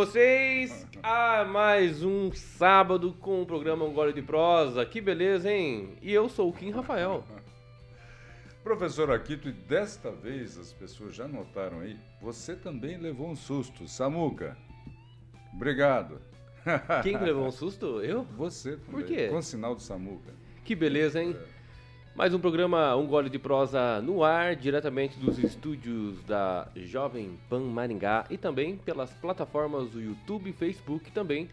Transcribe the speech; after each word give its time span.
vocês 0.00 0.86
a 1.02 1.44
mais 1.44 2.02
um 2.02 2.32
sábado 2.32 3.12
com 3.20 3.42
o 3.42 3.46
programa 3.46 3.84
Um 3.84 3.92
Gole 3.92 4.14
de 4.14 4.22
Prosa. 4.22 4.86
Que 4.86 4.98
beleza, 4.98 5.52
hein? 5.52 5.94
E 6.00 6.10
eu 6.10 6.26
sou 6.26 6.48
o 6.48 6.52
Kim 6.54 6.70
Rafael. 6.70 7.22
Professor 8.64 9.10
Aquito, 9.10 9.50
e 9.50 9.52
desta 9.52 10.10
vez 10.10 10.56
as 10.56 10.72
pessoas 10.72 11.14
já 11.14 11.28
notaram 11.28 11.80
aí, 11.80 11.98
você 12.18 12.56
também 12.56 12.96
levou 12.96 13.28
um 13.28 13.36
susto. 13.36 13.86
Samuca, 13.86 14.56
obrigado. 15.52 16.18
Quem 17.02 17.18
levou 17.18 17.46
um 17.46 17.52
susto? 17.52 18.00
Eu? 18.00 18.24
Você 18.38 18.78
também. 18.78 18.90
Por 18.92 19.04
quê? 19.04 19.28
Com 19.28 19.42
sinal 19.42 19.74
do 19.74 19.82
Samuca. 19.82 20.32
Que 20.64 20.74
beleza, 20.74 21.22
hein? 21.22 21.36
É. 21.38 21.59
Mais 22.14 22.34
um 22.34 22.40
programa 22.40 22.94
Um 22.96 23.06
Gole 23.06 23.30
de 23.30 23.38
Prosa 23.38 24.02
no 24.02 24.24
ar, 24.24 24.56
diretamente 24.56 25.18
dos 25.18 25.38
estúdios 25.38 26.22
da 26.24 26.68
Jovem 26.74 27.38
Pan 27.48 27.60
Maringá 27.60 28.26
e 28.28 28.36
também 28.36 28.76
pelas 28.76 29.12
plataformas 29.12 29.88
do 29.88 30.02
YouTube 30.02 30.50
e 30.50 30.52
Facebook 30.52 31.10
também 31.12 31.48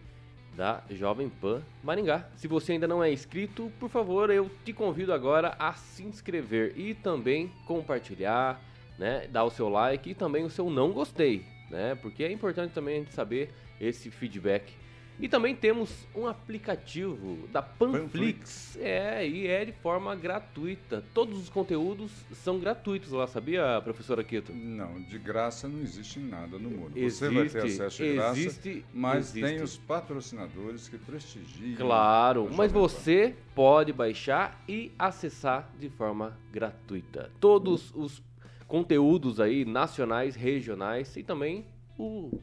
da 0.56 0.82
Jovem 0.90 1.30
Pan 1.30 1.62
Maringá. 1.84 2.28
Se 2.36 2.48
você 2.48 2.74
ainda 2.74 2.88
não 2.88 3.04
é 3.04 3.14
inscrito, 3.14 3.72
por 3.80 3.88
favor, 3.88 4.32
eu 4.32 4.50
te 4.66 4.74
convido 4.74 5.14
agora 5.14 5.56
a 5.60 5.74
se 5.74 6.04
inscrever 6.04 6.74
e 6.76 6.96
também 6.96 7.52
compartilhar, 7.68 8.60
né, 8.98 9.28
dar 9.28 9.44
o 9.44 9.52
seu 9.52 9.70
like 9.70 10.10
e 10.10 10.16
também 10.16 10.44
o 10.44 10.50
seu 10.50 10.72
não 10.72 10.92
gostei, 10.92 11.46
né? 11.70 11.94
Porque 12.02 12.24
é 12.24 12.32
importante 12.32 12.74
também 12.74 12.96
a 12.96 13.00
gente 13.00 13.14
saber 13.14 13.54
esse 13.80 14.10
feedback. 14.10 14.74
E 15.20 15.28
também 15.28 15.56
temos 15.56 16.08
um 16.16 16.28
aplicativo 16.28 17.48
da 17.52 17.62
Panflix. 17.62 18.78
É, 18.80 19.28
e 19.28 19.48
é 19.48 19.66
de 19.66 19.72
forma 19.72 20.16
gratuita. 20.16 21.04
Todos 21.14 21.40
os 21.40 21.50
conteúdos 21.50 22.12
são 22.44 22.60
gratuitos 22.60 23.12
lá, 23.12 23.26
sabia, 23.26 23.82
professora 23.84 24.24
Quito? 24.24 24.54
Não, 24.54 25.02
de 25.02 25.18
graça 25.18 25.68
não 25.68 25.80
existe 25.82 26.20
nada 26.20 26.60
no 26.60 26.70
mundo. 26.70 26.92
você 26.92 27.00
Existe, 27.00 27.34
vai 27.34 27.50
ter 27.50 27.64
acesso 27.64 28.04
de 28.04 28.14
graça, 28.14 28.40
existe, 28.40 28.86
mas 28.94 29.30
existe. 29.30 29.42
tem 29.42 29.64
os 29.64 29.78
patrocinadores 29.78 30.88
que 30.88 30.98
prestigiam. 30.98 31.78
Claro, 31.78 32.50
mas 32.54 32.72
você 32.72 33.36
pode 33.56 33.92
baixar 33.92 34.64
e 34.68 34.92
acessar 35.00 35.72
de 35.80 35.90
forma 35.90 36.38
gratuita. 36.52 37.32
Todos 37.40 37.92
os 37.96 38.22
conteúdos 38.68 39.40
aí 39.40 39.66
nacionais, 39.66 40.36
regionais 40.36 41.16
e 41.18 41.24
também 41.24 41.66
o 41.98 42.40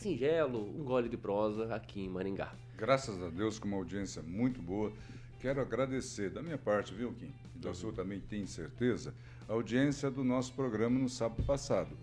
singelo, 0.00 0.66
um 0.66 0.82
gole 0.82 1.10
de 1.10 1.16
prosa 1.18 1.74
aqui 1.74 2.00
em 2.00 2.08
Maringá. 2.08 2.54
Graças 2.74 3.22
a 3.22 3.28
Deus, 3.28 3.58
com 3.58 3.68
uma 3.68 3.76
audiência 3.76 4.22
muito 4.22 4.62
boa. 4.62 4.90
Quero 5.38 5.60
agradecer 5.60 6.30
da 6.30 6.42
minha 6.42 6.56
parte, 6.56 6.94
viu, 6.94 7.12
Kim? 7.12 7.30
E 7.54 7.58
da 7.58 7.74
sua 7.74 7.92
também 7.92 8.18
tem 8.18 8.46
certeza, 8.46 9.14
a 9.46 9.52
audiência 9.52 10.10
do 10.10 10.24
nosso 10.24 10.54
programa 10.54 10.98
no 10.98 11.08
sábado 11.08 11.42
passado. 11.42 11.94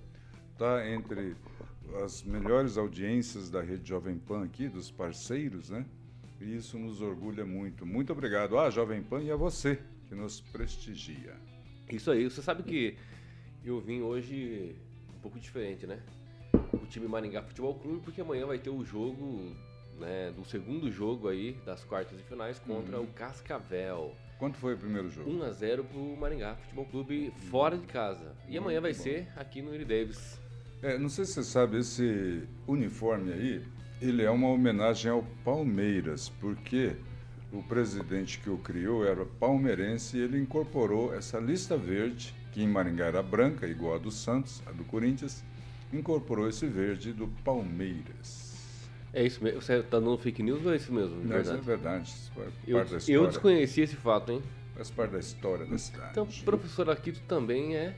Está 0.54 0.88
entre 0.88 1.36
as 2.04 2.22
melhores 2.22 2.78
audiências 2.78 3.50
da 3.50 3.62
Rede 3.62 3.90
Jovem 3.90 4.20
Pan 4.20 4.44
aqui, 4.44 4.70
dos 4.70 4.92
parceiros, 4.92 5.72
né? 5.72 5.84
E 6.40 6.56
isso 6.56 6.78
nos 6.78 7.02
orgulha 7.02 7.48
muito. 7.48 7.84
Muito 7.84 8.14
obrigado 8.14 8.60
à 8.60 8.70
Jovem 8.70 9.02
Pan 9.02 9.24
e 9.24 9.32
a 9.32 9.36
você 9.36 9.80
que 10.08 10.14
nos 10.14 10.40
prestigia. 10.40 11.36
Isso 11.90 12.12
aí, 12.12 12.30
você 12.30 12.44
sabe 12.44 12.62
que 12.62 12.96
eu 13.66 13.80
vim 13.82 14.02
hoje 14.02 14.76
um 15.16 15.20
pouco 15.20 15.40
diferente, 15.40 15.88
né? 15.88 16.00
O 16.88 16.90
time 16.90 17.06
Maringá 17.06 17.44
Futebol 17.44 17.76
Clube, 17.76 18.00
porque 18.02 18.22
amanhã 18.22 18.46
vai 18.46 18.58
ter 18.58 18.70
o 18.70 18.82
jogo, 18.82 19.52
né, 20.00 20.32
do 20.34 20.46
segundo 20.46 20.90
jogo 20.90 21.28
aí 21.28 21.58
das 21.66 21.84
quartas 21.84 22.18
e 22.18 22.24
finais 22.24 22.60
contra 22.60 22.98
o 22.98 23.08
Cascavel. 23.08 24.16
Quanto 24.40 24.58
foi 24.58 24.76
o 24.76 24.78
primeiro 24.78 25.10
jogo? 25.10 25.30
1 25.30 25.44
a 25.44 25.52
0 25.52 25.84
pro 25.84 26.00
Maringá 26.16 26.56
Futebol 26.56 26.86
Clube 26.86 27.34
fora 27.52 27.78
de 27.78 27.86
casa. 27.88 28.34
E 28.48 28.58
amanhã 28.58 28.80
vai 28.80 28.94
bom. 28.94 29.00
ser 29.00 29.28
aqui 29.36 29.62
no 29.62 29.72
Willie 29.72 29.84
Davis. 29.84 30.40
É, 30.82 30.98
não 30.98 31.10
sei 31.10 31.26
se 31.26 31.34
você 31.34 31.44
sabe, 31.44 31.78
esse 31.78 32.44
uniforme 32.66 33.34
aí, 33.34 33.62
ele 34.02 34.24
é 34.24 34.32
uma 34.32 34.48
homenagem 34.48 35.12
ao 35.12 35.24
Palmeiras, 35.44 36.30
porque 36.40 36.96
o 37.52 37.62
presidente 37.64 38.40
que 38.40 38.50
o 38.50 38.58
criou 38.58 39.06
era 39.06 39.26
palmeirense 39.26 40.16
e 40.16 40.22
ele 40.22 40.40
incorporou 40.40 41.14
essa 41.14 41.38
lista 41.38 41.76
verde, 41.76 42.34
que 42.54 42.64
em 42.64 42.68
Maringá 42.68 43.08
era 43.08 43.22
branca, 43.22 43.68
igual 43.68 43.96
a 43.96 43.98
do 43.98 44.10
Santos, 44.10 44.64
a 44.66 44.72
do 44.72 44.86
Corinthians, 44.86 45.44
incorporou 45.94 46.48
esse 46.48 46.66
verde 46.66 47.14
do 47.14 47.28
Palmeiras. 47.44 48.46
É 49.14 49.26
isso 49.26 49.44
mesmo? 49.44 49.62
Você 49.62 49.82
tá 49.84 50.00
dando 50.00 50.18
fake 50.18 50.44
news 50.44 50.66
ou 50.66 50.74
é 50.74 50.76
isso 50.76 50.94
mesmo? 50.94 51.16
Não, 51.24 51.40
isso 51.42 51.52
é 51.52 51.58
verdade? 51.58 52.14
verdade, 52.36 52.52
Eu, 52.68 52.86
eu 53.08 53.28
desconheci 53.28 53.82
esse 53.82 53.96
fato, 53.96 54.32
hein? 54.32 54.44
Faz 54.76 54.92
parte 54.92 55.12
da 55.12 55.20
história 55.20 55.66
da 55.66 55.78
cidade. 55.78 56.10
Então, 56.12 56.28
professor 56.46 56.90
Aquito 56.90 57.20
também 57.22 57.76
é 57.76 57.96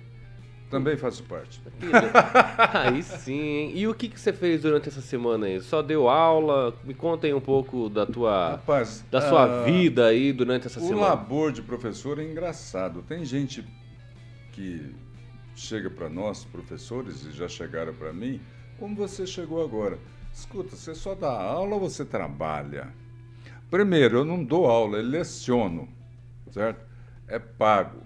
Também 0.69 0.95
faço 0.95 1.23
parte. 1.23 1.61
Aí 2.73 3.03
sim, 3.03 3.33
hein? 3.41 3.71
E 3.75 3.87
o 3.87 3.93
que, 3.93 4.07
que 4.07 4.19
você 4.19 4.31
fez 4.31 4.61
durante 4.61 4.87
essa 4.87 5.01
semana 5.01 5.47
aí? 5.47 5.59
Só 5.61 5.81
deu 5.81 6.07
aula? 6.07 6.73
Me 6.85 6.93
conta 6.93 7.25
aí 7.27 7.33
um 7.33 7.41
pouco 7.41 7.89
da 7.89 8.05
tua, 8.05 8.51
Rapaz, 8.51 9.03
da 9.11 9.19
sua 9.19 9.61
ah, 9.61 9.63
vida 9.63 10.05
aí 10.05 10.31
durante 10.31 10.67
essa 10.67 10.79
O 10.79 10.83
semana. 10.83 11.07
labor 11.07 11.51
de 11.51 11.61
professor 11.63 12.19
é 12.19 12.23
engraçado. 12.23 13.01
Tem 13.01 13.25
gente 13.25 13.65
que 14.53 14.95
chega 15.59 15.89
para 15.89 16.09
nós, 16.09 16.45
professores, 16.45 17.25
e 17.25 17.31
já 17.31 17.47
chegaram 17.47 17.93
para 17.93 18.11
mim, 18.13 18.39
como 18.77 18.95
você 18.95 19.25
chegou 19.27 19.63
agora. 19.63 19.97
Escuta, 20.33 20.75
você 20.75 20.93
só 20.95 21.15
dá 21.15 21.31
aula 21.31 21.75
ou 21.75 21.81
você 21.81 22.05
trabalha? 22.05 22.87
Primeiro, 23.69 24.19
eu 24.19 24.25
não 24.25 24.43
dou 24.43 24.65
aula, 24.67 24.97
eu 24.97 25.03
leciono, 25.03 25.87
certo? 26.51 26.85
É 27.27 27.37
pago. 27.39 28.01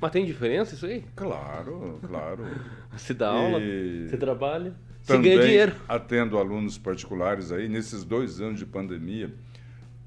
Mas 0.00 0.10
tem 0.10 0.24
diferença 0.24 0.74
isso 0.74 0.86
aí? 0.86 1.04
Claro, 1.16 1.98
claro. 2.06 2.44
Você 2.96 3.12
dá 3.12 3.28
aula, 3.30 3.58
E 3.60 4.06
você 4.08 4.16
trabalha, 4.16 4.72
você 5.02 5.18
ganha 5.18 5.40
dinheiro. 5.40 5.74
atendo 5.88 6.38
alunos 6.38 6.78
particulares 6.78 7.50
aí. 7.50 7.68
Nesses 7.68 8.04
dois 8.04 8.40
anos 8.40 8.58
de 8.60 8.66
pandemia, 8.66 9.34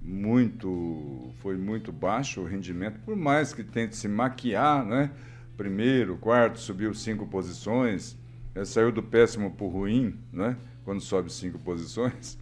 muito 0.01 1.33
foi 1.41 1.57
muito 1.57 1.91
baixo 1.91 2.41
o 2.41 2.45
rendimento, 2.45 2.97
por 3.01 3.15
mais 3.15 3.53
que 3.53 3.61
tente 3.63 3.95
se 3.97 4.07
maquiar, 4.07 4.85
né? 4.85 5.11
Primeiro, 5.57 6.17
quarto, 6.17 6.59
subiu 6.59 6.93
cinco 6.93 7.25
posições, 7.25 8.15
eh, 8.53 8.63
saiu 8.63 8.91
do 8.91 9.01
péssimo 9.01 9.49
para 9.49 9.65
o 9.65 9.69
ruim, 9.69 10.15
né? 10.31 10.55
Quando 10.85 11.01
sobe 11.01 11.33
cinco 11.33 11.57
posições, 11.65 12.37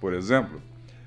por 0.00 0.14
exemplo. 0.14 0.62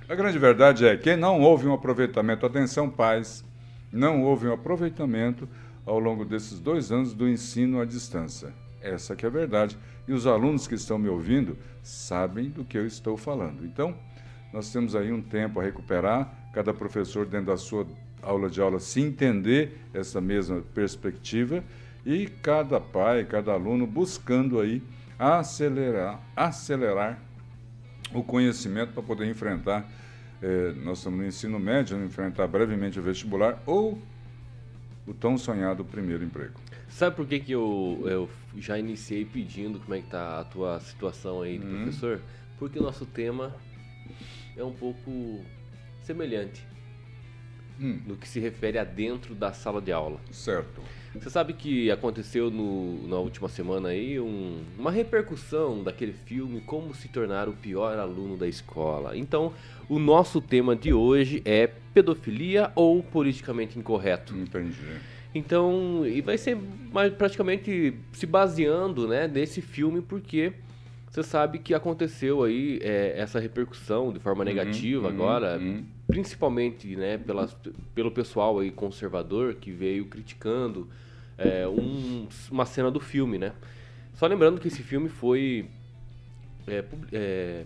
A 0.10 0.14
grande 0.14 0.38
verdade 0.38 0.86
é 0.86 0.98
que 0.98 1.16
não 1.16 1.40
houve 1.40 1.66
um 1.66 1.74
aproveitamento, 1.74 2.46
atenção 2.46 2.90
pais, 2.90 3.44
não 3.90 4.24
houve 4.24 4.48
um 4.48 4.54
aproveitamento 4.54 5.48
ao 5.86 5.98
longo 5.98 6.26
desses 6.26 6.60
dois 6.60 6.92
anos 6.92 7.14
do 7.14 7.28
ensino 7.28 7.80
à 7.80 7.86
distância. 7.86 8.54
Essa 8.82 9.16
que 9.16 9.26
é 9.26 9.30
a 9.30 9.32
verdade. 9.32 9.78
E 10.08 10.12
os 10.12 10.28
alunos 10.28 10.68
que 10.68 10.76
estão 10.76 11.00
me 11.00 11.08
ouvindo 11.08 11.58
sabem 11.82 12.50
do 12.50 12.66
que 12.66 12.78
eu 12.78 12.86
estou 12.86 13.16
falando. 13.16 13.66
Então, 13.66 13.96
nós 14.52 14.72
temos 14.72 14.96
aí 14.96 15.12
um 15.12 15.22
tempo 15.22 15.60
a 15.60 15.64
recuperar, 15.64 16.52
cada 16.54 16.74
professor 16.74 17.26
dentro 17.26 17.48
da 17.48 17.58
sua 17.58 17.88
aula 18.26 18.50
de 18.50 18.60
aula 18.60 18.80
se 18.80 19.00
entender 19.02 19.78
essa 19.94 20.20
mesma 20.20 20.62
perspectiva 20.74 21.64
e 22.06 22.28
cada 22.28 22.80
pai, 22.80 23.24
cada 23.26 23.54
aluno 23.54 23.86
buscando 23.88 24.60
aí 24.60 24.82
acelerar, 25.18 26.20
acelerar 26.36 27.20
o 28.14 28.24
conhecimento 28.24 28.94
para 28.94 29.02
poder 29.04 29.28
enfrentar, 29.30 29.90
eh, 30.42 30.74
nós 30.84 31.00
estamos 31.00 31.20
no 31.20 31.26
ensino 31.26 31.60
médio, 31.60 32.04
enfrentar 32.04 32.48
brevemente 32.48 33.00
o 33.00 33.02
vestibular 33.04 33.62
ou 33.66 33.98
o 35.08 35.14
tão 35.14 35.38
sonhado 35.38 35.84
primeiro 35.86 36.24
emprego. 36.24 36.54
Sabe 36.90 37.16
por 37.16 37.26
que, 37.28 37.40
que 37.40 37.52
eu, 37.52 38.04
eu 38.06 38.30
já 38.58 38.78
iniciei 38.78 39.26
pedindo 39.26 39.80
como 39.80 39.96
é 39.96 40.02
que 40.02 40.10
tá 40.10 40.40
a 40.40 40.44
tua 40.46 40.80
situação 40.80 41.42
aí 41.42 41.60
Hum. 41.60 41.84
professor? 41.84 42.22
Porque 42.58 42.80
o 42.80 42.84
nosso 42.84 43.06
tema 43.06 43.54
é 44.56 44.64
um 44.64 44.74
pouco 44.74 45.44
semelhante 46.04 46.66
Hum, 47.80 48.00
no 48.08 48.16
que 48.16 48.28
se 48.28 48.40
refere 48.40 48.78
a 48.78 48.84
dentro 48.84 49.36
da 49.36 49.52
sala 49.54 49.82
de 49.82 49.92
aula. 49.92 50.20
certo. 50.32 50.82
Você 51.14 51.30
sabe 51.30 51.54
que 51.54 51.90
aconteceu 51.90 52.52
no- 52.52 53.08
na 53.08 53.18
última 53.18 53.48
semana 53.48 53.88
aí 53.90 54.20
um- 54.20 54.62
uma 54.78 54.92
repercussão 54.92 55.82
daquele 55.82 56.12
filme 56.12 56.60
Como 56.62 56.94
se 56.94 57.08
tornar 57.08 57.48
o 57.48 57.54
pior 57.54 57.98
aluno 57.98 58.36
da 58.36 58.46
escola. 58.48 59.16
Então, 59.18 59.54
o 59.88 59.98
nosso 59.98 60.42
tema 60.42 60.76
de 60.76 60.92
hoje 60.94 61.42
é 61.46 61.68
pedofilia 61.94 62.70
ou 62.76 63.02
politicamente 63.02 63.80
incorreto. 63.80 64.36
Entendi. 64.36 64.76
Então, 65.34 66.06
e 66.06 66.22
vai 66.22 66.38
ser 66.38 66.58
mais 66.92 67.14
praticamente 67.14 67.94
se 68.14 68.26
baseando, 68.26 69.08
né, 69.08 69.28
nesse 69.28 69.62
filme 69.62 70.02
porque 70.02 70.52
você 71.16 71.24
sabe 71.24 71.60
que 71.60 71.74
aconteceu 71.74 72.44
aí 72.44 72.78
é, 72.82 73.14
essa 73.18 73.40
repercussão 73.40 74.12
de 74.12 74.20
forma 74.20 74.44
negativa 74.44 75.08
uhum, 75.08 75.14
agora, 75.14 75.58
uhum. 75.58 75.86
principalmente, 76.08 76.94
né, 76.98 77.18
pelas, 77.18 77.56
pelo 77.94 78.12
pessoal 78.12 78.60
aí 78.60 78.70
conservador 78.70 79.56
que 79.56 79.72
veio 79.72 80.06
criticando 80.08 80.90
é, 81.38 81.66
um- 81.66 82.28
uma 82.52 82.66
cena 82.66 82.92
do 82.92 83.00
filme, 83.00 83.38
né? 83.38 83.54
Só 84.14 84.28
lembrando 84.28 84.60
que 84.60 84.68
esse 84.68 84.84
filme 84.84 85.08
foi 85.08 85.70
é, 86.68 86.84
é, 87.14 87.64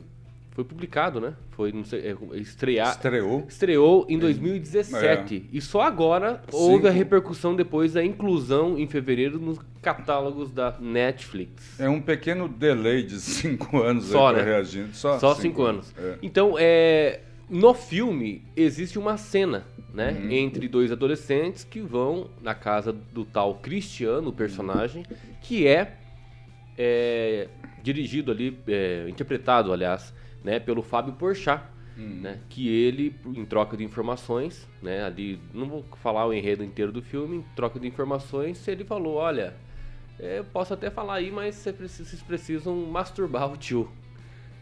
foi 0.59 0.65
publicado, 0.65 1.21
né? 1.21 1.35
Foi 1.51 1.71
não 1.71 1.85
sei, 1.85 2.01
é, 2.01 2.37
estrear, 2.37 2.89
Estreou. 2.91 3.45
estreou 3.47 4.05
em 4.09 4.19
2017 4.19 5.45
e 5.53 5.61
só 5.61 5.81
agora 5.81 6.41
houve 6.51 6.85
a 6.85 6.91
repercussão 6.91 7.55
depois 7.55 7.93
da 7.93 8.03
inclusão 8.03 8.77
em 8.77 8.85
fevereiro 8.85 9.39
nos 9.39 9.57
catálogos 9.81 10.51
da 10.51 10.75
Netflix. 10.77 11.79
É 11.79 11.87
um 11.87 12.01
pequeno 12.01 12.49
delay 12.49 13.03
de 13.03 13.21
cinco 13.21 13.81
anos 13.81 14.07
Só, 14.07 14.33
né? 14.33 14.43
reagir. 14.43 14.87
Só, 14.91 15.17
Só 15.17 15.33
cinco 15.33 15.63
anos. 15.63 15.93
É. 15.97 16.17
Então, 16.21 16.55
é, 16.59 17.21
no 17.49 17.73
filme 17.73 18.43
existe 18.53 18.99
uma 18.99 19.15
cena, 19.15 19.65
né, 19.93 20.11
Uhum. 20.11 20.29
entre 20.31 20.67
dois 20.67 20.91
adolescentes 20.91 21.63
que 21.63 21.79
vão 21.79 22.29
na 22.41 22.53
casa 22.53 22.91
do 22.91 23.23
tal 23.23 23.55
Cristiano, 23.55 24.27
o 24.29 24.33
personagem, 24.33 25.05
que 25.41 25.65
é, 25.65 25.95
é, 26.77 27.47
dirigido 27.81 28.29
ali, 28.29 28.57
é, 28.67 29.05
interpretado, 29.07 29.71
aliás, 29.71 30.13
né, 30.43 30.59
pelo 30.59 30.81
Fábio 30.81 31.13
Porchat. 31.13 31.63
Uhum. 31.97 32.21
Né, 32.21 32.39
que 32.47 32.69
ele, 32.69 33.13
em 33.25 33.43
troca 33.43 33.75
de 33.75 33.83
informações, 33.83 34.65
né, 34.81 35.03
ali, 35.03 35.37
não 35.53 35.67
vou 35.67 35.83
falar 36.01 36.25
o 36.25 36.33
enredo 36.33 36.63
inteiro 36.63 36.93
do 36.93 37.01
filme, 37.01 37.37
em 37.37 37.41
troca 37.57 37.77
de 37.77 37.85
informações, 37.85 38.65
ele 38.69 38.85
falou, 38.85 39.15
olha, 39.15 39.53
é, 40.17 40.39
eu 40.39 40.45
posso 40.45 40.73
até 40.73 40.89
falar 40.89 41.15
aí, 41.15 41.29
mas 41.29 41.55
vocês 41.55 42.21
precisam 42.21 42.73
masturbar 42.85 43.51
o 43.51 43.57
tio. 43.57 43.89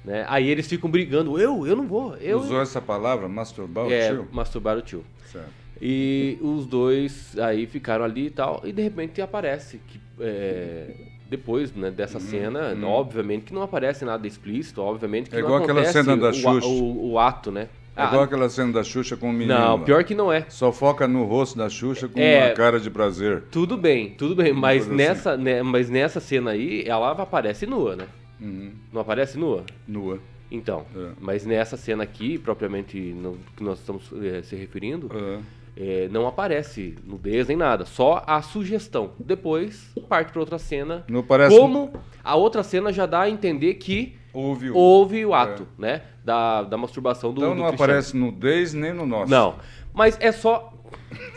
Né? 0.04 0.26
Aí 0.28 0.48
eles 0.48 0.68
ficam 0.68 0.90
brigando, 0.90 1.40
eu, 1.40 1.68
eu 1.68 1.76
não 1.76 1.86
vou, 1.86 2.16
eu... 2.18 2.40
Usou 2.40 2.60
essa 2.60 2.82
palavra, 2.82 3.28
masturbar 3.28 3.86
o 3.86 3.92
é, 3.92 4.10
tio? 4.10 4.28
masturbar 4.32 4.78
o 4.78 4.82
tio. 4.82 5.06
Certo. 5.32 5.52
E 5.82 6.40
os 6.42 6.66
dois 6.66 7.38
aí 7.38 7.68
ficaram 7.68 8.04
ali 8.04 8.28
e 8.28 8.30
tal, 8.32 8.62
e 8.64 8.72
de 8.72 8.82
repente 8.82 9.22
aparece 9.22 9.80
que 9.88 10.00
é, 10.20 11.17
depois 11.30 11.74
né, 11.76 11.92
dessa 11.92 12.20
cena, 12.20 12.76
obviamente 12.84 13.46
que 13.46 13.54
não 13.54 13.62
aparece 13.62 14.06
nada 14.06 14.26
explícito, 14.28 14.82
obviamente 14.82 15.30
que 15.30 15.36
Uhum, 15.36 15.40
É 15.40 15.42
não 15.44 15.50
igual 15.50 15.64
aquela 15.64 15.86
cena 15.86 16.18
da 16.18 16.32
Xuxa. 16.34 16.68
o, 16.68 17.12
o 17.12 17.20
ato, 17.20 17.52
né? 17.52 17.68
É 17.96 18.06
igual 18.06 18.22
aquela 18.22 18.48
cena 18.48 18.72
da 18.72 18.84
Xuxa 18.84 19.18
com 19.18 19.30
o 19.30 19.34
menino. 19.34 19.58
não, 19.60 19.80
pior 19.82 20.04
que 20.04 20.14
não 20.14 20.32
é. 20.32 20.46
Só 20.50 20.72
foca 20.72 21.08
no 21.08 21.24
rosto 21.24 21.58
da 21.58 21.68
Xuxa 21.68 22.08
com 22.08 22.20
É. 22.20 22.46
uma 22.48 22.54
cara 22.56 22.80
de 22.80 22.90
prazer. 22.92 23.44
Tudo 23.52 23.76
bem, 23.76 24.12
tudo 24.12 24.36
bem, 24.36 24.54
mas 24.54 24.86
coisa 24.86 24.96
nessa, 24.96 25.36
né, 25.38 25.64
mas 25.64 25.90
nessa 25.90 26.20
cena 26.20 26.52
aí, 26.52 26.84
ela 26.88 27.12
aparece 27.12 27.66
nua, 27.66 27.96
né? 27.96 28.06
Uhum. 28.40 28.72
Não 28.94 29.02
aparece 29.02 29.38
nua? 29.38 29.64
Nua. 29.88 30.20
Então, 30.52 30.86
É. 30.96 31.10
mas 31.20 31.44
nessa 31.46 31.76
cena 31.76 32.04
aqui, 32.04 32.38
propriamente 32.38 32.98
no 33.00 33.38
que 33.56 33.64
nós 33.64 33.80
estamos 33.80 34.10
eh, 34.24 34.42
se 34.44 34.56
referindo, 34.56 35.10
Ah. 35.14 35.40
Eh, 35.80 36.08
não 36.12 36.26
aparece 36.28 36.96
nudez 37.06 37.48
nem 37.48 37.56
nada, 37.56 37.86
só 37.86 38.24
a 38.26 38.42
sugestão. 38.42 39.12
Depois 39.20 39.92
parte 40.10 40.32
para 40.32 40.40
outra 40.42 40.58
cena. 40.58 41.04
Não 41.08 41.22
parece- 41.24 41.56
Como 41.58 41.92
a 42.24 42.36
outra 42.36 42.64
cena 42.64 42.92
já 42.92 43.06
dá 43.06 43.22
a 43.22 43.30
entender 43.30 43.76
que 43.76 44.18
Houve 44.34 44.70
o... 44.72 44.76
houve 44.76 45.26
o 45.26 45.34
ato, 45.34 45.68
né? 45.78 46.02
Da, 46.24 46.64
da 46.64 46.78
masturbação 46.78 47.32
do 47.34 47.42
Então 47.42 47.56
do 47.56 47.60
não 47.62 47.68
Cristiano. 47.68 47.92
aparece 47.92 48.18
nudez 48.18 48.74
nem 48.74 48.92
no 48.94 49.06
nosso. 49.06 49.32
Não, 49.32 49.56
mas 49.94 50.18
é 50.20 50.32
só. 50.32 50.74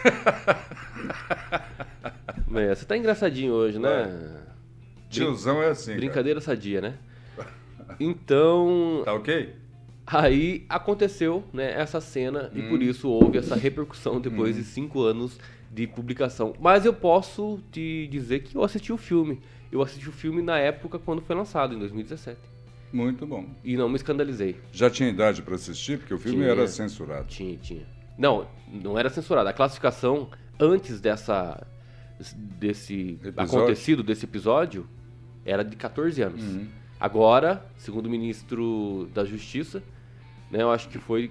É, 2.53 2.75
você 2.75 2.85
tá 2.85 2.97
engraçadinho 2.97 3.53
hoje, 3.53 3.79
né? 3.79 4.11
Tiozão 5.09 5.63
é 5.63 5.69
assim, 5.69 5.93
cara. 5.93 5.99
Brincadeira 5.99 6.41
sadia, 6.41 6.81
né? 6.81 6.95
Então, 7.99 9.03
Tá 9.05 9.15
ok? 9.15 9.55
Aí 10.13 10.65
aconteceu 10.69 11.45
né, 11.53 11.73
essa 11.73 12.01
cena 12.01 12.51
e 12.55 12.61
Hum. 12.63 12.69
por 12.69 12.83
isso 12.83 13.09
houve 13.09 13.39
essa 13.39 13.55
repercussão 13.55 14.21
depois 14.21 14.57
de 14.57 14.65
cinco 14.65 15.03
anos 15.03 15.39
de 15.71 15.87
publicação. 15.87 16.53
Mas 16.61 16.85
eu 16.85 16.93
posso 16.93 17.61
te 17.71 18.09
dizer 18.11 18.41
que 18.41 18.57
eu 18.57 18.65
assisti 18.65 18.93
o 18.93 18.97
filme. 18.97 19.39
Eu 19.71 19.81
assisti 19.83 20.09
o 20.09 20.13
filme 20.13 20.43
na 20.43 20.59
época 20.59 20.99
quando 20.99 21.23
foi 21.23 21.37
lançado, 21.37 21.75
em 21.75 21.79
2017. 21.79 22.37
Muito 22.93 23.25
bom. 23.25 23.47
E 23.63 23.77
não 23.77 23.89
me 23.89 23.95
escandalizei. 23.95 24.57
Já 24.73 24.91
tinha 24.91 25.09
idade 25.09 25.43
para 25.43 25.55
assistir, 25.55 25.99
porque 25.99 26.13
o 26.13 26.19
filme 26.19 26.39
Tinha. 26.39 26.51
era 26.51 26.67
censurado. 26.67 27.27
Tinha, 27.29 27.57
tinha. 27.57 27.83
Não, 28.19 28.49
não 28.67 28.99
era 28.99 29.09
censurado. 29.09 29.49
A 29.49 29.53
classificação 29.53 30.29
antes 30.59 31.01
dessa 31.01 31.65
desse 32.35 33.19
Episódio? 33.25 33.43
acontecido, 33.59 34.03
desse 34.03 34.25
episódio, 34.27 34.87
era 35.45 35.65
de 35.65 35.77
14 35.77 36.21
anos. 36.21 36.43
Uhum. 36.43 36.67
Agora, 36.99 37.65
segundo 37.79 38.07
o 38.07 38.11
ministro 38.11 39.09
da 39.15 39.25
Justiça, 39.25 39.83
né, 40.51 40.63
eu 40.63 40.71
acho 40.71 40.89
que 40.89 40.99
foi 40.99 41.31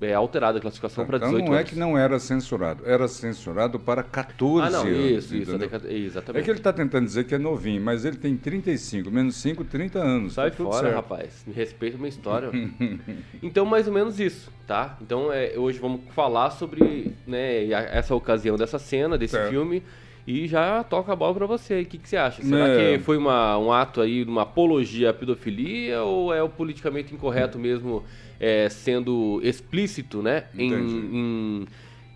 é, 0.00 0.14
alterada 0.14 0.58
a 0.58 0.60
classificação 0.60 1.06
para 1.06 1.16
Então 1.18 1.28
18 1.28 1.46
não 1.46 1.54
é 1.54 1.58
anos. 1.58 1.70
que 1.70 1.78
não 1.78 1.96
era 1.96 2.18
censurado, 2.18 2.82
era 2.84 3.06
censurado 3.06 3.78
para 3.78 4.02
14 4.02 4.66
Ah, 4.66 4.70
não, 4.70 4.80
anos. 4.82 4.96
isso, 5.24 5.36
isso, 5.36 5.52
exatamente. 5.88 6.42
É 6.42 6.44
que 6.44 6.50
ele 6.50 6.58
está 6.58 6.72
tentando 6.72 7.06
dizer 7.06 7.22
que 7.24 7.34
é 7.36 7.38
novinho, 7.38 7.80
mas 7.80 8.04
ele 8.04 8.16
tem 8.16 8.36
35, 8.36 9.10
menos 9.12 9.36
5, 9.36 9.62
30 9.62 10.00
anos. 10.00 10.32
Sai 10.32 10.50
tá 10.50 10.56
fora, 10.56 10.88
certo. 10.88 10.94
rapaz. 10.96 11.44
Me 11.46 11.54
respeita 11.54 11.96
a 11.96 11.98
minha 11.98 12.08
história. 12.08 12.50
então, 13.40 13.64
mais 13.64 13.86
ou 13.86 13.92
menos 13.94 14.18
isso, 14.18 14.50
tá? 14.66 14.96
Então, 15.00 15.32
é, 15.32 15.54
hoje 15.56 15.78
vamos 15.78 16.00
falar 16.14 16.50
sobre 16.50 17.14
né, 17.24 17.66
essa 17.70 18.12
ocasião 18.14 18.56
dessa 18.56 18.80
cena, 18.80 19.16
desse 19.16 19.34
Certo. 19.36 19.50
filme. 19.50 19.84
E 20.26 20.46
já 20.46 20.84
toca 20.84 21.12
a 21.12 21.16
bola 21.16 21.34
pra 21.34 21.46
você. 21.46 21.80
O 21.82 21.86
que, 21.86 21.98
que 21.98 22.08
você 22.08 22.16
acha? 22.16 22.42
Será 22.42 22.68
É. 22.68 22.96
que 22.98 23.02
foi 23.04 23.16
uma, 23.16 23.58
um 23.58 23.72
ato 23.72 24.00
aí, 24.00 24.22
uma 24.22 24.42
apologia 24.42 25.10
à 25.10 25.14
pedofilia 25.14 26.02
ou 26.02 26.32
é 26.32 26.42
o 26.42 26.48
politicamente 26.48 27.12
incorreto 27.12 27.58
mesmo 27.58 28.04
é, 28.38 28.68
sendo 28.68 29.40
explícito, 29.42 30.22
né? 30.22 30.44
Em, 30.56 30.72
em, 30.72 31.66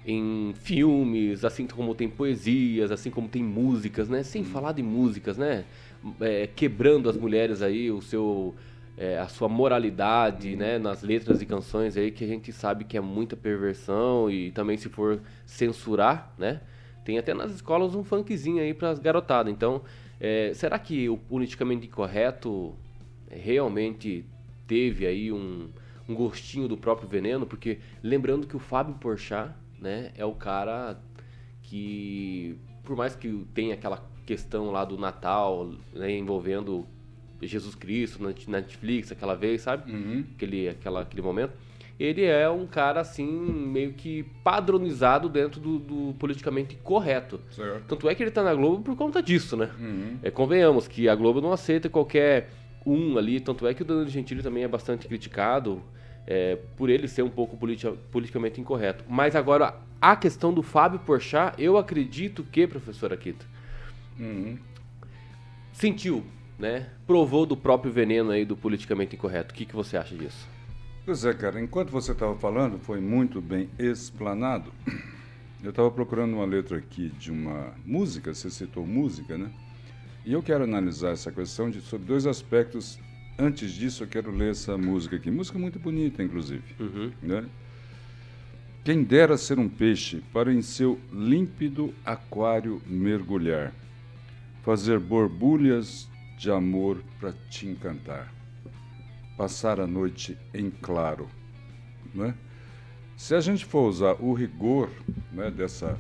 em 0.07 0.55
filmes, 0.55 1.45
assim 1.45 1.67
como 1.67 1.95
tem 1.97 2.09
poesias, 2.09 2.93
assim 2.93 3.11
como 3.11 3.29
tem 3.29 3.43
músicas, 3.43 4.09
né? 4.09 4.21
Hum. 4.21 4.25
Sem 4.25 4.45
falar 4.45 4.73
de 4.73 4.83
músicas, 4.83 5.37
né? 5.37 5.65
É, 6.21 6.47
quebrando 6.55 7.11
as 7.11 7.17
mulheres 7.17 7.61
aí, 7.63 7.91
o 7.91 8.01
seu 8.01 8.55
é, 8.99 9.19
a 9.19 9.27
sua 9.29 9.49
moralidade, 9.49 10.55
Hum. 10.55 10.59
né, 10.59 10.79
nas 10.79 11.03
letras 11.03 11.43
e 11.43 11.47
canções 11.47 11.97
aí 11.99 12.11
que 12.11 12.25
a 12.25 12.27
gente 12.27 12.51
sabe 12.53 12.85
que 12.85 12.97
é 12.97 13.01
muita 13.01 13.37
perversão 13.37 14.31
e 14.31 14.51
também 14.53 14.77
se 14.79 14.89
for 14.89 15.21
censurar, 15.45 16.33
né, 16.39 16.61
tem 17.07 17.19
até 17.19 17.33
nas 17.33 17.53
escolas 17.53 17.95
um 17.95 18.03
funkzinho 18.03 18.61
aí 18.61 18.75
para 18.75 18.91
as 18.91 18.99
garotadas. 18.99 19.53
Então, 19.53 19.81
é, 20.19 20.53
será 20.53 20.77
que 20.77 21.09
o 21.09 21.17
politicamente 21.17 21.87
incorreto 21.87 22.75
é, 23.31 23.39
realmente 23.39 24.25
teve 24.67 25.07
aí 25.07 25.31
um, 25.31 25.69
um 26.09 26.15
gostinho 26.15 26.67
do 26.67 26.77
próprio 26.77 27.09
veneno? 27.09 27.47
Porque 27.47 27.79
lembrando 28.03 28.45
que 28.45 28.57
o 28.57 28.59
Fábio 28.59 28.97
Porchat, 28.97 29.55
né, 29.81 30.11
é 30.17 30.25
o 30.25 30.33
cara 30.33 31.01
que 31.63 32.59
por 32.83 32.97
mais 32.97 33.15
que 33.15 33.47
tenha 33.55 33.75
aquela 33.75 34.05
questão 34.27 34.73
lá 34.73 34.85
do 34.85 34.99
Natal, 34.99 35.71
né, 35.93 36.11
envolvendo 36.11 36.85
Jesus 37.41 37.77
Cristo 37.77 38.21
na 38.21 38.31
na 38.49 38.59
Netflix 38.59 39.13
aquela 39.13 39.35
vez, 39.35 39.63
sabe? 39.63 39.93
Uhum. 39.93 40.25
Aquele, 40.35 40.69
aquela, 40.69 41.03
aquele 41.03 41.23
momento. 41.23 41.53
Ele 41.99 42.23
é 42.25 42.49
um 42.51 42.67
cara 42.67 43.01
assim, 43.01 43.27
meio 43.27 43.93
que 43.95 44.23
padronizado 44.45 45.29
dentro 45.31 45.59
do, 45.61 45.79
do 45.79 46.15
politicamente 46.19 46.77
correto. 46.77 47.41
Certo. 47.51 47.85
Tanto 47.89 48.09
é 48.09 48.15
que 48.15 48.23
ele 48.23 48.31
tá 48.31 48.43
na 48.43 48.55
Globo 48.55 48.83
por 48.83 48.95
conta 48.97 49.23
disso, 49.23 49.57
né? 49.57 49.71
Uhum. 49.79 50.19
É, 50.23 50.31
convenhamos 50.31 50.87
que 50.87 51.09
a 51.09 51.15
Globo 51.15 51.41
não 51.41 51.53
aceita 51.53 51.89
qualquer 51.89 52.51
um 52.85 53.17
ali, 53.17 53.41
tanto 53.41 53.67
é 53.67 53.73
que 53.73 53.81
o 53.83 53.85
Danilo 53.85 54.09
Gentili 54.11 54.43
também 54.43 54.63
é 54.63 54.69
bastante 54.69 55.09
criticado 55.09 55.83
é, 56.27 56.57
por 56.77 56.91
ele 56.91 57.09
ser 57.09 57.23
um 57.23 57.31
pouco 57.31 57.57
politi- 57.57 57.91
politicamente 58.13 58.61
incorreto. 58.61 59.03
Mas 59.09 59.35
agora, 59.35 59.75
a 60.01 60.15
questão 60.15 60.53
do 60.53 60.63
Fábio 60.63 60.99
Porchat, 61.01 61.55
eu 61.61 61.79
acredito 61.79 62.45
que, 62.45 62.67
professora 62.67 63.15
Akita, 63.15 63.47
Uhum. 64.21 64.59
sentiu, 65.73 66.25
né? 66.59 66.87
Provou 67.07 67.47
do 67.47 67.57
próprio 67.57 67.91
veneno 67.93 68.31
aí 68.31 68.45
do 68.45 68.57
politicamente 68.57 69.15
incorreto. 69.17 69.53
O 69.53 69.57
que, 69.57 69.65
que 69.65 69.75
você 69.75 69.97
acha 69.97 70.15
disso? 70.15 70.47
Pois 71.07 71.25
é, 71.25 71.33
cara, 71.33 71.63
enquanto 71.63 71.93
você 71.93 72.11
estava 72.11 72.35
falando, 72.35 72.81
foi 72.81 73.01
muito 73.01 73.41
bem 73.41 73.71
explanado. 73.79 74.73
Eu 75.63 75.71
estava 75.71 75.89
procurando 75.89 76.35
uma 76.35 76.45
letra 76.45 76.79
aqui 76.79 77.11
de 77.11 77.31
uma 77.31 77.73
música, 77.85 78.35
você 78.35 78.51
citou 78.51 78.85
música, 78.85 79.39
né? 79.39 79.51
E 80.25 80.33
eu 80.33 80.43
quero 80.43 80.63
analisar 80.63 81.13
essa 81.13 81.33
questão 81.33 81.71
de, 81.71 81.81
sobre 81.81 82.07
dois 82.07 82.27
aspectos. 82.27 82.99
Antes 83.39 83.73
disso, 83.73 84.05
eu 84.05 84.07
quero 84.07 84.31
ler 84.31 84.51
essa 84.51 84.77
música 84.77 85.17
aqui. 85.17 85.31
Música 85.31 85.59
muito 85.59 85.79
bonita, 85.79 86.23
inclusive. 86.23 86.63
Uhum. 86.79 87.11
Né? 87.23 87.47
Quem 88.85 89.03
dera 89.03 89.37
ser 89.37 89.59
um 89.59 89.69
peixe 89.69 90.23
para 90.33 90.53
em 90.53 90.63
seu 90.63 91.01
límpido 91.11 91.93
aquário 92.05 92.81
mergulhar, 92.87 93.73
fazer 94.63 95.01
borbulhas 95.01 96.09
de 96.37 96.51
amor 96.51 97.03
para 97.19 97.33
te 97.49 97.67
encantar, 97.67 98.33
passar 99.37 99.81
a 99.81 99.87
noite 99.87 100.39
em 100.55 100.71
claro. 100.71 101.29
Né? 102.15 102.35
Se 103.17 103.35
a 103.35 103.41
gente 103.41 103.65
for 103.65 103.89
usar 103.89 104.15
o 104.21 104.33
rigor 104.33 104.91
né, 105.33 105.51
dessa 105.51 105.99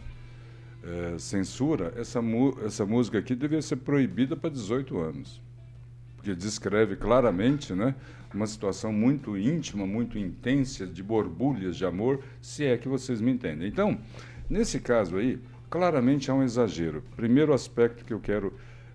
eh, 0.83 1.17
censura, 1.19 1.93
essa, 1.97 2.21
essa 2.65 2.87
música 2.87 3.19
aqui 3.19 3.35
devia 3.35 3.63
ser 3.63 3.77
proibida 3.77 4.37
para 4.37 4.51
18 4.51 4.99
anos 4.99 5.47
porque 6.27 6.35
descreve 6.35 6.97
claramente 6.97 7.73
né, 7.73 7.95
uma 8.35 8.49
situação 8.49 8.93
muito 8.93 9.39
íntima, 9.39 9.87
muito 9.87 10.19
intensa, 10.19 10.85
de 10.85 11.01
borbulhas 11.01 11.77
de 11.77 11.85
amor, 11.85 12.21
se 12.43 12.65
é 12.65 12.77
que 12.77 12.89
vocês 12.89 13.21
me 13.21 13.31
entendem. 13.31 13.69
Então, 13.69 14.01
nesse 14.51 14.81
caso 14.81 15.19
aí, 15.19 15.39
claramente 15.71 16.29
há 16.29 16.35
um 16.35 16.43
exagero. 16.43 17.05
Primeiro 17.15 17.55
aspecto 17.55 18.05
que 18.05 18.13
eu 18.13 18.19
quero 18.19 18.53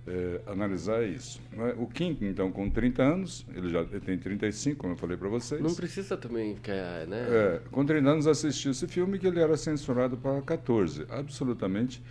é, 0.08 0.42
analisar 0.48 1.04
isso. 1.04 1.42
É? 1.54 1.76
O 1.78 1.88
Kim, 1.88 2.18
então, 2.22 2.52
com 2.52 2.70
30 2.70 3.04
anos, 3.04 3.46
ele 3.56 3.70
já 3.70 3.84
tem 3.84 4.18
35, 4.18 4.78
como 4.78 4.94
eu 4.94 4.98
falei 4.98 5.18
para 5.18 5.30
vocês. 5.30 5.62
Não 5.62 5.76
precisa 5.76 6.18
também 6.18 6.56
ficar, 6.56 7.06
né? 7.08 7.28
É, 7.30 7.62
com 7.72 7.86
30 7.86 8.10
anos 8.10 8.28
assistiu 8.28 8.72
esse 8.72 8.88
filme 8.88 9.20
que 9.20 9.28
ele 9.28 9.40
era 9.40 9.56
censurado 9.56 10.18
para 10.18 10.42
14. 10.42 11.06
Absolutamente 11.10 12.02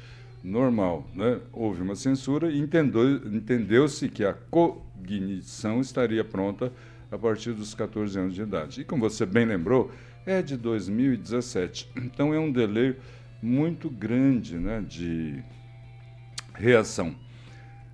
normal. 0.43 1.07
Né? 1.15 1.41
Houve 1.53 1.83
uma 1.83 1.97
censura 1.97 2.51
e 2.51 2.61
entendeu-se 2.61 4.09
que 4.09 4.25
a 4.25 4.33
cognição 4.33 5.81
estaria 5.81 6.25
pronta 6.25 6.73
a 7.11 7.19
partir 7.19 7.53
dos 7.53 7.75
14 7.75 8.19
anos 8.19 8.35
de 8.35 8.43
idade. 8.43 8.81
E 8.83 8.85
como 8.85 9.09
você 9.09 9.27
bem 9.27 9.45
lembrou, 9.45 9.91
é 10.25 10.41
de 10.41 10.57
2017. 10.57 11.91
Então 11.97 12.33
é 12.33 12.39
um 12.39 12.51
delay 12.51 12.97
muito 13.43 13.89
grande 13.91 14.57
né, 14.57 14.85
de 14.87 15.43
reação. 16.55 17.15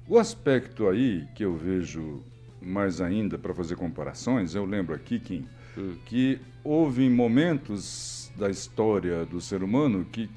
O 0.08 0.18
aspecto 0.18 0.88
aí 0.88 1.26
que 1.34 1.44
eu 1.44 1.56
vejo 1.56 2.22
mais 2.62 3.00
ainda 3.00 3.36
para 3.36 3.52
fazer 3.52 3.74
comparações, 3.74 4.54
eu 4.54 4.64
lembro 4.64 4.94
aqui, 4.94 5.18
Kim, 5.18 5.46
hum. 5.76 5.96
que 6.06 6.40
houve 6.62 7.08
momentos 7.10 8.30
da 8.36 8.48
história 8.48 9.24
do 9.24 9.40
ser 9.40 9.62
humano 9.62 10.04
que 10.04 10.30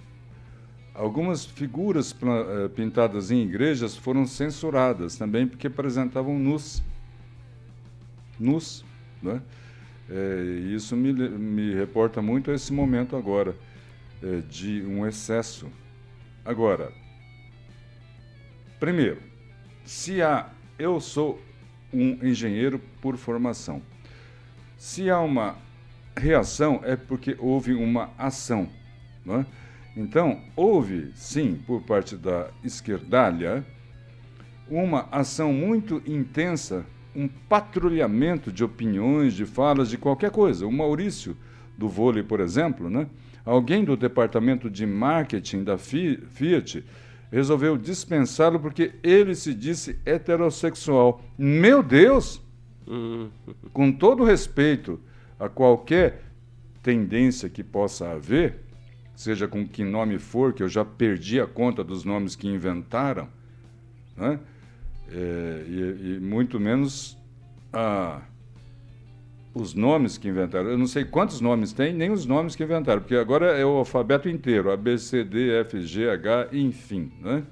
algumas 0.93 1.45
figuras 1.45 2.15
eh, 2.21 2.67
pintadas 2.69 3.29
em 3.29 3.43
igrejas 3.43 3.95
foram 3.95 4.25
censuradas 4.25 5.15
também 5.17 5.47
porque 5.47 5.67
apresentavam 5.67 6.37
nus. 6.39 6.81
Nus, 8.39 8.83
né? 9.21 9.41
É, 10.09 10.43
isso 10.73 10.95
me, 10.95 11.13
me 11.13 11.73
reporta 11.75 12.21
muito 12.21 12.49
a 12.49 12.55
esse 12.55 12.73
momento 12.73 13.15
agora 13.15 13.55
é, 14.23 14.41
de 14.49 14.81
um 14.81 15.05
excesso. 15.05 15.67
Agora, 16.43 16.91
primeiro, 18.79 19.28
se 19.89 20.21
há, 20.21 20.47
eu 20.77 21.01
sou 21.01 21.41
um 21.91 22.19
engenheiro 22.21 22.79
por 23.01 23.17
formação. 23.17 23.81
Se 24.77 25.09
há 25.09 25.19
uma 25.19 25.55
reação, 26.15 26.79
é 26.83 26.95
porque 26.95 27.35
houve 27.39 27.73
uma 27.73 28.11
ação. 28.15 28.69
Não 29.25 29.39
é? 29.39 29.45
Então, 29.97 30.41
houve, 30.55 31.11
sim, 31.15 31.59
por 31.65 31.81
parte 31.81 32.15
da 32.15 32.51
esquerdalha, 32.63 33.65
uma 34.69 35.09
ação 35.11 35.51
muito 35.51 36.03
intensa, 36.05 36.85
um 37.15 37.27
patrulhamento 37.27 38.51
de 38.51 38.63
opiniões, 38.63 39.33
de 39.33 39.43
falas, 39.43 39.89
de 39.89 39.97
qualquer 39.97 40.29
coisa. 40.29 40.67
O 40.67 40.71
Maurício, 40.71 41.35
do 41.75 41.89
vôlei, 41.89 42.21
por 42.21 42.41
exemplo, 42.41 42.91
né? 42.91 43.07
alguém 43.43 43.83
do 43.83 43.97
departamento 43.97 44.69
de 44.69 44.85
marketing 44.85 45.63
da 45.63 45.79
Fiat 45.79 46.85
resolveu 47.31 47.77
dispensá-lo 47.77 48.59
porque 48.59 48.93
ele 49.03 49.35
se 49.35 49.53
disse 49.53 49.99
heterossexual. 50.05 51.21
Meu 51.37 51.83
Deus! 51.83 52.41
Uhum. 52.87 53.29
Com 53.71 53.91
todo 53.91 54.23
respeito 54.23 54.99
a 55.39 55.47
qualquer 55.47 56.23
tendência 56.81 57.49
que 57.49 57.63
possa 57.63 58.11
haver, 58.11 58.63
seja 59.15 59.47
com 59.47 59.67
que 59.67 59.83
nome 59.83 60.17
for, 60.17 60.53
que 60.53 60.63
eu 60.63 60.69
já 60.69 60.83
perdi 60.83 61.39
a 61.39 61.45
conta 61.45 61.83
dos 61.83 62.03
nomes 62.03 62.35
que 62.35 62.47
inventaram, 62.47 63.27
né? 64.15 64.39
É, 65.11 65.65
e, 65.67 66.15
e, 66.15 66.19
muito 66.19 66.59
menos 66.59 67.17
a 67.73 68.21
os 69.53 69.73
nomes 69.73 70.17
que 70.17 70.27
inventaram. 70.27 70.69
Eu 70.69 70.77
não 70.77 70.87
sei 70.87 71.03
quantos 71.03 71.41
nomes 71.41 71.73
tem, 71.73 71.93
nem 71.93 72.11
os 72.11 72.25
nomes 72.25 72.55
que 72.55 72.63
inventaram, 72.63 73.01
porque 73.01 73.15
agora 73.15 73.57
é 73.57 73.65
o 73.65 73.69
alfabeto 73.69 74.29
inteiro, 74.29 74.71
A, 74.71 74.77
B, 74.77 74.97
C, 74.97 75.23
D, 75.23 75.51
F, 75.61 75.81
G, 75.81 76.09
H, 76.09 76.49
enfim. 76.51 77.11
Né? 77.19 77.43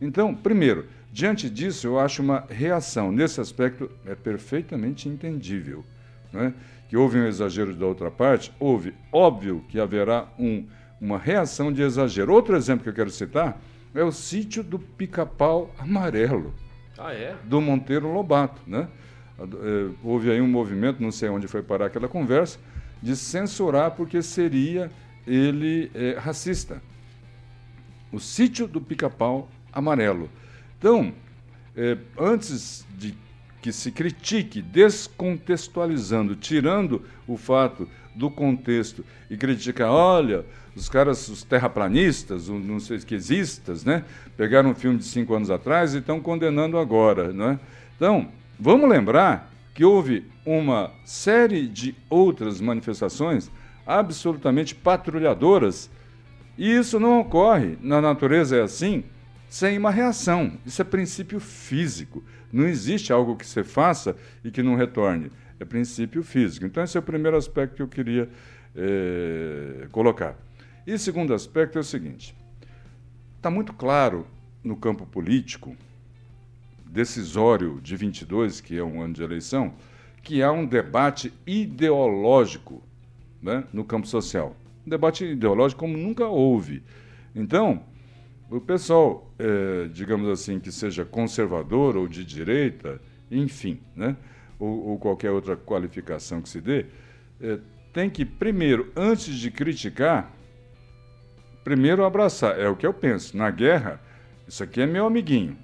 Então, 0.00 0.34
primeiro, 0.34 0.86
diante 1.12 1.48
disso, 1.50 1.86
eu 1.86 1.98
acho 1.98 2.22
uma 2.22 2.44
reação. 2.48 3.12
Nesse 3.12 3.40
aspecto, 3.40 3.90
é 4.06 4.14
perfeitamente 4.14 5.08
entendível. 5.08 5.84
Né? 6.32 6.54
Que 6.88 6.96
houve 6.96 7.18
um 7.18 7.26
exagero 7.26 7.74
da 7.74 7.86
outra 7.86 8.10
parte, 8.10 8.52
houve. 8.58 8.94
Óbvio 9.12 9.64
que 9.68 9.78
haverá 9.78 10.26
um, 10.38 10.66
uma 11.00 11.18
reação 11.18 11.72
de 11.72 11.82
exagero. 11.82 12.32
Outro 12.32 12.56
exemplo 12.56 12.82
que 12.84 12.88
eu 12.88 12.94
quero 12.94 13.10
citar 13.10 13.60
é 13.94 14.02
o 14.02 14.10
sítio 14.10 14.62
do 14.62 14.78
pica-pau 14.78 15.72
amarelo. 15.78 16.54
Ah, 16.98 17.12
é? 17.12 17.36
Do 17.44 17.60
Monteiro 17.60 18.12
Lobato, 18.12 18.60
né? 18.66 18.88
É, 19.38 19.90
houve 20.02 20.30
aí 20.30 20.40
um 20.40 20.48
movimento, 20.48 21.02
não 21.02 21.10
sei 21.10 21.28
onde 21.28 21.48
foi 21.48 21.62
parar 21.62 21.86
aquela 21.86 22.08
conversa, 22.08 22.58
de 23.02 23.16
censurar 23.16 23.90
porque 23.92 24.22
seria 24.22 24.90
ele 25.26 25.90
é, 25.94 26.16
racista. 26.18 26.80
O 28.12 28.20
sítio 28.20 28.66
do 28.68 28.80
pica-pau 28.80 29.48
amarelo. 29.72 30.30
Então, 30.78 31.12
é, 31.76 31.98
antes 32.18 32.86
de 32.96 33.14
que 33.60 33.72
se 33.72 33.90
critique, 33.90 34.60
descontextualizando, 34.60 36.36
tirando 36.36 37.02
o 37.26 37.36
fato 37.36 37.88
do 38.14 38.30
contexto 38.30 39.04
e 39.30 39.36
criticar, 39.36 39.90
olha, 39.90 40.44
os 40.76 40.88
caras, 40.88 41.28
os 41.28 41.42
terraplanistas, 41.42 42.48
os 42.48 42.64
não 42.64 42.78
sei 42.78 42.98
esquisistas, 42.98 43.84
né, 43.84 44.04
pegaram 44.36 44.70
um 44.70 44.74
filme 44.74 44.98
de 44.98 45.04
cinco 45.04 45.34
anos 45.34 45.50
atrás 45.50 45.94
e 45.94 45.98
estão 45.98 46.20
condenando 46.20 46.78
agora, 46.78 47.32
né? 47.32 47.58
Então, 47.96 48.28
Vamos 48.58 48.88
lembrar 48.88 49.50
que 49.74 49.84
houve 49.84 50.26
uma 50.46 50.92
série 51.04 51.66
de 51.66 51.94
outras 52.08 52.60
manifestações 52.60 53.50
absolutamente 53.86 54.74
patrulhadoras 54.74 55.90
e 56.56 56.70
isso 56.70 57.00
não 57.00 57.20
ocorre, 57.20 57.76
na 57.80 58.00
natureza 58.00 58.56
é 58.56 58.62
assim, 58.62 59.04
sem 59.48 59.76
uma 59.76 59.90
reação. 59.90 60.52
Isso 60.64 60.80
é 60.80 60.84
princípio 60.84 61.40
físico. 61.40 62.22
Não 62.52 62.66
existe 62.66 63.12
algo 63.12 63.36
que 63.36 63.46
você 63.46 63.64
faça 63.64 64.16
e 64.44 64.50
que 64.50 64.62
não 64.62 64.76
retorne. 64.76 65.32
É 65.58 65.64
princípio 65.64 66.22
físico. 66.22 66.64
Então, 66.64 66.82
esse 66.82 66.96
é 66.96 67.00
o 67.00 67.02
primeiro 67.02 67.36
aspecto 67.36 67.76
que 67.76 67.82
eu 67.82 67.88
queria 67.88 68.28
é, 68.74 69.88
colocar. 69.90 70.36
E 70.86 70.96
segundo 70.98 71.34
aspecto 71.34 71.78
é 71.78 71.80
o 71.80 71.84
seguinte: 71.84 72.36
está 73.36 73.50
muito 73.50 73.72
claro 73.72 74.26
no 74.62 74.76
campo 74.76 75.06
político 75.06 75.76
decisório 76.94 77.80
de 77.82 77.96
22, 77.96 78.60
que 78.60 78.78
é 78.78 78.84
um 78.84 79.02
ano 79.02 79.12
de 79.12 79.22
eleição, 79.22 79.74
que 80.22 80.42
há 80.42 80.52
um 80.52 80.64
debate 80.64 81.32
ideológico 81.44 82.80
né, 83.42 83.64
no 83.72 83.84
campo 83.84 84.06
social. 84.06 84.56
Um 84.86 84.90
debate 84.90 85.24
ideológico 85.24 85.80
como 85.80 85.98
nunca 85.98 86.26
houve. 86.26 86.84
Então, 87.34 87.82
o 88.48 88.60
pessoal, 88.60 89.28
é, 89.38 89.88
digamos 89.88 90.28
assim, 90.28 90.60
que 90.60 90.70
seja 90.70 91.04
conservador 91.04 91.96
ou 91.96 92.06
de 92.06 92.24
direita, 92.24 93.00
enfim, 93.28 93.80
né, 93.96 94.16
ou, 94.58 94.90
ou 94.90 94.98
qualquer 94.98 95.32
outra 95.32 95.56
qualificação 95.56 96.40
que 96.40 96.48
se 96.48 96.60
dê, 96.60 96.86
é, 97.40 97.58
tem 97.92 98.08
que, 98.08 98.24
primeiro, 98.24 98.92
antes 98.94 99.34
de 99.34 99.50
criticar, 99.50 100.32
primeiro 101.64 102.04
abraçar. 102.04 102.58
É 102.58 102.68
o 102.68 102.76
que 102.76 102.86
eu 102.86 102.94
penso. 102.94 103.36
Na 103.36 103.50
guerra, 103.50 104.00
isso 104.46 104.62
aqui 104.62 104.80
é 104.80 104.86
meu 104.86 105.06
amiguinho. 105.06 105.56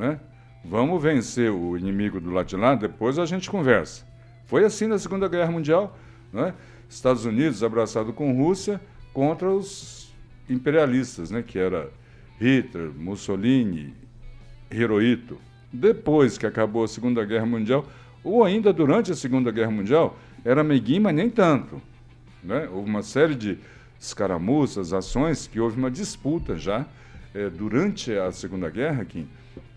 Né? 0.00 0.18
Vamos 0.64 1.02
vencer 1.02 1.50
o 1.50 1.76
inimigo 1.76 2.18
do 2.18 2.30
lado 2.30 2.46
de 2.46 2.56
lá, 2.56 2.74
depois 2.74 3.18
a 3.18 3.26
gente 3.26 3.50
conversa. 3.50 4.02
Foi 4.46 4.64
assim 4.64 4.86
na 4.86 4.98
Segunda 4.98 5.28
Guerra 5.28 5.52
Mundial, 5.52 5.94
né? 6.32 6.54
Estados 6.88 7.26
Unidos 7.26 7.62
abraçado 7.62 8.10
com 8.14 8.32
Rússia 8.32 8.80
contra 9.12 9.50
os 9.50 10.10
imperialistas, 10.48 11.30
né? 11.30 11.42
que 11.42 11.58
era 11.58 11.90
Hitler, 12.40 12.90
Mussolini, 12.96 13.94
Hirohito. 14.70 15.38
Depois 15.70 16.38
que 16.38 16.46
acabou 16.46 16.82
a 16.82 16.88
Segunda 16.88 17.22
Guerra 17.24 17.44
Mundial, 17.44 17.86
ou 18.24 18.42
ainda 18.42 18.72
durante 18.72 19.12
a 19.12 19.14
Segunda 19.14 19.50
Guerra 19.50 19.70
Mundial, 19.70 20.18
era 20.44 20.62
amiguinho, 20.62 21.02
mas 21.02 21.14
nem 21.14 21.28
tanto. 21.28 21.80
Né? 22.42 22.66
Houve 22.72 22.88
uma 22.88 23.02
série 23.02 23.34
de 23.34 23.58
escaramuças, 24.00 24.94
ações, 24.94 25.46
que 25.46 25.60
houve 25.60 25.76
uma 25.76 25.90
disputa 25.90 26.56
já 26.56 26.86
é, 27.34 27.50
durante 27.50 28.12
a 28.16 28.32
Segunda 28.32 28.70
Guerra, 28.70 29.04
Kim, 29.04 29.28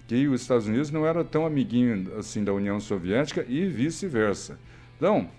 que 0.07 0.27
os 0.27 0.41
Estados 0.41 0.67
Unidos 0.67 0.91
não 0.91 1.05
era 1.05 1.24
tão 1.24 1.45
amiguinho 1.45 2.12
assim 2.17 2.43
da 2.43 2.53
União 2.53 2.79
Soviética 2.79 3.45
e 3.48 3.65
vice-versa. 3.65 4.60
Então, 4.98 5.29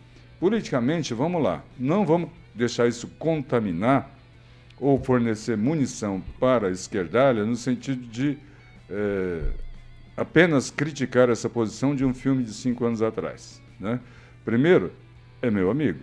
politicamente, 0.40 1.14
vamos 1.14 1.42
lá, 1.42 1.62
não 1.78 2.04
vamos 2.04 2.30
deixar 2.54 2.86
isso 2.86 3.08
contaminar 3.18 4.10
ou 4.80 4.98
fornecer 4.98 5.56
munição 5.56 6.22
para 6.38 6.68
a 6.68 6.70
esquerdalha 6.70 7.44
no 7.44 7.56
sentido 7.56 8.06
de 8.06 8.38
é, 8.90 9.52
apenas 10.16 10.70
criticar 10.70 11.28
essa 11.28 11.48
posição 11.48 11.94
de 11.94 12.04
um 12.04 12.14
filme 12.14 12.42
de 12.42 12.52
cinco 12.52 12.84
anos 12.84 13.02
atrás. 13.02 13.62
Né? 13.78 14.00
Primeiro, 14.44 14.92
é 15.40 15.50
meu 15.50 15.70
amigo. 15.70 16.00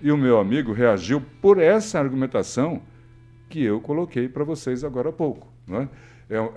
E 0.00 0.10
o 0.12 0.16
meu 0.16 0.38
amigo 0.38 0.72
reagiu 0.72 1.20
por 1.40 1.58
essa 1.58 1.98
argumentação 1.98 2.82
que 3.48 3.62
eu 3.62 3.80
coloquei 3.80 4.28
para 4.28 4.44
vocês 4.44 4.84
agora 4.84 5.10
há 5.10 5.12
pouco. 5.12 5.48
Né? 5.66 5.88
É, 5.88 5.88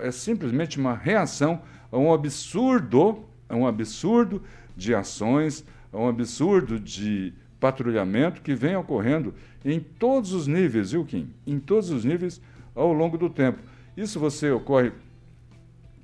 é 0.00 0.10
simplesmente 0.10 0.78
uma 0.78 0.94
reação 0.94 1.60
a 1.90 1.98
um 1.98 2.12
absurdo, 2.12 3.24
a 3.48 3.56
um 3.56 3.66
absurdo 3.66 4.42
de 4.76 4.94
ações, 4.94 5.64
a 5.92 5.98
um 5.98 6.08
absurdo 6.08 6.78
de 6.78 7.32
patrulhamento 7.58 8.40
que 8.40 8.54
vem 8.54 8.76
ocorrendo 8.76 9.34
em 9.64 9.80
todos 9.80 10.32
os 10.32 10.46
níveis, 10.46 10.92
viu, 10.92 11.04
Kim? 11.04 11.30
Em 11.46 11.58
todos 11.58 11.90
os 11.90 12.04
níveis 12.04 12.40
ao 12.74 12.92
longo 12.92 13.18
do 13.18 13.28
tempo. 13.28 13.58
Isso 13.96 14.20
você 14.20 14.50
ocorre 14.50 14.92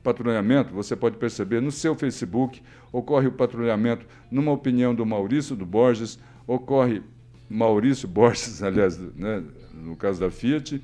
patrulhamento, 0.03 0.75
você 0.75 0.95
pode 0.95 1.17
perceber 1.17 1.61
no 1.61 1.71
seu 1.71 1.95
Facebook, 1.95 2.61
ocorre 2.93 3.29
o 3.29 3.33
patrulhamento 3.33 4.05
numa 4.31 4.53
opinião 4.53 4.95
do 4.95 5.07
Maurício 5.07 5.57
do 5.57 5.65
Borges, 5.65 6.19
ocorre 6.47 7.03
Maurício 7.49 8.07
Borges, 8.07 8.61
aliás, 8.63 8.99
né, 8.99 9.43
no 9.73 9.97
caso 9.97 10.21
da 10.21 10.31
Fiat, 10.31 10.83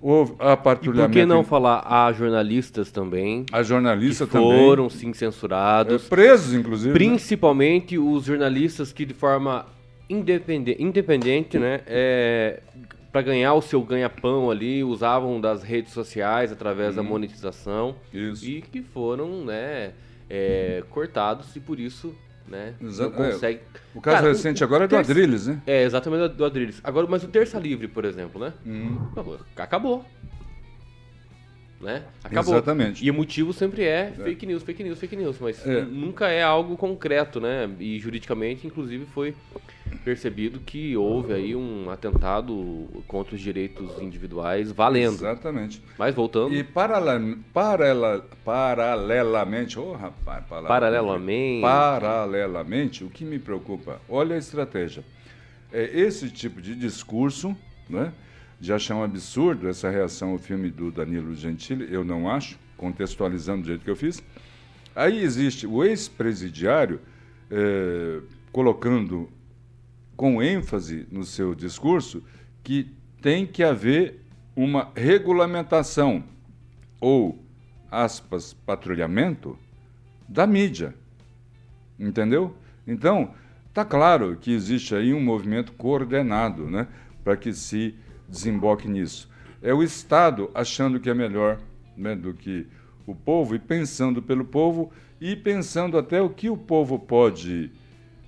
houve. 0.00 0.32
E 0.32 0.86
por 0.86 1.10
que 1.10 1.26
não 1.26 1.44
falar 1.44 1.84
a 1.86 2.12
jornalistas 2.12 2.90
também? 2.90 3.44
A 3.52 3.62
jornalista 3.62 4.26
que 4.26 4.32
também. 4.32 4.58
Foram 4.58 4.88
sim 4.88 5.12
censurados. 5.12 6.06
É, 6.06 6.08
presos, 6.08 6.54
inclusive. 6.54 6.88
Né? 6.88 6.94
Principalmente 6.94 7.96
né? 7.96 8.04
os 8.04 8.24
jornalistas 8.24 8.92
que 8.92 9.04
de 9.04 9.14
forma 9.14 9.66
independente, 10.08 10.82
independente 10.82 11.58
né, 11.58 11.80
é, 11.86 12.60
para 13.12 13.22
ganhar 13.22 13.54
o 13.54 13.62
seu 13.62 13.80
ganha-pão 13.82 14.50
ali, 14.50 14.82
usavam 14.82 15.40
das 15.40 15.62
redes 15.62 15.92
sociais 15.92 16.50
através 16.50 16.96
da 16.96 17.02
uhum. 17.02 17.08
monetização. 17.08 17.94
Isso. 18.12 18.44
E 18.44 18.60
que 18.60 18.82
foram, 18.82 19.44
né, 19.44 19.92
é, 20.28 20.82
cortados 20.90 21.54
e 21.54 21.60
por 21.60 21.78
isso 21.78 22.14
né? 22.50 22.74
Exato. 22.82 23.10
Não 23.10 23.30
consegue. 23.30 23.60
É. 23.60 23.78
O 23.94 24.00
caso 24.00 24.16
Cara, 24.16 24.28
recente 24.28 24.62
o, 24.62 24.66
agora 24.66 24.84
é 24.84 24.86
do 24.88 24.90
terça... 24.90 25.12
Adrilles, 25.12 25.46
né? 25.46 25.62
É, 25.66 25.82
exatamente 25.84 26.34
do 26.34 26.44
Adrilles. 26.44 26.80
Agora, 26.82 27.06
mas 27.08 27.22
o 27.22 27.28
Terça 27.28 27.58
Livre, 27.58 27.88
por 27.88 28.04
exemplo, 28.04 28.40
né? 28.40 28.52
Hum. 28.66 28.98
Acabou. 29.56 30.04
Né? 31.80 32.02
Acabou. 32.22 32.54
Exatamente. 32.54 33.04
E 33.04 33.10
o 33.10 33.14
motivo 33.14 33.52
sempre 33.52 33.84
é, 33.84 34.12
é, 34.18 34.22
fake 34.22 34.44
news, 34.44 34.62
fake 34.62 34.84
news, 34.84 34.98
fake 34.98 35.16
news, 35.16 35.38
mas 35.40 35.66
é. 35.66 35.80
nunca 35.80 36.28
é 36.28 36.42
algo 36.42 36.76
concreto, 36.76 37.40
né? 37.40 37.70
E 37.78 37.98
juridicamente, 37.98 38.66
inclusive, 38.66 39.06
foi 39.06 39.34
percebido 39.98 40.60
que 40.60 40.96
houve 40.96 41.32
aí 41.32 41.54
um 41.54 41.90
atentado 41.90 42.88
contra 43.06 43.34
os 43.34 43.40
direitos 43.40 44.00
individuais 44.00 44.72
valendo. 44.72 45.14
Exatamente. 45.14 45.82
Mas 45.98 46.14
voltando. 46.14 46.54
E 46.54 46.62
paralela, 46.62 47.36
paralela, 47.52 48.26
paralelamente, 48.44 49.78
oh, 49.78 49.92
rapaz, 49.92 50.44
paralelamente. 50.46 51.62
Paralelamente, 51.62 53.04
o 53.04 53.10
que 53.10 53.24
me 53.24 53.38
preocupa, 53.38 54.00
olha 54.08 54.36
a 54.36 54.38
estratégia. 54.38 55.04
É 55.72 55.84
esse 55.98 56.30
tipo 56.30 56.60
de 56.60 56.74
discurso, 56.74 57.56
né? 57.88 58.12
De 58.58 58.72
achar 58.72 58.96
um 58.96 59.02
absurdo 59.02 59.68
essa 59.68 59.88
reação 59.88 60.32
ao 60.32 60.38
filme 60.38 60.70
do 60.70 60.90
Danilo 60.90 61.34
Gentili, 61.34 61.92
eu 61.92 62.04
não 62.04 62.28
acho, 62.28 62.58
contextualizando 62.76 63.62
do 63.62 63.68
jeito 63.68 63.84
que 63.84 63.90
eu 63.90 63.96
fiz. 63.96 64.22
Aí 64.94 65.22
existe 65.22 65.66
o 65.66 65.84
ex-presidiário 65.84 67.00
é, 67.50 68.20
colocando 68.52 69.28
com 70.20 70.42
ênfase 70.42 71.06
no 71.10 71.24
seu 71.24 71.54
discurso 71.54 72.22
que 72.62 72.94
tem 73.22 73.46
que 73.46 73.64
haver 73.64 74.20
uma 74.54 74.92
regulamentação 74.94 76.22
ou, 77.00 77.42
aspas, 77.90 78.52
patrulhamento 78.52 79.58
da 80.28 80.46
mídia. 80.46 80.94
Entendeu? 81.98 82.54
Então, 82.86 83.32
está 83.66 83.82
claro 83.82 84.36
que 84.36 84.52
existe 84.52 84.94
aí 84.94 85.14
um 85.14 85.22
movimento 85.22 85.72
coordenado 85.72 86.68
né, 86.68 86.86
para 87.24 87.34
que 87.34 87.54
se 87.54 87.94
desemboque 88.28 88.86
nisso. 88.86 89.26
É 89.62 89.72
o 89.72 89.82
Estado 89.82 90.50
achando 90.52 91.00
que 91.00 91.08
é 91.08 91.14
melhor 91.14 91.58
né, 91.96 92.14
do 92.14 92.34
que 92.34 92.66
o 93.06 93.14
povo 93.14 93.54
e 93.54 93.58
pensando 93.58 94.20
pelo 94.20 94.44
povo 94.44 94.92
e 95.18 95.34
pensando 95.34 95.96
até 95.96 96.20
o 96.20 96.28
que 96.28 96.50
o 96.50 96.58
povo 96.58 96.98
pode 96.98 97.72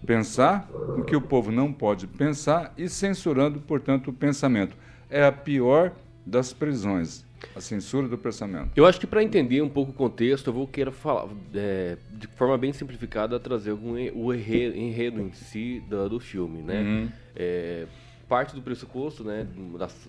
pensar 0.06 0.68
o 0.96 1.02
que 1.02 1.14
o 1.14 1.20
povo 1.20 1.50
não 1.50 1.72
pode 1.72 2.06
pensar 2.06 2.72
e 2.76 2.88
censurando, 2.88 3.60
portanto, 3.60 4.08
o 4.08 4.12
pensamento. 4.12 4.76
É 5.08 5.24
a 5.24 5.32
pior 5.32 5.92
das 6.24 6.52
prisões, 6.52 7.24
a 7.54 7.60
censura 7.60 8.08
do 8.08 8.16
pensamento. 8.16 8.70
Eu 8.76 8.86
acho 8.86 8.98
que 8.98 9.06
para 9.06 9.22
entender 9.22 9.60
um 9.62 9.68
pouco 9.68 9.90
o 9.90 9.94
contexto, 9.94 10.48
eu 10.48 10.54
vou 10.54 10.66
querer 10.66 10.92
falar, 10.92 11.28
é, 11.54 11.96
de 12.10 12.26
forma 12.28 12.56
bem 12.56 12.72
simplificada, 12.72 13.38
trazer 13.38 13.70
algum, 13.70 13.94
o 14.14 14.32
enredo, 14.32 14.76
enredo 14.76 15.20
em 15.20 15.32
si 15.32 15.82
do, 15.88 16.08
do 16.08 16.20
filme, 16.20 16.62
né? 16.62 16.82
Uhum. 16.82 17.08
É, 17.34 17.86
parte 18.28 18.54
do 18.54 18.62
pressuposto, 18.62 19.24
né, 19.24 19.46
das, 19.78 20.08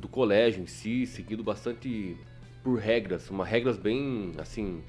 do 0.00 0.06
colégio 0.06 0.62
em 0.62 0.66
si, 0.66 1.06
seguido 1.06 1.42
bastante 1.42 2.16
por 2.62 2.78
regras, 2.78 3.28
uma 3.30 3.44
regras 3.44 3.76
bem, 3.76 4.32
assim, 4.38 4.82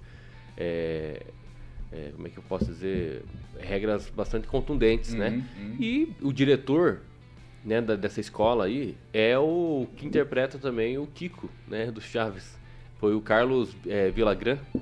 é, 0.58 1.26
é, 1.92 2.12
como 2.16 2.28
é 2.28 2.30
que 2.30 2.38
eu 2.38 2.44
posso 2.44 2.66
dizer, 2.66 3.24
regras 3.60 4.10
bastante 4.10 4.48
contundentes, 4.48 5.14
né? 5.14 5.30
uhum, 5.30 5.38
né? 5.38 5.46
Uhum. 5.60 5.76
E 5.80 6.14
o 6.22 6.32
diretor 6.32 7.02
né, 7.64 7.82
da, 7.82 7.96
dessa 7.96 8.20
escola 8.20 8.66
aí 8.66 8.96
é 9.14 9.38
o 9.38 9.88
que 9.96 10.06
interpreta 10.06 10.58
também 10.58 10.98
o 10.98 11.06
Kiko, 11.08 11.50
né, 11.68 11.92
do 11.92 12.02
Chaves. 12.02 12.60
Foi 13.00 13.16
o 13.16 13.22
Carlos 13.22 13.76
é, 13.88 14.14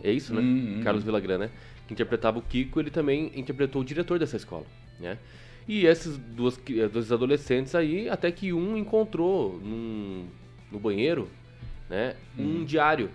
é 0.04 0.12
isso, 0.12 0.34
né? 0.34 0.42
Uhum. 0.42 0.82
Carlos 0.84 1.04
Vilagran, 1.04 1.38
né? 1.38 1.50
Que 1.88 1.94
interpretava 1.94 2.38
o 2.38 2.42
Kiko, 2.42 2.80
ele 2.80 2.92
também 2.92 3.32
interpretou 3.34 3.82
o 3.82 3.86
diretor 3.86 4.20
dessa 4.20 4.36
escola, 4.36 4.66
né? 5.00 5.18
E 5.68 5.86
esses 5.86 6.18
duas, 6.18 6.60
dois 6.92 7.12
adolescentes 7.12 7.76
aí, 7.76 8.10
até 8.10 8.32
que 8.32 8.52
um 8.52 8.76
encontrou 8.76 9.60
num, 9.60 10.26
no 10.72 10.80
banheiro, 10.80 11.30
né, 11.88 12.16
um 12.38 12.44
uhum. 12.44 12.66
diário. 12.66 13.10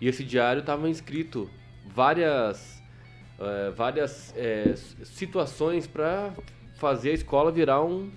E 0.00 0.08
esse 0.08 0.24
diário 0.24 0.60
estava 0.60 0.88
inscrito 0.88 1.50
várias 1.84 2.75
é, 3.38 3.70
várias 3.70 4.34
é, 4.36 4.74
situações 5.04 5.86
para 5.86 6.32
fazer 6.76 7.10
a 7.10 7.14
escola 7.14 7.50
virar 7.50 7.82
um, 7.82 8.10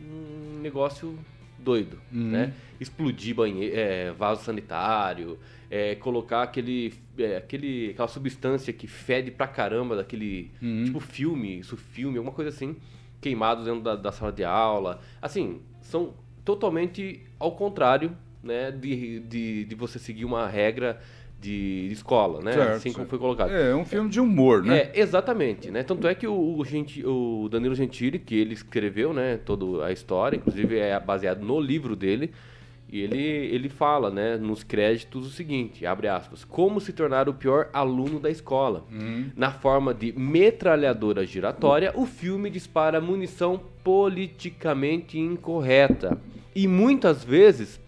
um 0.00 0.60
negócio 0.60 1.18
doido, 1.58 2.00
uhum. 2.12 2.30
né? 2.30 2.54
Explodir 2.80 3.34
banheiro, 3.34 3.76
é, 3.76 4.12
vaso 4.12 4.42
sanitário, 4.44 5.38
é, 5.70 5.94
colocar 5.96 6.42
aquele, 6.42 6.94
é, 7.18 7.36
aquele, 7.36 7.90
aquela 7.90 8.08
substância 8.08 8.72
que 8.72 8.86
fede 8.86 9.30
pra 9.30 9.46
caramba 9.46 9.96
daquele, 9.96 10.50
uhum. 10.62 10.84
tipo 10.84 11.00
filme, 11.00 11.58
isso 11.58 11.76
filme, 11.76 12.16
alguma 12.16 12.34
coisa 12.34 12.50
assim, 12.50 12.76
queimados 13.20 13.64
dentro 13.64 13.82
da, 13.82 13.96
da, 13.96 14.12
sala 14.12 14.32
de 14.32 14.44
aula. 14.44 15.00
Assim, 15.20 15.60
são 15.80 16.14
totalmente 16.44 17.22
ao 17.38 17.52
contrário, 17.52 18.16
né, 18.42 18.70
de, 18.70 19.20
de, 19.20 19.64
de 19.64 19.74
você 19.74 19.98
seguir 19.98 20.24
uma 20.24 20.46
regra 20.46 21.00
de 21.40 21.88
escola, 21.92 22.40
né? 22.42 22.52
Certo, 22.52 22.72
assim 22.72 22.92
como 22.92 23.06
foi 23.06 23.18
colocado. 23.18 23.52
É, 23.52 23.70
é 23.70 23.74
um 23.74 23.84
filme 23.84 24.10
de 24.10 24.20
humor, 24.20 24.62
né? 24.62 24.78
É, 24.78 25.00
exatamente, 25.00 25.70
né? 25.70 25.82
Tanto 25.82 26.08
é 26.08 26.14
que 26.14 26.26
o, 26.26 26.32
o, 26.32 27.44
o 27.44 27.48
Danilo 27.48 27.74
Gentili, 27.74 28.18
que 28.18 28.34
ele 28.34 28.54
escreveu, 28.54 29.12
né, 29.12 29.38
toda 29.44 29.86
a 29.86 29.92
história, 29.92 30.36
inclusive 30.36 30.78
é 30.78 30.98
baseado 30.98 31.40
no 31.40 31.60
livro 31.60 31.94
dele, 31.94 32.32
e 32.90 33.00
ele, 33.00 33.20
ele 33.20 33.68
fala, 33.68 34.10
né, 34.10 34.36
nos 34.36 34.64
créditos 34.64 35.26
o 35.26 35.30
seguinte, 35.30 35.84
abre 35.84 36.08
aspas, 36.08 36.42
como 36.42 36.80
se 36.80 36.92
tornar 36.92 37.28
o 37.28 37.34
pior 37.34 37.68
aluno 37.72 38.18
da 38.18 38.30
escola. 38.30 38.84
Uhum. 38.90 39.30
Na 39.36 39.52
forma 39.52 39.92
de 39.92 40.12
metralhadora 40.12 41.26
giratória, 41.26 41.92
o 41.94 42.06
filme 42.06 42.48
dispara 42.48 42.98
munição 43.00 43.60
politicamente 43.84 45.18
incorreta 45.18 46.18
e 46.54 46.66
muitas 46.66 47.22
vezes 47.22 47.78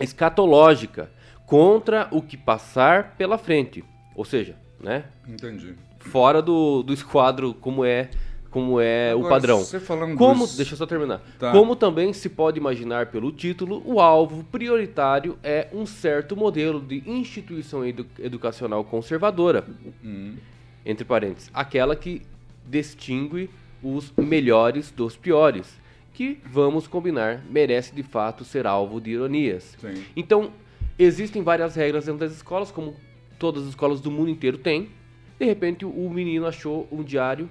escatológica 0.00 1.10
contra 1.50 2.06
o 2.12 2.22
que 2.22 2.36
passar 2.36 3.16
pela 3.18 3.36
frente. 3.36 3.84
Ou 4.14 4.24
seja, 4.24 4.54
né? 4.80 5.06
Entendi. 5.26 5.74
Fora 5.98 6.40
do, 6.40 6.84
do 6.84 6.94
esquadro 6.94 7.52
como 7.54 7.84
é 7.84 8.08
como 8.50 8.80
é 8.80 9.10
Agora, 9.10 9.26
o 9.26 9.28
padrão. 9.28 9.58
Você 9.58 9.78
falando 9.78 10.16
como, 10.16 10.44
dos... 10.44 10.56
deixa 10.56 10.74
eu 10.74 10.78
só 10.78 10.86
terminar. 10.86 11.20
Tá. 11.38 11.52
Como 11.52 11.76
também 11.76 12.12
se 12.12 12.28
pode 12.28 12.58
imaginar 12.58 13.06
pelo 13.06 13.30
título, 13.30 13.80
o 13.84 14.00
alvo 14.00 14.42
prioritário 14.44 15.38
é 15.42 15.68
um 15.72 15.86
certo 15.86 16.36
modelo 16.36 16.80
de 16.80 17.02
instituição 17.06 17.84
edu 17.84 18.06
educacional 18.18 18.82
conservadora. 18.84 19.64
Hum. 20.04 20.34
Entre 20.84 21.04
parênteses, 21.04 21.50
aquela 21.52 21.94
que 21.94 22.22
distingue 22.66 23.50
os 23.82 24.12
melhores 24.16 24.90
dos 24.90 25.16
piores, 25.16 25.78
que 26.14 26.40
vamos 26.44 26.88
combinar, 26.88 27.44
merece 27.48 27.94
de 27.94 28.02
fato 28.02 28.44
ser 28.44 28.66
alvo 28.66 29.00
de 29.00 29.10
ironias. 29.10 29.76
Sim. 29.80 30.04
Então, 30.16 30.50
Existem 31.02 31.42
várias 31.42 31.74
regras 31.74 32.04
dentro 32.04 32.20
das 32.20 32.32
escolas, 32.32 32.70
como 32.70 32.94
todas 33.38 33.62
as 33.62 33.70
escolas 33.70 34.02
do 34.02 34.10
mundo 34.10 34.28
inteiro 34.28 34.58
têm. 34.58 34.90
De 35.38 35.46
repente, 35.46 35.86
o 35.86 36.10
menino 36.10 36.46
achou 36.46 36.86
um 36.92 37.02
diário 37.02 37.48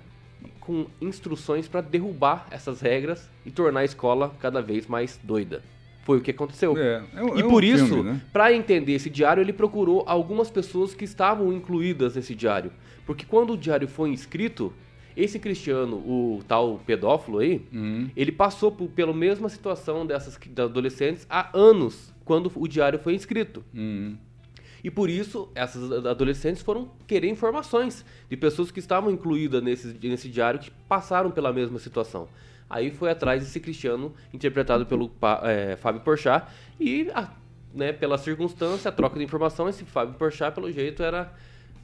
com 0.60 0.86
instruções 1.02 1.68
para 1.68 1.82
derrubar 1.82 2.46
essas 2.52 2.80
regras 2.80 3.28
e 3.44 3.50
tornar 3.50 3.80
a 3.80 3.86
escola 3.86 4.32
cada 4.40 4.62
vez 4.62 4.86
mais 4.86 5.20
doida. 5.24 5.64
Foi 6.04 6.20
o 6.20 6.22
que 6.22 6.30
aconteceu. 6.30 6.78
É, 6.78 7.04
é 7.16 7.24
um, 7.24 7.38
e 7.38 7.40
é 7.40 7.44
por 7.44 7.64
um 7.64 7.66
isso, 7.66 7.88
filme, 7.88 8.04
né? 8.12 8.22
para 8.32 8.54
entender 8.54 8.94
esse 8.94 9.10
diário, 9.10 9.42
ele 9.42 9.52
procurou 9.52 10.04
algumas 10.06 10.52
pessoas 10.52 10.94
que 10.94 11.04
estavam 11.04 11.52
incluídas 11.52 12.16
nesse 12.16 12.36
diário. 12.36 12.72
Porque 13.04 13.26
quando 13.26 13.54
o 13.54 13.58
diário 13.58 13.88
foi 13.88 14.12
inscrito, 14.12 14.72
esse 15.18 15.40
Cristiano, 15.40 15.96
o 15.96 16.44
tal 16.48 16.80
pedófilo 16.86 17.40
aí, 17.40 17.66
uhum. 17.74 18.12
ele 18.16 18.32
passou 18.32 18.72
por, 18.72 18.90
pela 18.90 19.12
mesma 19.12 19.50
situação 19.50 20.06
dessas 20.06 20.40
adolescentes 20.56 21.26
há 21.28 21.50
anos 21.58 22.14
quando 22.30 22.52
o 22.54 22.68
diário 22.68 23.00
foi 23.00 23.16
inscrito. 23.16 23.64
Uhum. 23.74 24.16
E 24.84 24.92
por 24.92 25.10
isso, 25.10 25.50
essas 25.56 26.06
adolescentes 26.06 26.62
foram 26.62 26.92
querer 27.08 27.28
informações 27.28 28.06
de 28.30 28.38
pessoas 28.38 28.70
que 28.70 28.78
estavam 28.78 29.10
incluídas 29.10 29.64
nesse, 29.64 29.98
nesse 30.08 30.30
diário 30.30 30.60
que 30.60 30.70
passaram 30.88 31.32
pela 31.32 31.52
mesma 31.52 31.80
situação. 31.80 32.30
Aí 32.70 32.92
foi 32.92 33.10
atrás 33.10 33.42
desse 33.42 33.60
Cristiano, 33.60 34.14
interpretado 34.32 34.86
pelo 34.86 35.12
é, 35.42 35.76
Fábio 35.78 36.02
Porchat, 36.02 36.46
e 36.80 37.10
a, 37.16 37.32
né, 37.74 37.94
pela 37.94 38.16
circunstância, 38.20 38.90
a 38.90 38.92
troca 38.92 39.18
de 39.18 39.26
informação, 39.26 39.68
esse 39.68 39.84
Fábio 39.84 40.14
Porchat, 40.14 40.54
pelo 40.54 40.72
jeito, 40.72 41.02
era 41.02 41.34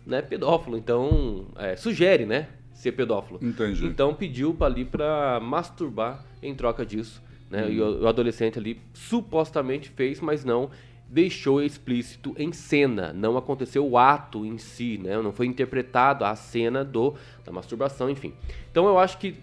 né, 0.05 0.21
pedófilo. 0.21 0.77
Então, 0.77 1.47
é, 1.55 1.75
sugere, 1.75 2.27
né, 2.27 2.49
ser 2.71 2.91
pedófilo. 2.91 3.39
Entendi. 3.41 3.83
Então, 3.83 4.13
pediu 4.13 4.55
ali 4.59 4.85
para 4.85 5.39
masturbar 5.39 6.23
em 6.39 6.53
troca 6.53 6.85
disso. 6.85 7.19
Né? 7.49 7.71
E 7.71 7.81
o, 7.81 8.03
o 8.03 8.07
adolescente 8.07 8.57
ali 8.59 8.79
supostamente 8.93 9.89
fez, 9.89 10.19
mas 10.19 10.43
não 10.43 10.69
deixou 11.07 11.61
explícito 11.61 12.33
em 12.37 12.51
cena, 12.51 13.13
não 13.13 13.37
aconteceu 13.37 13.87
o 13.87 13.97
ato 13.97 14.43
em 14.45 14.57
si, 14.57 14.97
né? 14.97 15.21
Não 15.21 15.31
foi 15.31 15.45
interpretado 15.45 16.25
a 16.25 16.35
cena 16.35 16.83
do 16.83 17.13
da 17.43 17.51
masturbação, 17.51 18.09
enfim. 18.09 18.33
Então 18.71 18.87
eu 18.87 18.97
acho 18.97 19.19
que 19.19 19.35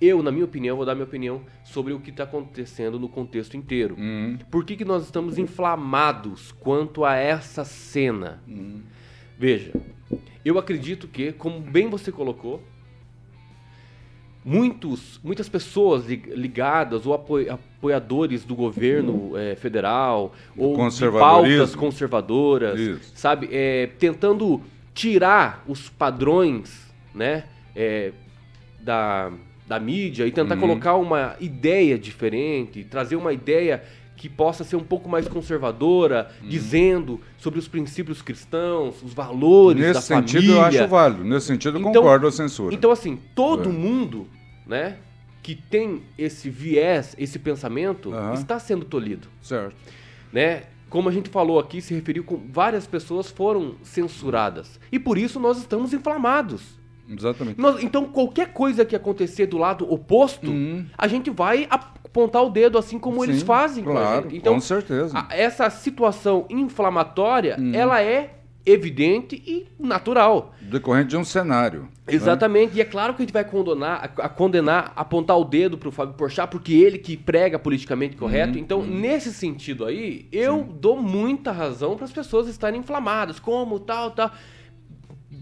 eu, 0.00 0.22
na 0.22 0.32
minha 0.32 0.46
opinião, 0.46 0.78
vou 0.78 0.86
dar 0.86 0.94
minha 0.94 1.04
opinião 1.04 1.42
sobre 1.62 1.92
o 1.92 2.00
que 2.00 2.08
está 2.08 2.24
acontecendo 2.24 2.98
no 2.98 3.06
contexto 3.06 3.54
inteiro. 3.54 3.96
Hum, 3.98 4.38
Por 4.50 4.64
que, 4.64 4.74
que 4.76 4.84
nós 4.84 5.04
estamos 5.04 5.36
inflamados 5.36 6.52
quanto 6.52 7.04
a 7.04 7.14
essa 7.16 7.64
cena? 7.64 8.42
hum. 8.48 8.80
Veja, 9.38 9.72
eu 10.44 10.58
acredito 10.58 11.06
que, 11.08 11.32
como 11.32 11.60
bem 11.60 11.88
você 11.88 12.10
colocou, 12.12 12.62
muitos, 14.54 15.20
muitas 15.22 15.48
pessoas 15.48 16.06
li- 16.06 16.22
ligadas 16.34 17.06
ou 17.06 17.14
apo- 17.14 17.38
apoiadores 17.48 18.44
do 18.44 18.54
governo 18.56 19.32
eh, 19.36 19.54
federal 19.54 20.34
ou 20.56 20.76
de 20.88 21.10
pautas 21.10 21.74
conservadoras, 21.76 22.78
Isso. 22.78 23.12
sabe, 23.14 23.48
eh, 23.52 23.88
tentando 23.98 24.60
tirar 24.92 25.62
os 25.68 25.88
padrões, 25.88 26.90
né, 27.14 27.44
eh, 27.76 28.12
da, 28.80 29.30
da 29.68 29.78
mídia 29.78 30.26
e 30.26 30.32
tentar 30.32 30.54
Uhum. 30.56 30.60
colocar 30.60 30.96
uma 30.96 31.36
ideia 31.40 31.96
diferente, 31.96 32.82
trazer 32.82 33.14
uma 33.16 33.32
ideia 33.32 33.82
que 34.16 34.28
possa 34.28 34.64
ser 34.64 34.76
um 34.76 34.82
pouco 34.84 35.08
mais 35.08 35.26
conservadora, 35.28 36.28
Uhum. 36.42 36.48
dizendo 36.48 37.20
sobre 37.38 37.58
os 37.58 37.66
princípios 37.68 38.20
cristãos, 38.20 39.02
os 39.02 39.14
valores 39.14 39.80
da 39.80 39.88
Nesse 39.88 40.02
sentido, 40.02 40.32
família. 40.52 40.54
eu 40.56 40.62
acho 40.82 40.88
válido. 40.88 41.24
Nesse 41.24 41.46
sentido, 41.46 41.76
eu 41.76 41.80
Então- 41.80 41.92
concordo 42.02 42.22
com 42.24 42.28
a 42.28 42.32
censura. 42.32 42.74
Então, 42.74 42.90
assim, 42.90 43.18
todo 43.34 43.70
É. 43.70 43.72
mundo, 43.72 44.26
né, 44.70 44.96
que 45.42 45.54
tem 45.56 46.02
esse 46.16 46.48
viés, 46.48 47.16
esse 47.18 47.38
pensamento, 47.38 48.14
Aham. 48.14 48.34
está 48.34 48.58
sendo 48.60 48.84
tolhido, 48.84 49.26
Certo. 49.42 49.74
né? 50.32 50.62
Como 50.88 51.08
a 51.08 51.12
gente 51.12 51.28
falou 51.28 51.58
aqui, 51.58 51.80
se 51.80 51.92
referiu 51.94 52.22
com 52.24 52.36
várias 52.52 52.86
pessoas 52.86 53.30
foram 53.30 53.74
censuradas. 53.82 54.78
E 54.92 54.98
por 54.98 55.18
isso 55.18 55.38
nós 55.40 55.58
estamos 55.58 55.92
inflamados. 55.92 56.78
Exatamente. 57.08 57.60
Nós- 57.60 57.82
então, 57.82 58.04
qualquer 58.06 58.52
coisa 58.52 58.84
que 58.84 58.94
acontecer 58.94 59.46
do 59.46 59.58
lado 59.58 59.92
oposto, 59.92 60.50
Hum. 60.50 60.86
a 60.96 61.06
gente 61.08 61.30
vai 61.30 61.66
apontar 61.70 62.44
o 62.44 62.50
dedo 62.50 62.76
assim 62.78 62.98
como 62.98 63.24
eles 63.24 63.40
Sim, 63.40 63.44
fazem 63.46 63.84
com 63.84 63.90
a 63.90 63.94
Claro, 63.94 64.22
gente. 64.24 64.36
Então, 64.36 64.54
com 64.54 64.60
certeza. 64.60 65.16
a- 65.18 65.28
essa 65.34 65.68
situação 65.70 66.46
inflamatória, 66.50 67.56
Hum. 67.58 67.72
ela 67.74 68.00
é 68.02 68.34
evidente 68.64 69.42
e 69.46 69.66
natural. 69.78 70.54
Decorrente 70.60 71.08
de 71.08 71.16
um 71.16 71.24
cenário. 71.24 71.82
né? 71.82 71.88
Exatamente, 72.06 72.76
e 72.76 72.80
é 72.80 72.84
claro 72.84 73.14
que 73.14 73.22
a 73.22 73.24
gente 73.24 73.32
vai 73.32 73.44
condenar, 73.44 74.12
a, 74.16 74.28
condenar, 74.28 74.92
apontar 74.94 75.38
o 75.38 75.44
dedo 75.44 75.78
pro 75.78 75.90
Fábio 75.90 76.14
Porchat, 76.14 76.50
porque 76.50 76.72
ele 76.74 76.98
que 76.98 77.16
prega 77.16 77.58
politicamente 77.58 78.16
correto. 78.16 78.54
Uhum, 78.54 78.60
então, 78.60 78.82
nesse 78.82 79.32
sentido 79.32 79.84
aí, 79.84 80.26
eu 80.30 80.62
dou 80.62 81.00
muita 81.00 81.52
razão 81.52 81.96
para 81.96 82.04
as 82.04 82.12
pessoas 82.12 82.48
estarem 82.48 82.80
inflamadas, 82.80 83.38
como 83.38 83.78
tal, 83.80 84.10
tal. 84.10 84.30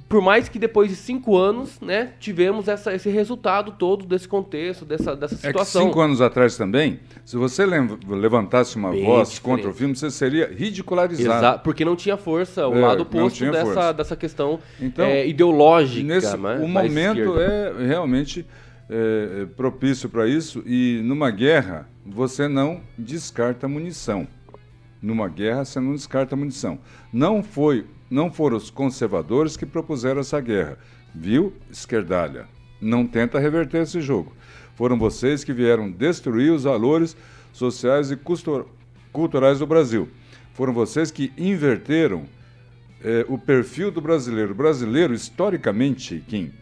Por 0.09 0.23
mais 0.23 0.49
que 0.49 0.59
depois 0.59 0.89
de 0.89 0.97
cinco 0.97 1.37
anos, 1.37 1.79
né, 1.83 2.13
tivemos 2.19 2.67
essa, 2.67 2.95
esse 2.95 3.11
resultado 3.11 3.73
todo 3.73 4.07
desse 4.07 4.27
contexto, 4.27 4.85
dessa, 4.87 5.15
dessa 5.15 5.35
É 5.35 5.39
que 5.39 5.47
situação. 5.49 5.83
cinco 5.87 6.01
anos 6.01 6.21
atrás 6.23 6.57
também, 6.57 7.01
se 7.27 7.37
você 7.37 7.67
levantasse 7.67 8.77
uma 8.77 8.91
Bem 8.91 9.05
voz 9.05 9.29
diferente. 9.29 9.43
contra 9.43 9.71
o 9.71 9.75
filme, 9.75 9.95
você 9.95 10.11
seria 10.11 10.47
ridicularizado. 10.51 11.39
Exa 11.47 11.59
porque 11.59 11.85
não 11.85 11.95
tinha 11.95 12.17
força, 12.17 12.67
o 12.67 12.75
É, 12.75 12.81
lado 12.81 13.03
oposto 13.03 13.45
dessa, 13.51 13.65
força. 13.65 13.93
dessa 13.93 14.17
questão 14.17 14.59
Então, 14.81 15.05
é, 15.05 15.27
ideológica. 15.29 16.07
Nesse, 16.07 16.37
né, 16.39 16.57
o 16.63 16.69
momento 16.69 17.39
é 17.39 17.73
realmente 17.87 18.47
é, 18.89 19.43
é, 19.43 19.47
propício 19.47 20.09
para 20.09 20.27
isso 20.27 20.63
e 20.65 21.03
numa 21.05 21.31
guerra 21.31 21.87
você 22.07 22.49
não 22.49 22.81
descarta 22.97 23.69
munição. 23.69 24.27
Numa 25.03 25.29
guerra 25.29 25.67
você 25.67 25.79
não 25.79 25.93
descarta 25.93 26.35
munição. 26.35 26.79
Não 27.13 27.43
foi, 27.43 27.85
não 28.11 28.33
foram 28.33 28.57
os 28.57 28.71
conservadores 28.71 29.57
que 29.57 29.67
propuseram 29.67 30.21
essa 30.21 30.41
guerra, 30.41 30.79
viu? 31.15 31.53
Esquerdalha. 31.71 32.47
Não 32.81 33.07
tenta 33.07 33.39
reverter 33.39 33.83
esse 33.83 34.01
jogo. 34.01 34.33
Foram 34.77 34.99
vocês 34.99 35.43
que 35.43 35.53
vieram 35.53 35.91
destruir 35.91 36.53
os 36.53 36.65
valores 36.65 37.17
sociais 37.53 38.11
e 38.11 38.19
culturais 39.13 39.59
do 39.59 39.67
Brasil. 39.67 40.09
Foram 40.55 40.73
vocês 40.73 41.11
que 41.11 41.33
inverteram 41.37 42.25
é, 43.03 43.25
o 43.29 43.37
perfil 43.37 43.91
do 43.91 44.01
brasileiro. 44.01 44.53
O 44.53 44.55
brasileiro, 44.55 45.13
historicamente, 45.13 46.23
Kim, 46.27 46.53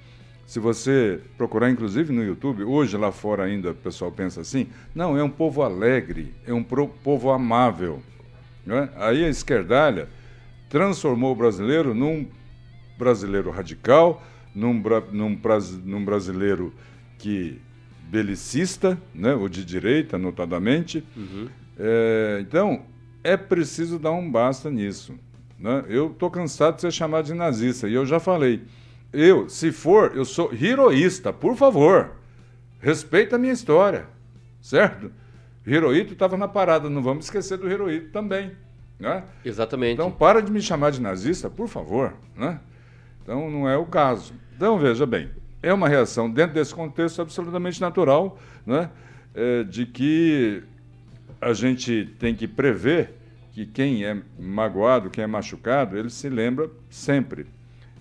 se 0.46 0.60
você 0.60 1.20
procurar, 1.36 1.70
inclusive 1.70 2.12
no 2.12 2.22
YouTube, 2.22 2.62
hoje 2.62 2.96
lá 2.96 3.10
fora 3.10 3.44
ainda 3.44 3.72
o 3.72 3.74
pessoal 3.74 4.12
pensa 4.12 4.40
assim, 4.40 4.68
não, 4.94 5.18
é 5.18 5.22
um 5.22 5.30
povo 5.30 5.62
alegre, 5.62 6.32
é 6.46 6.52
um 6.52 6.62
povo 6.62 7.30
amável. 7.30 8.00
não 8.64 8.78
é? 8.78 8.90
Aí 8.96 9.24
a 9.24 9.28
esquerdalha 9.28 10.08
transformou 10.68 11.32
o 11.32 11.36
brasileiro 11.36 11.94
num 11.94 12.26
brasileiro 12.98 13.50
radical, 13.50 14.22
num, 14.54 14.80
bra- 14.80 15.02
num 15.12 15.38
num 15.84 16.04
brasileiro 16.04 16.72
que 17.18 17.60
belicista, 18.08 18.96
né, 19.14 19.34
ou 19.34 19.48
de 19.48 19.64
direita, 19.64 20.16
notadamente. 20.16 21.04
Uhum. 21.16 21.48
É, 21.78 22.38
então, 22.40 22.82
é 23.22 23.36
preciso 23.36 23.98
dar 23.98 24.12
um 24.12 24.30
basta 24.30 24.70
nisso. 24.70 25.14
né? 25.58 25.84
Eu 25.88 26.08
estou 26.08 26.30
cansado 26.30 26.76
de 26.76 26.82
ser 26.82 26.92
chamado 26.92 27.26
de 27.26 27.34
nazista, 27.34 27.88
e 27.88 27.94
eu 27.94 28.06
já 28.06 28.18
falei. 28.20 28.62
Eu, 29.12 29.48
se 29.48 29.72
for, 29.72 30.12
eu 30.14 30.24
sou 30.24 30.52
heroísta, 30.52 31.32
por 31.32 31.56
favor. 31.56 32.12
Respeita 32.80 33.36
a 33.36 33.38
minha 33.38 33.52
história, 33.52 34.06
certo? 34.60 35.10
Hirohito 35.66 36.12
estava 36.12 36.36
na 36.36 36.46
parada, 36.46 36.88
não 36.88 37.02
vamos 37.02 37.24
esquecer 37.24 37.56
do 37.58 37.68
Hirohito 37.70 38.10
também. 38.10 38.52
Né? 38.98 39.22
Exatamente. 39.44 39.94
Então, 39.94 40.10
para 40.10 40.40
de 40.40 40.50
me 40.50 40.60
chamar 40.60 40.90
de 40.90 41.00
nazista, 41.00 41.50
por 41.50 41.68
favor. 41.68 42.14
Né? 42.36 42.58
Então, 43.22 43.50
não 43.50 43.68
é 43.68 43.76
o 43.76 43.84
caso. 43.84 44.32
Então, 44.56 44.78
veja 44.78 45.04
bem, 45.04 45.28
é 45.62 45.72
uma 45.72 45.88
reação 45.88 46.30
dentro 46.30 46.54
desse 46.54 46.74
contexto 46.74 47.20
absolutamente 47.20 47.80
natural, 47.80 48.38
né? 48.64 48.88
É, 49.34 49.64
de 49.64 49.84
que 49.84 50.62
a 51.40 51.52
gente 51.52 52.14
tem 52.18 52.34
que 52.34 52.48
prever 52.48 53.12
que 53.52 53.66
quem 53.66 54.04
é 54.04 54.16
magoado, 54.38 55.10
quem 55.10 55.24
é 55.24 55.26
machucado, 55.26 55.98
ele 55.98 56.08
se 56.08 56.28
lembra 56.30 56.70
sempre. 56.88 57.46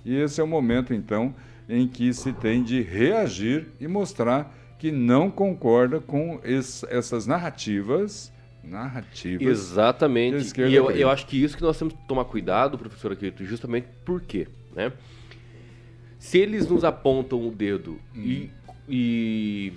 E 0.05 0.15
esse 0.15 0.39
é 0.39 0.43
o 0.43 0.47
momento, 0.47 0.93
então, 0.93 1.34
em 1.67 1.88
que 1.88 2.13
se 2.13 2.31
tem 2.31 2.63
de 2.63 2.81
reagir 2.81 3.67
e 3.81 3.88
mostrar 3.88 4.53
que 4.77 4.91
não 4.91 5.29
concorda 5.31 5.99
com 5.99 6.39
es- 6.43 6.86
essas 6.89 7.25
narrativas, 7.25 8.31
narrativas 8.65 9.47
Exatamente. 9.47 10.60
E 10.62 10.73
eu, 10.73 10.91
eu 10.91 11.10
acho 11.10 11.25
que 11.25 11.41
isso 11.41 11.56
que 11.56 11.63
nós 11.63 11.78
temos 11.78 11.93
que 11.93 12.08
tomar 12.08 12.25
cuidado, 12.25 12.78
professor 12.78 13.12
Aquito, 13.12 13.45
justamente 13.45 13.88
por 14.04 14.21
quê? 14.21 14.47
Né? 14.75 14.91
Se 16.19 16.39
eles 16.39 16.67
nos 16.67 16.84
apontam 16.84 17.47
o 17.47 17.51
dedo 17.51 17.99
e, 18.15 18.49
e, 18.89 19.73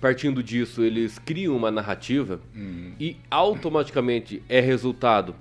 partindo 0.00 0.42
disso, 0.42 0.82
eles 0.82 1.18
criam 1.18 1.56
uma 1.56 1.70
narrativa 1.70 2.40
Hum, 2.54 2.92
e 2.98 3.16
automaticamente 3.30 4.42
é 4.48 4.60
resultado 4.60 5.34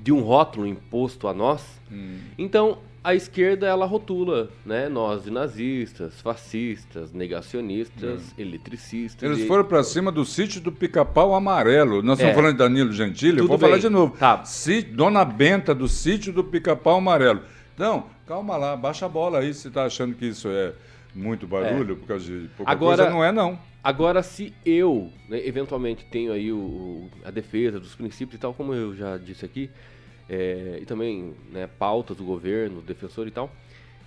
de 0.00 0.12
um 0.12 0.20
rótulo 0.20 0.66
imposto 0.66 1.28
a 1.28 1.34
nós, 1.34 1.80
hum. 1.90 2.18
então 2.36 2.78
a 3.04 3.14
esquerda 3.14 3.66
ela 3.66 3.84
rotula, 3.86 4.48
né, 4.64 4.88
nós 4.88 5.24
de 5.24 5.30
nazistas, 5.30 6.20
fascistas, 6.20 7.12
negacionistas, 7.12 8.32
eletricistas. 8.38 9.22
Eles 9.22 9.44
e- 9.44 9.46
foram 9.46 9.64
para 9.64 9.82
cima 9.82 10.12
do 10.12 10.24
sítio 10.24 10.60
do 10.60 10.70
Pica-Pau 10.70 11.34
Amarelo. 11.34 12.02
Nós 12.02 12.18
É. 12.18 12.22
estamos 12.22 12.36
falando 12.36 12.52
de 12.52 12.58
Danilo 12.58 12.92
Gentili, 12.92 13.32
eu 13.38 13.44
Tudo 13.44 13.48
vou 13.48 13.58
falar 13.58 13.72
bem. 13.72 13.80
de 13.82 13.88
novo. 13.88 14.16
Tá. 14.16 14.44
Si- 14.44 14.82
Dona 14.82 15.24
Benta 15.24 15.74
do 15.74 15.88
sítio 15.88 16.32
do 16.32 16.44
Pica-Pau 16.44 16.96
Amarelo. 16.98 17.42
Então, 17.74 18.06
calma 18.26 18.56
lá, 18.56 18.76
baixa 18.76 19.06
a 19.06 19.08
bola 19.08 19.38
aí 19.40 19.52
se 19.54 19.68
está 19.68 19.84
achando 19.84 20.14
que 20.14 20.26
isso 20.26 20.48
é 20.48 20.72
muito 21.14 21.46
barulho 21.46 21.96
por 21.96 22.06
causa 22.06 22.24
de 22.24 22.48
pouca 22.56 22.70
Agora- 22.70 22.96
coisa. 22.98 23.10
Não 23.10 23.24
é, 23.24 23.32
não. 23.32 23.58
Agora, 23.82 24.22
se 24.22 24.54
eu, 24.64 25.10
né, 25.28 25.44
eventualmente, 25.44 26.04
tenho 26.04 26.32
aí 26.32 26.52
o, 26.52 26.56
o- 26.56 27.10
a 27.24 27.30
defesa 27.32 27.80
dos 27.80 27.94
princípios 27.96 28.36
e 28.36 28.38
tal, 28.38 28.54
como 28.54 28.72
eu 28.72 28.94
já 28.94 29.16
disse 29.18 29.44
aqui, 29.44 29.68
é, 30.28 30.78
e 30.80 30.86
também 30.86 31.34
né, 31.50 31.66
pautas 31.66 32.16
do 32.16 32.24
governo, 32.24 32.80
defensor 32.80 33.26
e 33.26 33.30
tal, 33.30 33.50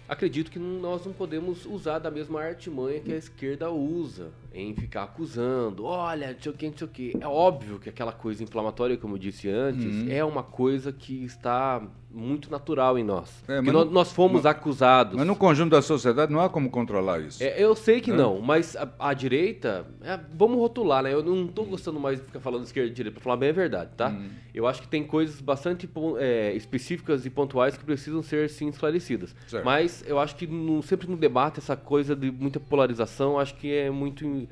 acredito 0.07 0.51
que 0.51 0.59
nós 0.59 1.05
não 1.05 1.13
podemos 1.13 1.65
usar 1.65 1.97
da 1.99 2.11
mesma 2.11 2.41
artimanha 2.41 2.99
que 2.99 3.11
a 3.11 3.17
esquerda 3.17 3.71
usa, 3.71 4.31
em 4.53 4.75
ficar 4.75 5.03
acusando, 5.03 5.83
olha, 5.85 6.31
não 6.33 6.39
sei 6.39 6.51
o 6.51 6.55
que, 6.55 6.69
não 6.69 6.77
sei 6.77 6.87
o 6.87 6.89
que. 6.89 7.17
É 7.19 7.27
óbvio 7.27 7.79
que 7.79 7.89
aquela 7.89 8.11
coisa 8.11 8.43
inflamatória, 8.43 8.97
como 8.97 9.15
eu 9.15 9.19
disse 9.19 9.49
antes, 9.49 9.83
Uhum. 9.83 10.07
é 10.11 10.23
uma 10.23 10.43
coisa 10.43 10.91
que 10.93 11.23
está 11.25 11.81
muito 12.15 12.49
natural 12.49 12.97
em 12.97 13.03
nós. 13.03 13.43
É, 13.47 13.59
mas 13.59 13.73
nós, 13.73 13.91
nós 13.91 14.11
fomos 14.13 14.45
acusados. 14.45 15.15
Mas 15.17 15.27
no 15.27 15.35
conjunto 15.35 15.71
da 15.71 15.81
sociedade 15.81 16.31
não 16.31 16.39
há 16.39 16.49
como 16.49 16.69
controlar 16.69 17.19
isso. 17.19 17.43
É, 17.43 17.61
eu 17.61 17.75
sei 17.75 17.99
que 17.99 18.11
É. 18.11 18.15
não, 18.15 18.39
mas 18.39 18.75
a, 18.77 18.87
a 18.97 19.13
direita, 19.13 19.85
é, 20.01 20.17
vamos 20.33 20.57
rotular, 20.57 21.03
né? 21.03 21.13
Eu 21.13 21.21
não 21.21 21.45
tô 21.47 21.63
gostando 21.65 21.99
mais 21.99 22.19
de 22.19 22.25
ficar 22.25 22.39
falando 22.39 22.63
esquerda 22.63 22.89
e 22.89 22.93
direita, 22.93 23.15
pra 23.15 23.23
falar 23.23 23.37
bem 23.37 23.49
a 23.49 23.53
verdade, 23.53 23.91
tá? 23.97 24.09
Hum. 24.09 24.29
Eu 24.53 24.65
acho 24.65 24.81
que 24.81 24.87
tem 24.87 25.03
coisas 25.03 25.41
bastante 25.41 25.89
é, 26.17 26.53
específicas 26.55 27.25
e 27.25 27.29
pontuais 27.29 27.75
que 27.77 27.83
precisam 27.83 28.23
ser, 28.23 28.49
sim, 28.49 28.69
esclarecidas. 28.69 29.35
Certo. 29.47 29.65
Mas 29.65 30.03
eu 30.07 30.17
acho 30.17 30.35
que 30.37 30.47
no- 30.47 30.81
sempre 30.81 31.07
no 31.09 31.17
debate, 31.17 31.59
essa 31.59 31.75
coisa 31.75 32.15
de 32.15 32.31
muita 32.31 32.59
polarização, 32.59 33.37
acho 33.37 33.55
que 33.55 33.73
é 33.73 33.89
muito... 33.89 34.47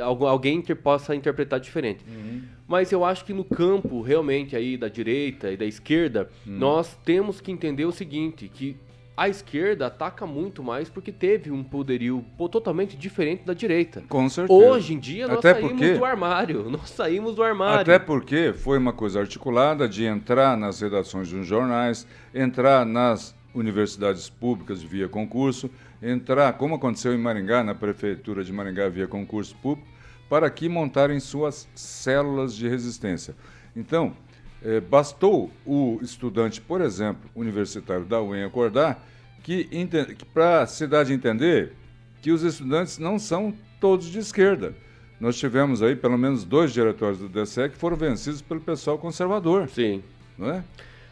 algu- 0.00 0.26
Alguém 0.26 0.62
que 0.62 0.74
possa 0.74 1.14
interpretar 1.14 1.60
diferente. 1.60 2.02
Uhum. 2.08 2.42
Mas 2.66 2.90
eu 2.90 3.04
acho 3.04 3.24
que 3.26 3.34
no 3.34 3.44
campo, 3.44 4.00
realmente, 4.00 4.56
aí 4.56 4.78
da 4.78 4.88
direita 4.88 5.50
e 5.50 5.56
da 5.58 5.66
esquerda, 5.66 6.30
Hum. 6.46 6.56
nós 6.58 6.96
temos 7.04 7.40
que 7.40 7.50
entender 7.50 7.84
o 7.84 7.92
seguinte, 7.92 8.48
que 8.52 8.76
a 9.16 9.28
esquerda 9.28 9.86
ataca 9.88 10.26
muito 10.26 10.62
mais 10.62 10.88
porque 10.88 11.12
teve 11.12 11.50
um 11.50 11.62
poderio 11.62 12.24
totalmente 12.50 12.96
diferente 12.96 13.44
da 13.44 13.52
direita. 13.52 14.02
Com 14.08 14.28
certeza. 14.28 14.58
Hoje 14.58 14.94
em 14.94 14.98
dia, 14.98 15.28
nós 15.28 15.38
Até 15.38 15.52
saímos 15.54 15.72
porque- 15.72 15.92
do 15.94 16.04
armário. 16.04 16.64
Nós 16.70 16.88
saímos 16.90 17.34
do 17.34 17.42
armário. 17.42 17.80
Até 17.82 17.98
porque 17.98 18.52
foi 18.54 18.78
uma 18.78 18.92
coisa 18.92 19.20
articulada 19.20 19.86
de 19.88 20.04
entrar 20.04 20.56
nas 20.56 20.80
redações 20.80 21.30
dos 21.30 21.46
jornais, 21.46 22.06
entrar 22.34 22.86
nas 22.86 23.34
universidades 23.54 24.30
públicas 24.30 24.82
via 24.82 25.08
concurso, 25.08 25.68
entrar, 26.02 26.54
como 26.54 26.74
aconteceu 26.76 27.12
em 27.14 27.18
Maringá, 27.18 27.62
na 27.62 27.74
prefeitura 27.74 28.42
de 28.42 28.50
Maringá 28.50 28.88
via 28.88 29.06
concurso 29.06 29.54
público, 29.56 29.86
para 30.28 30.48
que 30.48 30.70
montarem 30.70 31.20
suas 31.20 31.68
células 31.74 32.54
de 32.56 32.66
resistência. 32.66 33.36
Então, 33.76 34.16
eh, 34.64 34.80
bastou 34.80 35.50
o 35.66 35.98
estudante, 36.02 36.60
por 36.60 36.80
exemplo, 36.80 37.30
universitário 37.34 38.04
da 38.04 38.20
UEM 38.20 38.44
acordar, 38.44 39.04
que, 39.42 39.64
que 39.64 40.24
para 40.32 40.62
a 40.62 40.66
cidade 40.66 41.12
entender 41.12 41.72
que 42.20 42.30
os 42.30 42.42
estudantes 42.42 42.98
não 42.98 43.18
são 43.18 43.52
todos 43.80 44.06
de 44.06 44.18
esquerda. 44.18 44.74
Nós 45.20 45.36
tivemos 45.36 45.82
aí 45.82 45.94
pelo 45.94 46.16
menos 46.16 46.44
dois 46.44 46.72
diretórios 46.72 47.18
do 47.18 47.28
DSE 47.28 47.68
que 47.68 47.76
foram 47.76 47.96
vencidos 47.96 48.42
pelo 48.42 48.60
pessoal 48.60 48.98
conservador, 48.98 49.68
Sim. 49.68 50.02
não 50.38 50.50
é? 50.50 50.64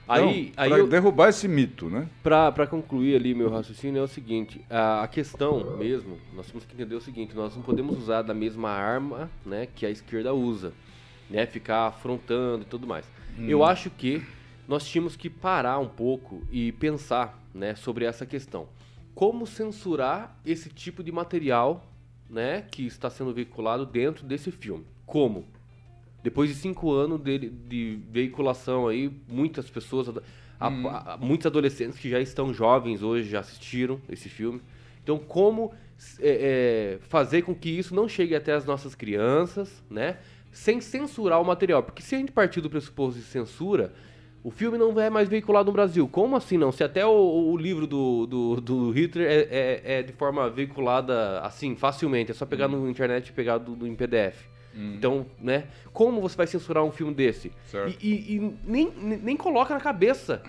Aí, 0.08 0.48
Então, 0.48 0.64
aí 0.64 0.68
para 0.70 0.78
eu, 0.78 0.88
derrubar 0.88 1.28
esse 1.28 1.46
mito, 1.46 1.88
né? 1.88 2.08
pra 2.20 2.66
concluir 2.66 3.14
ali 3.14 3.32
meu 3.32 3.48
raciocínio 3.48 4.00
é 4.00 4.02
o 4.02 4.08
seguinte, 4.08 4.60
a, 4.68 5.04
a 5.04 5.08
questão 5.08 5.76
mesmo, 5.76 6.18
nós 6.34 6.48
temos 6.48 6.64
que 6.64 6.74
entender 6.74 6.96
o 6.96 7.00
seguinte, 7.00 7.36
nós 7.36 7.54
não 7.54 7.62
podemos 7.62 7.96
usar 7.96 8.22
da 8.22 8.34
mesma 8.34 8.70
arma, 8.70 9.30
né, 9.46 9.68
que 9.72 9.86
a 9.86 9.90
esquerda 9.90 10.34
usa, 10.34 10.72
né, 11.28 11.46
ficar 11.46 11.86
afrontando 11.86 12.62
e 12.62 12.64
tudo 12.64 12.88
mais. 12.88 13.04
Eu 13.38 13.64
acho 13.64 13.90
que 13.90 14.22
nós 14.68 14.86
tínhamos 14.86 15.16
que 15.16 15.28
parar 15.30 15.78
um 15.78 15.88
pouco 15.88 16.42
e 16.50 16.72
pensar, 16.72 17.42
né, 17.54 17.74
sobre 17.74 18.04
essa 18.04 18.24
questão. 18.26 18.68
Como 19.14 19.46
censurar 19.46 20.38
esse 20.44 20.68
tipo 20.68 21.02
de 21.02 21.10
material, 21.10 21.84
né, 22.28 22.62
que 22.70 22.86
está 22.86 23.10
sendo 23.10 23.32
veiculado 23.34 23.84
dentro 23.84 24.24
desse 24.26 24.50
filme? 24.50 24.84
Como? 25.06 25.46
Depois 26.22 26.48
de 26.50 26.54
cinco 26.56 26.92
anos 26.92 27.20
dele, 27.20 27.48
de 27.68 27.98
veiculação 28.10 28.86
aí, 28.86 29.10
muitas 29.26 29.68
pessoas, 29.70 30.08
a- 30.60 30.66
a- 30.66 31.16
muitos 31.16 31.46
adolescentes 31.46 31.98
que 31.98 32.08
já 32.10 32.20
estão 32.20 32.52
jovens 32.52 33.02
hoje 33.02 33.28
já 33.28 33.40
assistiram 33.40 34.00
esse 34.08 34.28
filme. 34.28 34.60
Então, 35.02 35.18
como 35.18 35.72
é, 36.20 36.98
é, 36.98 36.98
fazer 37.08 37.42
com 37.42 37.54
que 37.54 37.70
isso 37.70 37.94
não 37.94 38.08
chegue 38.08 38.34
até 38.34 38.52
as 38.52 38.64
nossas 38.64 38.94
crianças, 38.94 39.82
né? 39.90 40.18
Sem 40.50 40.80
censurar 40.80 41.40
o 41.40 41.44
material. 41.44 41.82
Porque 41.82 42.02
se 42.02 42.14
a 42.14 42.18
gente 42.18 42.32
partir 42.32 42.60
do 42.60 42.68
pressuposto 42.70 43.18
de 43.20 43.24
censura, 43.24 43.92
o 44.42 44.50
filme 44.50 44.76
não 44.78 44.98
é 45.00 45.08
mais 45.10 45.28
veiculado 45.28 45.66
no 45.66 45.72
Brasil. 45.72 46.08
Como 46.08 46.34
assim 46.36 46.56
não? 46.58 46.72
Se 46.72 46.82
até 46.82 47.04
o, 47.06 47.10
o 47.52 47.56
livro 47.56 47.86
do, 47.86 48.26
do, 48.26 48.60
do 48.60 48.90
Hitler 48.90 49.26
é, 49.30 49.34
é- 49.50 49.82
é 49.98 50.02
de 50.02 50.12
forma 50.12 50.48
veiculada 50.50 51.40
assim, 51.40 51.76
facilmente. 51.76 52.30
É 52.30 52.34
só 52.34 52.44
pegar 52.46 52.66
no 52.68 52.88
internet 52.88 53.28
e 53.28 53.32
pegar 53.32 53.58
do, 53.58 53.74
do, 53.76 53.86
em 53.86 53.94
PDF. 53.94 54.48
Então, 54.94 55.26
né? 55.40 55.64
Como 55.92 56.20
você 56.20 56.36
vai 56.36 56.46
censurar 56.46 56.84
um 56.84 56.92
filme 56.92 57.12
desse? 57.12 57.50
E, 58.00 58.08
e- 58.08 58.36
e 58.36 58.54
nem, 58.64 58.90
nem 59.18 59.36
coloca 59.36 59.74
na 59.74 59.80
cabeça 59.80 60.42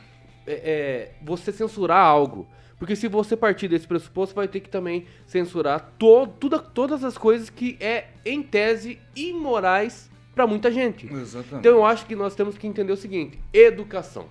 é, 0.45 0.53
é, 0.53 1.11
você 1.23 1.51
censurar 1.51 2.03
algo. 2.05 2.47
Porque 2.81 2.95
se 2.95 3.07
você 3.07 3.37
partir 3.37 3.67
desse 3.67 3.85
pressuposto, 3.85 4.33
vai 4.33 4.47
ter 4.47 4.59
que 4.59 4.67
também 4.67 5.05
censurar 5.27 5.93
to, 5.99 6.25
tudo, 6.39 6.59
todas 6.59 7.03
as 7.03 7.15
coisas 7.15 7.47
que 7.47 7.77
é, 7.79 8.05
em 8.25 8.41
tese, 8.41 8.97
imorais 9.15 10.09
pra 10.33 10.47
muita 10.47 10.71
gente. 10.71 11.05
Exatamente. 11.05 11.59
Então 11.59 11.73
eu 11.73 11.85
acho 11.85 12.07
que 12.07 12.15
nós 12.15 12.33
temos 12.33 12.57
que 12.57 12.65
entender 12.65 12.91
o 12.91 12.97
seguinte: 12.97 13.37
educação. 13.53 14.25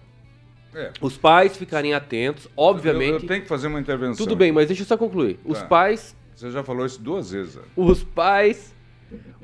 É. 0.75 0.91
Os 1.01 1.17
pais 1.17 1.57
ficarem 1.57 1.95
atentos, 1.95 2.47
Eu, 2.47 2.51
obviamente. 2.57 3.23
eu 3.23 3.29
tenho 3.29 3.43
que 3.43 3.47
fazer 3.49 3.69
uma 3.69 3.79
intervenção. 3.79 4.27
Tudo 4.27 4.35
bem, 4.35 4.51
mas 4.51 4.67
deixa 4.67 4.83
eu 4.83 4.87
só 4.87 4.97
concluir. 4.97 5.39
Os 5.45 5.61
Tá. 5.61 5.67
pais 5.67 6.17
Você 6.35 6.51
já 6.51 6.65
falou 6.65 6.85
isso 6.85 7.01
duas 7.01 7.31
vezes. 7.31 7.53
Zé. 7.53 7.61
os 7.77 8.03
pais, 8.03 8.75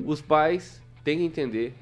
os 0.05 0.21
pais 0.21 0.83
têm 1.05 1.19
que 1.19 1.25
entender 1.25 1.75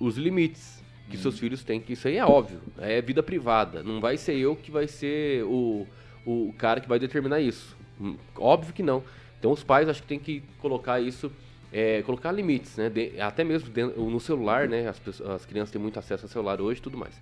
os 0.00 0.16
limites 0.16 0.80
que 1.10 1.16
Hum. 1.16 1.20
seus 1.22 1.40
filhos 1.40 1.64
têm, 1.64 1.80
que 1.80 1.94
isso 1.94 2.06
aí 2.06 2.18
é 2.18 2.24
óbvio, 2.24 2.60
é 2.78 3.02
vida 3.02 3.20
privada. 3.20 3.82
Não 3.82 4.00
vai 4.00 4.16
ser 4.16 4.36
eu 4.36 4.54
que 4.54 4.70
vai 4.70 4.86
ser 4.86 5.42
o, 5.42 5.84
o 6.28 6.52
cara 6.58 6.80
que 6.80 6.88
vai 6.88 6.98
determinar 6.98 7.40
isso. 7.40 7.76
Hum, 8.00 8.16
Óbvio 8.36 8.72
que 8.74 8.82
não. 8.82 9.02
Então 9.38 9.50
os 9.52 9.62
pais 9.62 9.88
acho 9.88 10.02
que 10.02 10.08
tem 10.08 10.18
que 10.18 10.42
colocar 10.60 11.00
isso, 11.00 11.32
é, 11.72 12.02
colocar 12.02 12.30
limites, 12.32 12.76
né? 12.76 12.90
De- 12.90 13.20
até 13.20 13.42
mesmo 13.44 13.70
dentro- 13.70 14.00
no 14.02 14.20
celular, 14.20 14.68
né? 14.68 14.88
As, 14.88 14.98
pessoas- 14.98 15.30
as 15.30 15.46
crianças 15.46 15.70
têm 15.72 15.80
muito 15.80 15.98
acesso 15.98 16.26
ao 16.26 16.28
celular 16.28 16.60
hoje 16.60 16.80
e 16.80 16.82
tudo 16.82 16.98
mais. 16.98 17.14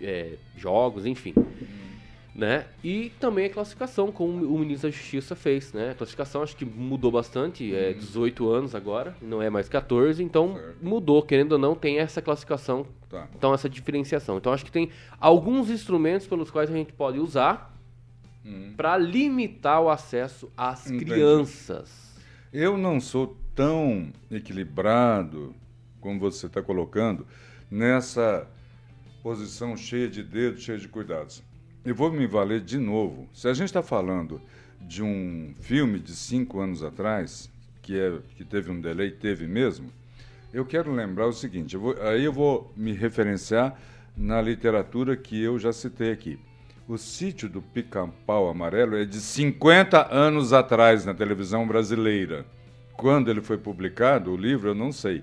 É, 0.00 0.32
jogos, 0.56 1.06
enfim. 1.06 1.34
Né? 2.34 2.66
E 2.84 3.10
também 3.18 3.46
a 3.46 3.50
classificação, 3.50 4.12
como 4.12 4.44
o 4.54 4.58
ministro 4.60 4.88
da 4.88 4.96
Justiça 4.96 5.34
fez, 5.34 5.72
né? 5.72 5.90
A 5.90 5.94
classificação 5.94 6.40
acho 6.42 6.54
que 6.56 6.64
mudou 6.64 7.10
bastante, 7.10 7.74
é 7.74 7.92
18 7.92 8.48
anos 8.48 8.76
agora, 8.76 9.16
não 9.20 9.42
é 9.42 9.50
mais 9.50 9.68
14, 9.68 10.22
então 10.22 10.54
Certo. 10.54 10.76
mudou, 10.80 11.20
querendo 11.22 11.52
ou 11.52 11.58
não, 11.58 11.74
tem 11.74 11.98
essa 11.98 12.22
classificação, 12.22 12.86
Tá. 13.10 13.26
então 13.34 13.52
essa 13.52 13.68
diferenciação. 13.68 14.36
Então 14.36 14.52
acho 14.52 14.64
que 14.64 14.70
tem 14.70 14.88
alguns 15.20 15.68
instrumentos 15.68 16.28
pelos 16.28 16.48
quais 16.48 16.70
a 16.70 16.72
gente 16.72 16.92
pode 16.92 17.18
usar 17.18 17.76
Hum. 18.48 18.72
para 18.76 18.96
limitar 18.96 19.82
o 19.82 19.90
acesso 19.90 20.50
às 20.56 20.86
Entendi. 20.86 21.04
crianças. 21.04 22.16
Eu 22.50 22.78
não 22.78 22.98
sou 22.98 23.36
tão 23.54 24.10
equilibrado 24.30 25.54
como 26.00 26.18
você 26.18 26.46
está 26.46 26.62
colocando 26.62 27.26
nessa 27.70 28.46
posição 29.22 29.76
cheia 29.76 30.08
de 30.08 30.22
dedos, 30.22 30.62
cheia 30.62 30.78
de 30.78 30.88
cuidados. 30.88 31.42
Eu 31.84 31.94
vou 31.94 32.10
me 32.10 32.26
valer 32.26 32.60
de 32.62 32.78
novo. 32.78 33.28
Se 33.34 33.48
a 33.48 33.52
gente 33.52 33.66
está 33.66 33.82
falando 33.82 34.40
de 34.80 35.02
um 35.02 35.52
filme 35.60 35.98
de 35.98 36.12
cinco 36.14 36.60
anos 36.60 36.82
atrás, 36.82 37.50
que, 37.82 37.98
é, 37.98 38.18
que 38.36 38.44
teve 38.44 38.70
um 38.70 38.80
delay, 38.80 39.10
teve 39.10 39.46
mesmo, 39.46 39.90
eu 40.52 40.64
quero 40.64 40.92
lembrar 40.92 41.26
o 41.26 41.32
seguinte: 41.32 41.74
eu 41.74 41.80
vou- 41.80 42.00
aí 42.02 42.24
eu 42.24 42.32
vou 42.32 42.72
me 42.76 42.92
referenciar 42.92 43.78
na 44.16 44.40
literatura 44.40 45.16
que 45.16 45.40
eu 45.42 45.58
já 45.58 45.72
citei 45.72 46.12
aqui. 46.12 46.38
O 46.88 46.96
sítio 46.96 47.50
do 47.50 47.60
Pica-Pau 47.60 48.48
Amarelo 48.48 48.96
é 48.96 49.04
de 49.04 49.20
50 49.20 50.10
anos 50.10 50.54
atrás 50.54 51.04
na 51.04 51.12
televisão 51.12 51.68
brasileira. 51.68 52.46
Quando 52.94 53.30
ele 53.30 53.42
foi 53.42 53.58
publicado, 53.58 54.32
o 54.32 54.36
livro, 54.38 54.70
eu 54.70 54.74
não 54.74 54.90
sei. 54.90 55.22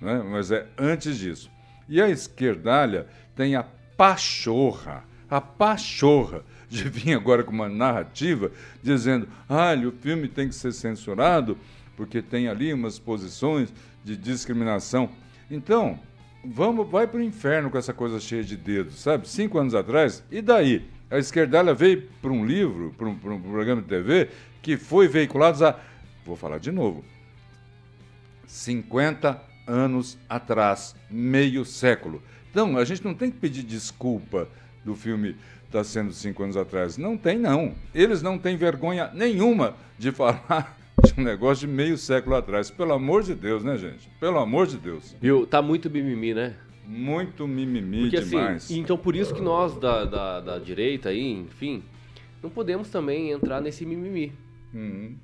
né? 0.00 0.20
Mas 0.28 0.50
é 0.50 0.66
antes 0.76 1.16
disso. 1.16 1.48
E 1.88 2.02
a 2.02 2.08
esquerdalha 2.08 3.06
tem 3.36 3.54
a 3.54 3.62
pachorra, 3.96 5.04
a 5.30 5.40
pachorra 5.40 6.42
de 6.68 6.88
vir 6.88 7.14
agora 7.14 7.44
com 7.44 7.52
uma 7.52 7.68
narrativa 7.68 8.50
dizendo: 8.82 9.28
ah, 9.48 9.74
o 9.74 9.92
filme 9.92 10.26
tem 10.26 10.48
que 10.48 10.56
ser 10.56 10.72
censurado 10.72 11.56
porque 11.96 12.20
tem 12.20 12.48
ali 12.48 12.74
umas 12.74 12.98
posições 12.98 13.72
de 14.02 14.16
discriminação. 14.16 15.08
Então, 15.48 16.00
vamos, 16.44 16.88
vai 16.88 17.06
para 17.06 17.18
o 17.18 17.22
inferno 17.22 17.70
com 17.70 17.78
essa 17.78 17.92
coisa 17.92 18.20
cheia 18.20 18.44
de 18.44 18.56
dedos, 18.56 19.00
sabe? 19.00 19.28
Cinco 19.28 19.58
anos 19.58 19.74
atrás, 19.74 20.22
e 20.30 20.40
daí? 20.40 20.86
A 21.10 21.18
esquerdalha 21.18 21.74
veio 21.74 22.08
para 22.20 22.30
um 22.30 22.44
livro, 22.44 22.94
para 22.96 23.06
um, 23.06 23.12
um 23.12 23.40
programa 23.40 23.82
de 23.82 23.88
TV, 23.88 24.30
que 24.62 24.76
foi 24.76 25.06
veiculado 25.06 25.64
há, 25.64 25.78
vou 26.24 26.36
falar 26.36 26.58
de 26.58 26.72
novo, 26.72 27.04
50 28.46 29.40
anos 29.66 30.18
atrás, 30.28 30.94
meio 31.10 31.64
século. 31.64 32.22
Então, 32.50 32.76
a 32.78 32.84
gente 32.84 33.04
não 33.04 33.14
tem 33.14 33.30
que 33.30 33.38
pedir 33.38 33.62
desculpa 33.62 34.48
do 34.84 34.94
filme 34.94 35.36
estar 35.66 35.84
sendo 35.84 36.12
cinco 36.12 36.42
anos 36.42 36.56
atrás. 36.56 36.96
Não 36.96 37.16
tem, 37.16 37.38
não. 37.38 37.74
Eles 37.94 38.22
não 38.22 38.38
têm 38.38 38.56
vergonha 38.56 39.10
nenhuma 39.12 39.74
de 39.98 40.10
falar 40.12 40.76
de 41.02 41.20
um 41.20 41.24
negócio 41.24 41.66
de 41.66 41.72
meio 41.72 41.96
século 41.98 42.36
atrás. 42.36 42.70
Pelo 42.70 42.92
amor 42.92 43.22
de 43.22 43.34
Deus, 43.34 43.64
né, 43.64 43.76
gente? 43.76 44.08
Pelo 44.20 44.38
amor 44.38 44.66
de 44.66 44.76
Deus. 44.76 45.16
Viu? 45.20 45.46
Tá 45.46 45.60
muito 45.60 45.90
mimimi, 45.90 46.34
né? 46.34 46.56
Muito 46.86 47.48
mimimi 47.48 48.02
Porque 48.02 48.20
demais. 48.20 48.64
assim, 48.64 48.78
então 48.78 48.96
por 48.96 49.16
isso 49.16 49.34
que 49.34 49.40
nós 49.40 49.78
da, 49.78 50.04
da, 50.04 50.40
da 50.40 50.58
direita 50.58 51.08
aí, 51.08 51.32
enfim, 51.32 51.82
não 52.42 52.50
podemos 52.50 52.90
também 52.90 53.30
entrar 53.30 53.60
nesse 53.60 53.86
mimimi. 53.86 54.32
Uhum. 54.72 55.16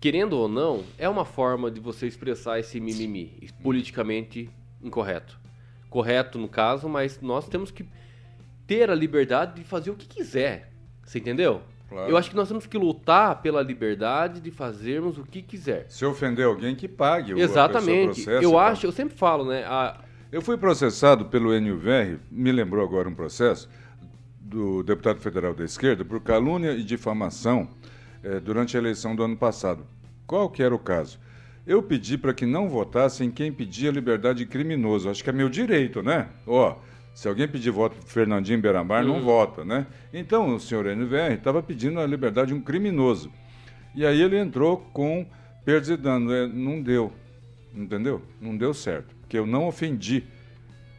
Querendo 0.00 0.32
ou 0.32 0.48
não, 0.48 0.82
é 0.98 1.08
uma 1.08 1.24
forma 1.24 1.70
de 1.70 1.80
você 1.80 2.06
expressar 2.06 2.58
esse 2.58 2.80
mimimi 2.80 3.48
politicamente 3.62 4.48
incorreto. 4.82 5.38
Correto 5.90 6.38
no 6.38 6.48
caso, 6.48 6.88
mas 6.88 7.20
nós 7.20 7.46
temos 7.46 7.70
que 7.70 7.84
ter 8.66 8.90
a 8.90 8.94
liberdade 8.94 9.56
de 9.56 9.64
fazer 9.64 9.90
o 9.90 9.94
que 9.94 10.08
quiser. 10.08 10.72
Você 11.04 11.18
entendeu? 11.18 11.62
Claro. 11.92 12.10
Eu 12.10 12.16
acho 12.16 12.30
que 12.30 12.36
nós 12.36 12.48
temos 12.48 12.66
que 12.66 12.76
lutar 12.78 13.40
pela 13.42 13.62
liberdade 13.62 14.40
de 14.40 14.50
fazermos 14.50 15.18
o 15.18 15.22
que 15.24 15.42
quiser. 15.42 15.86
Se 15.88 16.04
ofender 16.04 16.46
alguém, 16.46 16.74
que 16.74 16.88
pague. 16.88 17.34
o- 17.34 17.38
Exatamente. 17.38 18.28
e 18.28 18.32
Eu 18.42 18.58
acho, 18.58 18.86
eu 18.86 18.92
sempre 18.92 19.16
falo, 19.16 19.44
né? 19.44 19.64
a- 19.66 20.00
Eu 20.30 20.40
fui 20.40 20.56
processado 20.56 21.26
pelo 21.26 21.52
NUVR, 21.60 22.18
me 22.30 22.50
lembrou 22.50 22.82
agora 22.82 23.08
um 23.08 23.14
processo 23.14 23.68
do 24.40 24.82
deputado 24.82 25.20
federal 25.20 25.54
da 25.54 25.64
esquerda 25.64 26.04
por 26.04 26.20
calúnia 26.20 26.72
e 26.72 26.82
difamação 26.82 27.68
eh, 28.24 28.40
durante 28.40 28.76
a 28.76 28.80
eleição 28.80 29.14
do 29.16 29.22
ano 29.22 29.36
passado. 29.36 29.84
Qual 30.26 30.48
que 30.48 30.62
era 30.62 30.74
o 30.74 30.78
caso? 30.78 31.18
Eu 31.66 31.82
pedi 31.82 32.16
para 32.18 32.32
que 32.34 32.46
não 32.46 32.68
votassem 32.68 33.30
quem 33.30 33.52
pedia 33.52 33.90
liberdade 33.90 34.38
de 34.40 34.46
criminoso. 34.46 35.08
Acho 35.10 35.22
que 35.22 35.30
é 35.30 35.32
meu 35.32 35.48
direito, 35.48 36.02
né? 36.02 36.28
Ó, 36.46 36.76
se 37.14 37.28
alguém 37.28 37.46
pedir 37.46 37.70
voto 37.70 37.96
para 37.96 38.06
Fernandinho 38.06 38.60
Beiramar, 38.60 39.04
não 39.04 39.20
vota, 39.20 39.64
né? 39.64 39.86
Então 40.12 40.54
o 40.54 40.60
senhor 40.60 40.86
NVR 40.86 41.34
estava 41.34 41.62
pedindo 41.62 42.00
a 42.00 42.06
liberdade 42.06 42.48
de 42.48 42.54
um 42.54 42.60
criminoso. 42.60 43.30
E 43.94 44.06
aí 44.06 44.20
ele 44.20 44.38
entrou 44.38 44.78
com 44.92 45.26
perdas 45.64 45.98
danos. 45.98 46.32
É, 46.32 46.46
não 46.46 46.80
deu, 46.80 47.12
entendeu? 47.74 48.22
Não 48.40 48.56
deu 48.56 48.72
certo. 48.72 49.14
Porque 49.20 49.38
eu 49.38 49.46
não 49.46 49.66
ofendi 49.66 50.24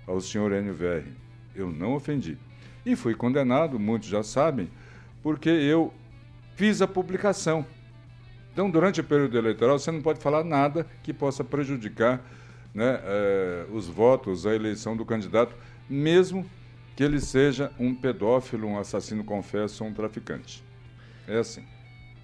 ao 0.08 0.22
senhor 0.22 0.52
NVR. 0.52 1.06
Eu 1.56 1.72
não 1.72 1.96
ofendi. 1.96 2.38
E 2.86 2.96
fui 2.96 3.16
condenado, 3.16 3.80
muitos 3.80 4.10
já 4.10 4.22
sabem, 4.22 4.70
porque 5.22 5.50
eu 5.50 5.94
fiz 6.56 6.82
a 6.82 6.88
publicação. 6.88 7.66
Então, 8.52 8.70
durante 8.70 9.02
o 9.02 9.04
período 9.04 9.38
eleitoral, 9.38 9.80
você 9.80 9.92
não 9.92 10.02
pode 10.02 10.20
falar 10.20 10.44
nada 10.44 10.86
que 11.02 11.12
possa 11.12 11.44
prejudicar 11.44 12.22
né, 12.74 13.00
eh, 13.04 13.66
os 13.72 13.88
votos, 13.88 14.46
a 14.46 14.54
eleição 14.54 14.96
do 14.96 15.06
candidato, 15.06 15.56
mesmo 15.88 16.52
que 16.96 17.04
ele 17.04 17.20
seja 17.20 17.74
um 17.80 17.96
pedófilo, 17.96 18.68
um 18.68 18.80
assassino 18.80 19.24
confesso 19.26 19.84
ou 19.84 19.90
um 19.90 19.94
traficante. 19.94 20.66
É 21.28 21.38
assim. 21.40 21.68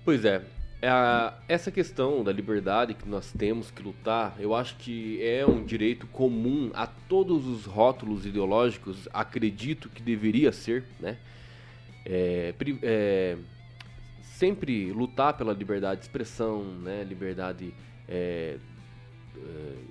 Pois 0.03 0.25
é. 0.25 0.45
a- 0.81 1.37
essa 1.47 1.69
questão 1.71 2.23
da 2.23 2.31
liberdade 2.31 2.93
que 2.93 3.07
nós 3.07 3.33
temos 3.33 3.69
que 3.69 3.83
lutar, 3.83 4.35
eu 4.39 4.55
acho 4.55 4.77
que 4.77 5.21
é 5.21 5.45
um 5.45 5.61
direito 5.63 6.07
comum 6.07 6.71
a 6.73 6.87
todos 6.87 7.45
os 7.45 7.65
rótulos 7.65 8.25
ideológicos, 8.25 9.05
acredito 9.13 9.89
que 9.89 10.01
deveria 10.01 10.53
ser, 10.53 10.85
né? 10.97 11.17
É, 12.05 12.55
é, 12.83 13.37
sempre 14.21 14.91
lutar 14.93 15.35
pela 15.37 15.53
liberdade 15.53 16.01
de 16.01 16.05
expressão, 16.07 16.63
né? 16.79 17.03
Liberdade, 17.03 17.75
é, 18.07 18.59
é, 19.37 19.83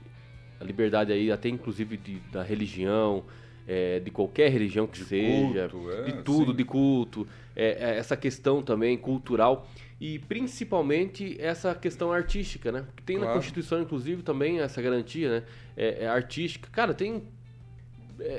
a 0.61 0.65
liberdade 0.65 1.13
aí 1.13 1.31
até 1.31 1.49
inclusive 1.49 1.97
de- 1.97 2.21
da 2.21 2.43
religião, 2.43 3.25
é, 3.69 4.01
de 4.01 4.11
qualquer 4.11 4.51
religião 4.51 4.87
que 4.87 4.99
seja, 4.99 5.69
culto, 5.69 5.91
é, 5.91 6.03
de 6.05 6.13
tudo, 6.23 6.51
sim. 6.53 6.57
de 6.57 6.65
culto, 6.65 7.29
é, 7.55 7.67
é, 7.93 7.99
essa 7.99 8.17
questão 8.17 8.63
também 8.63 8.97
cultural 8.97 9.69
e 10.01 10.19
principalmente 10.21 11.37
essa 11.41 11.75
questão 11.75 12.11
artística, 12.11 12.73
né? 12.73 12.85
Que 12.97 13.03
tem 13.03 13.17
na 13.17 13.23
Claro. 13.25 13.39
Constituição 13.39 13.81
inclusive 13.83 14.23
também 14.23 14.61
essa 14.61 14.81
garantia, 14.81 15.29
né? 15.31 15.43
É, 15.77 16.05
é 16.05 16.09
artística, 16.09 16.69
cara, 16.73 16.95
tem 16.95 17.23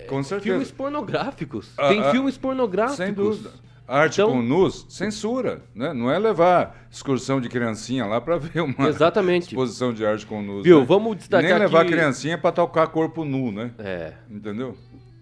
Com 0.08 0.22
certeza. 0.24 0.42
filmes 0.52 0.72
pornográficos, 0.72 1.72
Ah, 1.78 1.90
tem 1.90 2.02
ah, 2.02 2.12
filmes 2.12 2.38
pornográficos. 2.38 2.98
Sem 2.98 3.14
dúvida. 3.14 3.52
Arte 3.88 4.22
Então- 4.22 4.32
com 4.34 4.42
nus, 4.44 4.86
censura, 4.88 5.64
né? 5.74 5.94
Não 5.94 6.12
é 6.12 6.20
levar 6.20 6.88
excursão 6.92 7.42
de 7.42 7.50
criancinha 7.50 8.06
lá 8.06 8.22
para 8.22 8.38
ver 8.38 8.62
uma 8.62 8.88
Exatamente. 8.88 9.48
exposição 9.48 9.92
de 9.94 10.06
arte 10.06 10.26
com 10.28 10.42
nus. 10.44 10.64
Viu? 10.64 10.82
né? 10.82 10.86
Vamos 10.86 11.18
destacar 11.18 11.50
Nem 11.50 11.60
levar 11.60 11.82
aqui- 11.82 11.92
criancinha 11.92 12.38
para 12.38 12.52
tocar 12.52 12.86
corpo 12.88 13.26
nu, 13.26 13.52
né? 13.52 13.72
É, 13.80 14.14
Entendeu? 14.30 14.78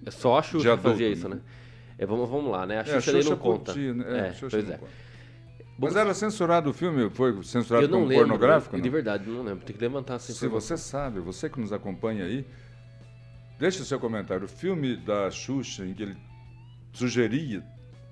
É 0.06 0.12
só 0.12 0.38
a 0.38 0.42
Xuxa 0.42 0.58
De 0.58 0.64
que 0.64 0.70
adulto, 0.70 0.90
fazia 0.90 1.10
isso, 1.10 1.28
né? 1.30 1.36
né? 1.36 1.42
É, 1.98 2.06
vamos, 2.06 2.30
vamos 2.30 2.52
lá, 2.52 2.66
né? 2.66 2.78
A 2.78 2.82
É, 2.82 2.86
Xuxa, 2.86 3.12
daí 3.14 3.24
não 3.24 3.38
conta. 3.38 3.74
podia, 3.74 3.94
né? 3.94 4.06
É, 4.08 4.18
É, 4.18 4.30
a 4.30 4.34
Xuxa 4.34 4.58
pois 4.58 4.68
não 4.68 4.74
é. 4.74 4.78
conta. 4.78 4.92
Mas 5.80 5.96
era 5.96 6.12
censurado 6.14 6.70
o 6.72 6.74
filme? 6.74 7.08
Foi 7.12 7.44
censurado 7.44 7.86
Eu 7.86 7.90
não 7.90 8.00
como 8.00 8.10
lembro, 8.10 8.26
pornográfico? 8.28 8.76
de 8.78 8.82
não? 8.84 8.92
verdade, 8.92 9.30
não 9.30 9.44
lembro. 9.44 9.64
Tem 9.66 9.76
que 9.76 9.82
levantar 9.82 10.16
essa 10.16 10.34
Se 10.34 10.48
você 10.48 10.76
sabe, 10.76 11.20
você 11.20 11.48
que 11.50 11.60
nos 11.60 11.72
acompanha 11.72 12.26
aí, 12.26 12.46
deixe 13.60 13.82
o 13.82 13.86
seu 13.86 14.00
comentário. 14.00 14.46
O 14.46 14.48
filme 14.48 14.96
da 14.98 15.30
Xuxa, 15.30 15.86
em 15.86 15.94
que 15.94 16.02
ele 16.04 16.18
sugeria 16.94 17.64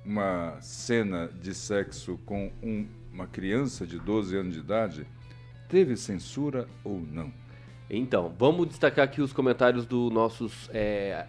uma 0.06 0.58
cena 0.62 1.28
de 1.42 1.56
sexo 1.56 2.20
com 2.26 2.52
um- 2.62 2.88
uma 3.12 3.26
criança 3.26 3.88
de 3.88 3.98
12 3.98 4.38
anos 4.38 4.54
de 4.54 4.60
idade, 4.60 5.08
teve 5.68 5.96
censura 5.98 6.68
ou 6.84 7.00
não? 7.00 7.34
Então, 7.90 8.32
vamos 8.38 8.68
destacar 8.68 9.06
aqui 9.06 9.22
os 9.22 9.34
comentários 9.34 9.86
do 9.88 10.12
nossos 10.12 10.70
é, 10.72 11.26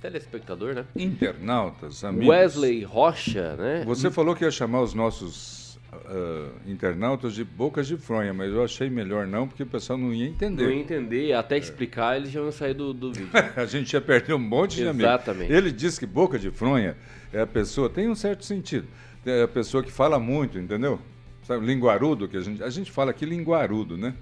telespectador, 0.00 0.74
né? 0.74 0.84
Internautas, 0.96 2.02
amigos. 2.04 2.28
Wesley 2.28 2.82
Rocha, 2.82 3.56
né? 3.56 3.84
Você 3.86 4.10
falou 4.10 4.34
que 4.34 4.44
ia 4.44 4.50
chamar 4.50 4.82
os 4.82 4.94
nossos 4.94 5.60
ah, 5.92 6.48
internautas 6.66 7.34
de 7.34 7.42
bocas 7.42 7.86
de 7.86 7.96
fronha, 7.96 8.32
mas 8.32 8.52
eu 8.52 8.62
achei 8.62 8.88
melhor 8.88 9.26
não, 9.26 9.48
porque 9.48 9.64
o 9.64 9.66
pessoal 9.66 9.98
não 9.98 10.14
ia 10.14 10.26
entender. 10.26 10.62
Não 10.62 10.70
ia 10.70 10.80
entender, 10.80 11.32
até 11.32 11.58
explicar, 11.58 12.16
eles 12.16 12.30
já 12.30 12.40
iam 12.40 12.52
sair 12.52 12.74
do, 12.74 12.94
do 12.94 13.12
vídeo. 13.12 13.30
A 13.56 13.64
gente 13.66 13.92
ia 13.92 14.00
perder 14.00 14.34
um 14.34 14.38
monte 14.38 14.76
de 14.76 14.86
amigos. 14.86 15.10
Exatamente. 15.10 15.52
Ele 15.52 15.72
diz 15.72 15.98
que 15.98 16.06
boca 16.06 16.38
de 16.38 16.50
fronha 16.50 16.96
é 17.32 17.40
a 17.40 17.46
pessoa, 17.46 17.90
tem 17.90 18.08
um 18.08 18.14
certo 18.14 18.44
sentido, 18.44 18.86
é 19.26 19.42
a 19.42 19.48
pessoa 19.48 19.82
que 19.82 19.90
fala 19.90 20.18
muito, 20.18 20.58
entendeu? 20.58 21.00
Sabe, 21.42 21.66
linguarudo, 21.66 22.28
que 22.28 22.36
a 22.36 22.40
gente, 22.40 22.62
a 22.62 22.70
gente 22.70 22.90
fala 22.90 23.10
aqui 23.10 23.24
linguarudo, 23.24 23.96
né? 23.96 24.14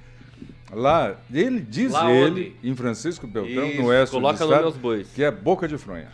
Lá, 0.72 1.16
ele 1.32 1.60
diz 1.60 1.92
Lá 1.92 2.10
ele, 2.12 2.30
onde? 2.30 2.56
em 2.62 2.74
Francisco 2.74 3.26
Beltrão, 3.26 3.66
Isso, 3.66 3.80
no 3.82 3.88
oeste 3.88 4.14
coloca 4.14 4.38
do 4.46 4.52
estado, 4.52 4.72
bois. 4.72 5.08
que 5.12 5.22
é 5.22 5.30
boca 5.30 5.66
de 5.66 5.78
fronha. 5.78 6.08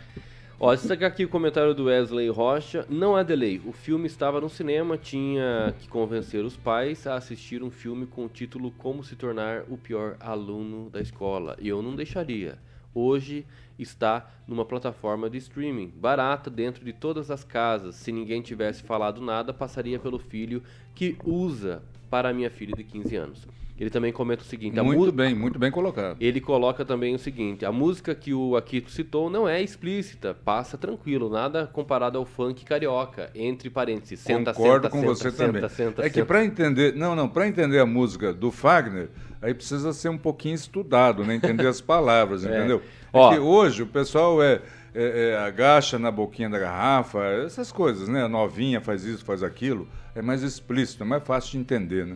Ó, 0.57 0.73
destacar 0.73 1.09
aqui 1.09 1.25
o 1.25 1.29
comentário 1.29 1.73
do 1.73 1.85
Wesley 1.85 2.29
Rocha. 2.29 2.85
Não 2.89 3.15
há 3.15 3.23
delay. 3.23 3.61
O 3.65 3.73
filme 3.73 4.07
estava 4.07 4.39
no 4.39 4.49
cinema, 4.49 4.97
tinha 4.97 5.75
que 5.77 5.87
convencer 5.89 6.45
os 6.45 6.55
pais 6.55 7.05
a 7.05 7.15
assistir 7.15 7.61
um 7.61 7.69
filme 7.69 8.05
com 8.05 8.23
o 8.25 8.29
título 8.29 8.71
Como 8.71 9.03
se 9.03 9.17
tornar 9.17 9.63
o 9.69 9.77
pior 9.77 10.15
aluno 10.19 10.89
da 10.89 11.01
escola. 11.01 11.57
E 11.59 11.67
eu 11.67 11.81
não 11.81 11.93
deixaria. 11.93 12.57
Hoje 12.93 13.45
está 13.77 14.31
numa 14.47 14.63
plataforma 14.63 15.29
de 15.29 15.37
streaming, 15.39 15.91
barata 15.97 16.49
dentro 16.49 16.85
de 16.85 16.93
todas 16.93 17.29
as 17.29 17.43
casas. 17.43 17.95
Se 17.95 18.09
ninguém 18.13 18.41
tivesse 18.41 18.81
falado 18.81 19.19
nada, 19.19 19.53
passaria 19.53 19.99
pelo 19.99 20.17
filho 20.17 20.63
que 20.95 21.17
usa 21.25 21.83
para 22.09 22.29
a 22.29 22.33
minha 22.33 22.49
filha 22.49 22.73
de 22.73 22.85
15 22.85 23.15
anos. 23.17 23.47
Ele 23.77 23.89
também 23.89 24.13
comenta 24.13 24.41
o 24.41 24.45
seguinte: 24.45 24.79
Muito 24.79 25.05
mu- 25.07 25.11
bem, 25.11 25.35
muito 25.35 25.59
bem 25.59 25.69
colocado. 25.69 26.15
ele 26.21 26.39
coloca 26.39 26.85
também 26.85 27.13
o 27.13 27.19
seguinte: 27.19 27.65
a 27.65 27.71
música 27.73 28.15
que 28.15 28.33
o 28.33 28.55
Akito 28.55 28.89
citou 28.89 29.29
não 29.29 29.47
é 29.49 29.61
explícita, 29.61 30.33
passa 30.33 30.77
tranquilo, 30.77 31.29
nada 31.29 31.67
comparado 31.67 32.17
ao 32.17 32.25
funk 32.25 32.63
carioca. 32.63 33.29
Entre 33.35 33.69
parênteses, 33.69 34.19
senta, 34.21 34.53
Concordo 34.53 34.87
senta, 34.87 34.89
com 34.89 34.99
senta, 35.01 35.13
você 35.15 35.31
senta, 35.31 35.45
também. 35.45 35.69
Senta, 35.69 36.05
é 36.05 36.09
que 36.09 36.23
para 36.23 36.45
entender, 36.45 36.95
não, 36.95 37.15
não, 37.15 37.27
para 37.27 37.47
entender 37.47 37.79
a 37.79 37.85
música 37.85 38.33
do 38.33 38.49
Fagner, 38.49 39.09
aí 39.41 39.53
precisa 39.53 39.91
ser 39.91 40.07
um 40.07 40.17
pouquinho 40.17 40.55
estudado, 40.55 41.25
né? 41.25 41.35
Entender 41.35 41.67
as 41.67 41.81
palavras, 41.81 42.43
entendeu? 42.45 42.81
É 43.11 43.17
Ó. 43.17 43.33
que 43.33 43.39
hoje 43.39 43.83
o 43.83 43.87
pessoal 43.87 44.41
é, 44.41 44.61
é- 44.93 45.31
é, 45.33 45.37
agacha 45.37 45.99
na 45.99 46.09
boquinha 46.11 46.49
da 46.49 46.57
garrafa, 46.59 47.25
essas 47.45 47.73
coisas, 47.73 48.07
né? 48.07 48.23
A 48.23 48.29
novinha 48.29 48.79
faz 48.79 49.03
isso, 49.03 49.25
faz 49.25 49.43
aquilo, 49.43 49.85
é 50.15 50.21
mais 50.21 50.43
explícito, 50.43 51.03
é 51.03 51.05
mais 51.05 51.23
fácil 51.23 51.51
de 51.51 51.57
entender, 51.57 52.05
né? 52.05 52.15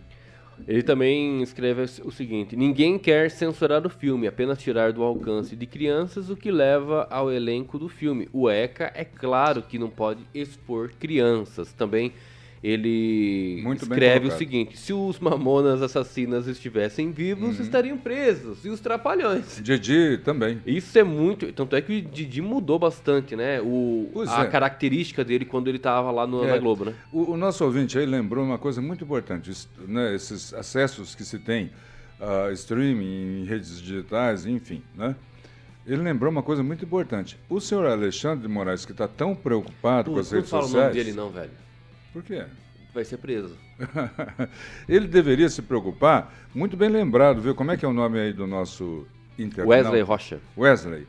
Ele 0.68 0.84
também 0.84 1.42
escreve 1.42 1.84
o 2.04 2.12
seguinte: 2.12 2.56
ninguém 2.56 2.98
quer 2.98 3.32
censurar 3.32 3.86
o 3.86 3.90
filme, 3.90 4.28
apenas 4.28 4.60
tirar 4.60 4.94
do 4.94 5.04
alcance 5.04 5.56
de 5.56 5.66
crianças 5.66 6.30
o 6.30 6.36
que 6.36 6.52
leva 6.52 7.08
ao 7.10 7.32
elenco 7.32 7.80
do 7.80 7.90
filme. 7.90 8.30
O 8.32 8.50
ECA 8.50 8.92
é 8.96 9.04
claro 9.04 9.62
que 9.62 9.80
não 9.80 9.90
pode 9.90 10.24
expor 10.34 10.92
crianças. 11.00 11.74
Também 11.74 12.14
ele 12.64 13.62
Muito 13.64 13.84
escreve 13.84 14.28
o 14.28 14.32
seguinte: 14.32 14.78
se 14.78 14.92
os 14.94 15.20
mamonas 15.20 15.82
assassinas 15.82 16.48
estivessem 16.48 17.12
vivos, 17.12 17.58
Uhum. 17.58 17.64
estariam 17.64 17.98
presos. 17.98 18.64
E 18.66 18.70
os 18.70 18.80
trapalhões. 18.80 19.60
Didi 19.64 20.20
também. 20.24 20.62
Isso 20.66 20.98
é 21.00 21.04
muito. 21.04 21.52
Tanto 21.54 21.76
é 21.76 21.82
que 21.82 21.98
o 21.98 22.02
Didi 22.02 22.42
mudou 22.42 22.78
bastante, 22.78 23.36
né? 23.36 23.62
O, 23.62 24.10
Pois 24.14 24.30
a 24.30 24.44
é. 24.44 24.48
característica 24.48 25.24
dele 25.24 25.46
quando 25.46 25.68
ele 25.68 25.80
tava 25.80 26.12
lá 26.12 26.28
no, 26.28 26.44
É. 26.44 26.52
na 26.52 26.58
Globo, 26.58 26.86
né? 26.86 26.94
O, 27.12 27.32
o 27.32 27.38
nosso 27.38 27.64
ouvinte 27.64 27.98
aí 27.98 28.06
lembrou 28.06 28.44
uma 28.44 28.58
coisa 28.58 28.82
muito 28.82 29.04
importante, 29.04 29.50
isso, 29.52 29.70
né, 29.88 30.14
esses 30.14 30.54
acessos 30.54 31.16
que 31.16 31.24
se 31.24 31.40
tem 31.40 31.70
a 32.20 32.52
streaming, 32.52 33.42
em 33.42 33.46
redes 33.46 33.82
digitais, 33.82 34.46
enfim, 34.46 34.82
né? 34.96 35.16
Ele 35.88 36.02
lembrou 36.04 36.30
uma 36.30 36.44
coisa 36.44 36.62
muito 36.62 36.84
importante. 36.86 37.38
O 37.50 37.60
senhor 37.60 37.86
Alexandre 37.86 38.46
de 38.46 38.54
Moraes, 38.54 38.86
que 38.86 38.92
está 38.92 39.08
tão 39.08 39.34
preocupado 39.34 40.12
com 40.12 40.20
as 40.20 40.30
não 40.30 40.38
redes 40.38 40.50
fala 40.52 40.64
o 40.64 40.66
sociais... 40.68 40.94
nome 40.94 41.04
dele, 41.04 41.16
não, 41.16 41.30
velho. 41.32 41.50
Por 42.12 42.24
quê? 42.24 42.46
Vai 42.94 43.06
ser 43.06 43.18
preso. 43.18 43.56
Ele 44.88 45.08
deveria 45.08 45.48
se 45.50 45.62
preocupar, 45.62 46.34
muito 46.54 46.76
bem 46.76 46.90
lembrado, 46.90 47.42
viu? 47.42 47.54
Como 47.54 47.72
é 47.72 47.78
que 47.78 47.86
é 47.86 47.88
o 47.88 47.94
nome 47.94 48.20
aí 48.20 48.34
do 48.34 48.48
nosso 48.48 49.06
internauta? 49.38 49.76
Wesley 49.76 50.02
Rocha. 50.02 50.40
Wesley. 50.58 51.08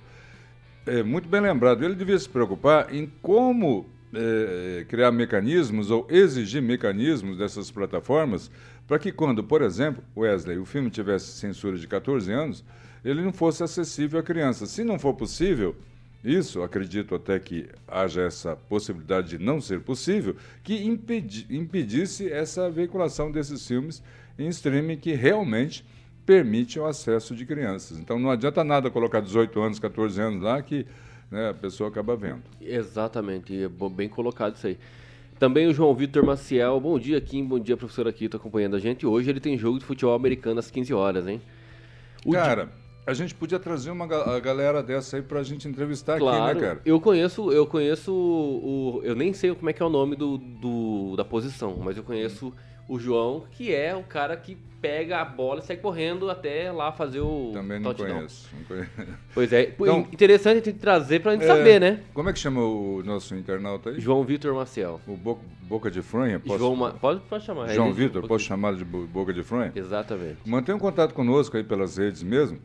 É, 0.87 1.03
muito 1.03 1.29
bem 1.29 1.41
lembrado. 1.41 1.85
Ele 1.85 1.95
devia 1.95 2.19
se 2.19 2.29
preocupar 2.29 2.95
em 2.95 3.11
como 3.23 3.87
é, 4.13 4.85
criar 4.89 5.11
mecanismos 5.11 5.91
ou 5.91 6.07
exigir 6.11 6.61
mecanismos 6.61 7.39
dessas 7.39 7.71
plataformas 7.71 8.51
para 8.87 8.99
que 8.99 9.13
quando, 9.13 9.45
por 9.45 9.63
exemplo, 9.63 10.03
Wesley, 10.17 10.59
o 10.59 10.65
filme 10.65 10.91
tivesse 10.91 11.27
censura 11.39 11.79
de 11.79 11.87
14 11.87 12.33
anos, 12.33 12.65
ele 13.05 13.23
não 13.23 13.33
fosse 13.33 13.63
acessível 13.63 14.19
a 14.19 14.23
crianças. 14.23 14.71
Se 14.71 14.83
não 14.83 14.99
for 14.99 15.15
possível, 15.15 15.77
isso, 16.23 16.63
acredito 16.63 17.15
até 17.15 17.39
que 17.39 17.69
haja 17.89 18.23
essa 18.23 18.55
possibilidade 18.55 19.39
de 19.39 19.45
não 19.45 19.61
ser 19.61 19.81
possível, 19.81 20.37
que 20.63 20.85
impedi, 20.85 21.47
impedisse 21.49 22.31
essa 22.31 22.71
veiculação 22.71 23.33
desses 23.33 23.67
filmes 23.67 24.03
em 24.39 24.49
streaming 24.49 24.99
que 24.99 25.13
realmente 25.13 25.85
permite 26.27 26.79
o 26.79 26.85
acesso 26.87 27.35
de 27.35 27.47
crianças. 27.47 27.99
Então 27.99 28.19
não 28.19 28.31
adianta 28.31 28.63
nada 28.63 28.91
colocar 28.91 29.21
18 29.21 29.61
anos, 29.61 29.79
14 29.79 30.21
anos 30.21 30.43
lá 30.43 30.61
que 30.63 30.87
né, 31.31 31.51
a 31.51 31.55
pessoa 31.55 31.89
acaba 31.89 32.15
vendo. 32.15 32.43
Exatamente, 32.61 33.65
é 33.65 33.69
bem 33.69 34.09
colocado 34.09 34.57
isso 34.57 34.67
aí. 34.67 34.79
Também 35.39 35.67
o 35.67 35.73
João 35.73 35.95
Vitor 35.95 36.23
Maciel, 36.23 36.79
bom 36.79 36.99
dia 36.99 37.19
Kim, 37.19 37.47
bom 37.47 37.59
dia 37.59 37.79
professor 37.79 38.07
aqui, 38.07 38.29
acompanhando 38.31 38.77
a 38.77 38.79
gente. 38.79 39.07
Hoje 39.07 39.31
ele 39.31 39.41
tem 39.41 39.57
jogo 39.57 39.79
de 39.79 39.87
futebol 39.87 40.15
americano 40.15 40.61
às 40.61 40.71
15 40.71 40.93
horas, 40.93 41.27
hein? 41.27 41.41
O 42.27 42.33
Cara. 42.33 42.71
A 43.11 43.15
gente 43.15 43.35
podia 43.35 43.59
trazer 43.59 43.91
uma 43.91 44.05
a 44.05 44.39
galera 44.39 44.83
dessa 44.83 45.17
aí 45.17 45.23
pra 45.23 45.43
gente 45.43 45.67
entrevistar 45.67 46.19
claro, 46.19 46.45
aqui, 46.45 46.55
né, 46.55 46.61
cara? 46.61 46.81
Eu 46.85 47.01
conheço, 47.01 47.51
eu 47.51 47.67
conheço 47.67 48.13
o. 48.13 49.01
Eu 49.03 49.17
nem 49.17 49.33
sei 49.33 49.53
como 49.55 49.69
é 49.69 49.73
que 49.73 49.83
é 49.83 49.87
o 49.87 49.91
nome 49.91 50.15
do, 50.15 50.39
do 50.39 51.17
da 51.17 51.25
posição, 51.25 51.77
mas 51.83 51.97
eu 51.97 52.05
conheço 52.05 52.55
o 52.89 52.99
João, 52.99 53.45
que 53.53 53.75
é 53.75 53.95
o 53.95 54.03
cara 54.03 54.37
que 54.37 54.57
pega 54.81 55.21
a 55.21 55.25
bola 55.25 55.61
e 55.61 55.63
sai 55.63 55.77
correndo 55.77 56.31
até 56.31 56.73
lá 56.73 56.91
fazer 56.91 57.21
o 57.21 57.51
Também 57.53 57.79
não 57.79 57.95
conheço, 57.95 58.49
não 58.53 58.65
conheço. 58.65 58.91
Pois 59.35 59.53
é, 59.53 59.75
então, 59.79 60.01
interessante 60.13 60.61
a 60.61 60.65
gente 60.65 60.73
trazer 60.73 61.21
pra 61.21 61.33
gente 61.33 61.45
é, 61.45 61.47
saber, 61.47 61.81
né? 61.81 62.01
Como 62.13 62.29
é 62.29 62.33
que 62.33 62.39
chama 62.39 62.61
o 62.61 63.03
nosso 63.05 63.35
internauta 63.35 63.91
aí? 63.91 64.01
João 64.01 64.25
Vitor 64.25 64.55
Maciel. 64.55 65.01
O 65.07 65.17
Bo 65.17 65.39
Boca 65.63 65.89
de 65.89 66.03
Fronha? 66.03 66.41
Posso... 66.41 66.59
João 66.59 66.75
Ma... 66.75 66.91
pode, 66.91 67.21
pode 67.21 67.45
chamar. 67.45 67.69
João 67.69 67.93
Vitor, 67.93 68.27
posso 68.27 68.45
chamar 68.45 68.75
de 68.75 68.85
Boca 68.85 69.33
de 69.33 69.45
Fronha? 69.45 69.71
Exatamente. 69.75 70.39
Mantenha 70.45 70.75
um 70.75 70.81
contato 70.81 71.15
conosco 71.15 71.57
aí 71.57 71.63
pelas 71.63 71.97
redes 71.97 72.25
mesmo. 72.25 72.59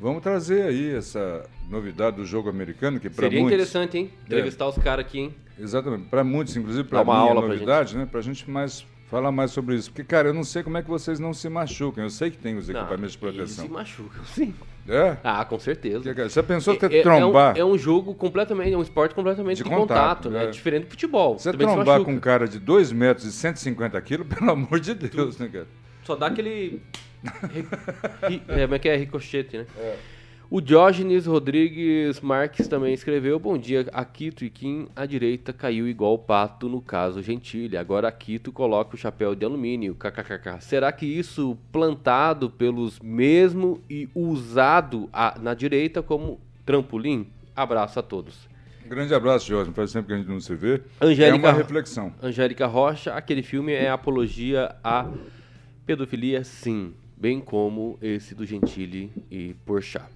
Vamos 0.00 0.22
trazer 0.22 0.62
aí 0.62 0.94
essa 0.94 1.48
novidade 1.68 2.16
do 2.16 2.24
jogo 2.24 2.48
americano 2.48 2.98
que 2.98 3.08
para 3.08 3.30
muitos... 3.30 3.38
Seria 3.38 3.54
interessante, 3.54 3.98
hein? 3.98 4.10
Entrevistar 4.24 4.64
é. 4.64 4.68
os 4.68 4.78
caras 4.78 5.06
aqui, 5.06 5.20
hein? 5.20 5.34
Exatamente. 5.58 6.04
Para 6.08 6.24
muitos, 6.24 6.56
inclusive 6.56 6.88
para 6.88 7.04
mim, 7.04 7.30
é 7.30 7.34
novidade, 7.34 7.92
pra 7.92 8.00
né? 8.00 8.08
Para 8.10 8.20
a 8.20 8.22
gente 8.22 8.50
mais 8.50 8.84
Fala 9.12 9.30
mais 9.30 9.50
sobre 9.50 9.74
isso. 9.74 9.90
Porque, 9.90 10.04
cara, 10.04 10.28
eu 10.28 10.32
não 10.32 10.42
sei 10.42 10.62
como 10.62 10.78
é 10.78 10.82
que 10.82 10.88
vocês 10.88 11.20
não 11.20 11.34
se 11.34 11.46
machucam. 11.46 12.02
Eu 12.02 12.08
sei 12.08 12.30
que 12.30 12.38
tem 12.38 12.56
os 12.56 12.70
equipamentos 12.70 13.00
não, 13.02 13.08
de 13.08 13.18
proteção. 13.18 13.42
Eles 13.42 13.54
se 13.56 13.68
machucam, 13.68 14.24
sim. 14.24 14.54
É? 14.88 15.18
Ah, 15.22 15.44
com 15.44 15.58
certeza. 15.58 16.14
Você 16.14 16.42
pensou 16.42 16.78
que 16.78 16.86
é, 16.86 17.00
é, 17.00 17.02
trombar? 17.02 17.54
É 17.54 17.62
um, 17.62 17.68
é 17.68 17.72
um, 17.74 17.76
jogo 17.76 18.14
completamente, 18.14 18.72
é 18.72 18.78
um 18.78 18.80
esporte 18.80 19.14
completamente 19.14 19.58
de, 19.58 19.64
de 19.64 19.68
contato, 19.68 20.24
contato, 20.24 20.30
né? 20.30 20.44
É. 20.44 20.50
Diferente 20.50 20.84
do 20.84 20.90
futebol. 20.92 21.38
Você 21.38 21.52
trombar 21.52 22.02
com 22.02 22.10
um 22.10 22.18
cara 22.18 22.48
de 22.48 22.58
2 22.58 22.90
metros 22.92 23.26
e 23.26 23.32
150 23.32 24.00
quilos, 24.00 24.26
pelo 24.34 24.50
amor 24.50 24.80
de 24.80 24.94
Deus, 24.94 25.36
né, 25.36 25.46
cara? 25.52 25.66
Só 26.04 26.16
dá 26.16 26.26
aquele. 26.26 26.82
é, 28.48 28.62
como 28.62 28.74
é 28.74 28.78
que 28.78 28.88
é? 28.88 28.96
Ricochete, 28.96 29.58
né? 29.58 29.66
É. 29.76 29.96
O 30.54 30.60
Diógenes 30.60 31.24
Rodrigues 31.24 32.20
Marques 32.20 32.68
também 32.68 32.92
escreveu: 32.92 33.38
Bom 33.38 33.56
dia, 33.56 33.86
Akito 33.90 34.44
e 34.44 34.50
Kim. 34.50 34.86
A 34.94 35.06
direita 35.06 35.50
caiu 35.50 35.88
igual 35.88 36.12
o 36.12 36.18
pato 36.18 36.68
no 36.68 36.82
caso 36.82 37.22
Gentile. 37.22 37.78
Agora 37.78 38.08
Akito 38.08 38.52
coloca 38.52 38.94
o 38.94 38.98
chapéu 38.98 39.34
de 39.34 39.46
alumínio. 39.46 39.94
KKKK. 39.94 40.60
Será 40.60 40.92
que 40.92 41.06
isso 41.06 41.56
plantado 41.72 42.50
pelos 42.50 43.00
mesmo 43.00 43.80
e 43.88 44.10
usado 44.14 45.08
a, 45.10 45.38
na 45.40 45.54
direita 45.54 46.02
como 46.02 46.38
trampolim? 46.66 47.28
Abraço 47.56 47.98
a 47.98 48.02
todos. 48.02 48.46
grande 48.86 49.14
abraço, 49.14 49.46
Jorge. 49.46 49.72
Faz 49.72 49.90
tempo 49.90 50.08
que 50.08 50.12
a 50.12 50.18
gente 50.18 50.28
não 50.28 50.38
se 50.38 50.54
vê. 50.54 50.82
Angélica, 51.00 51.46
é 51.46 51.50
uma 51.50 51.56
reflexão. 51.56 52.12
Angélica 52.22 52.66
Rocha, 52.66 53.14
aquele 53.14 53.42
filme 53.42 53.72
é 53.72 53.88
apologia 53.88 54.76
à 54.84 55.08
pedofilia, 55.86 56.44
sim. 56.44 56.94
Bem 57.16 57.40
como 57.40 57.98
esse 58.02 58.34
do 58.34 58.44
Gentili 58.44 59.10
e 59.30 59.54
Porchat. 59.64 60.06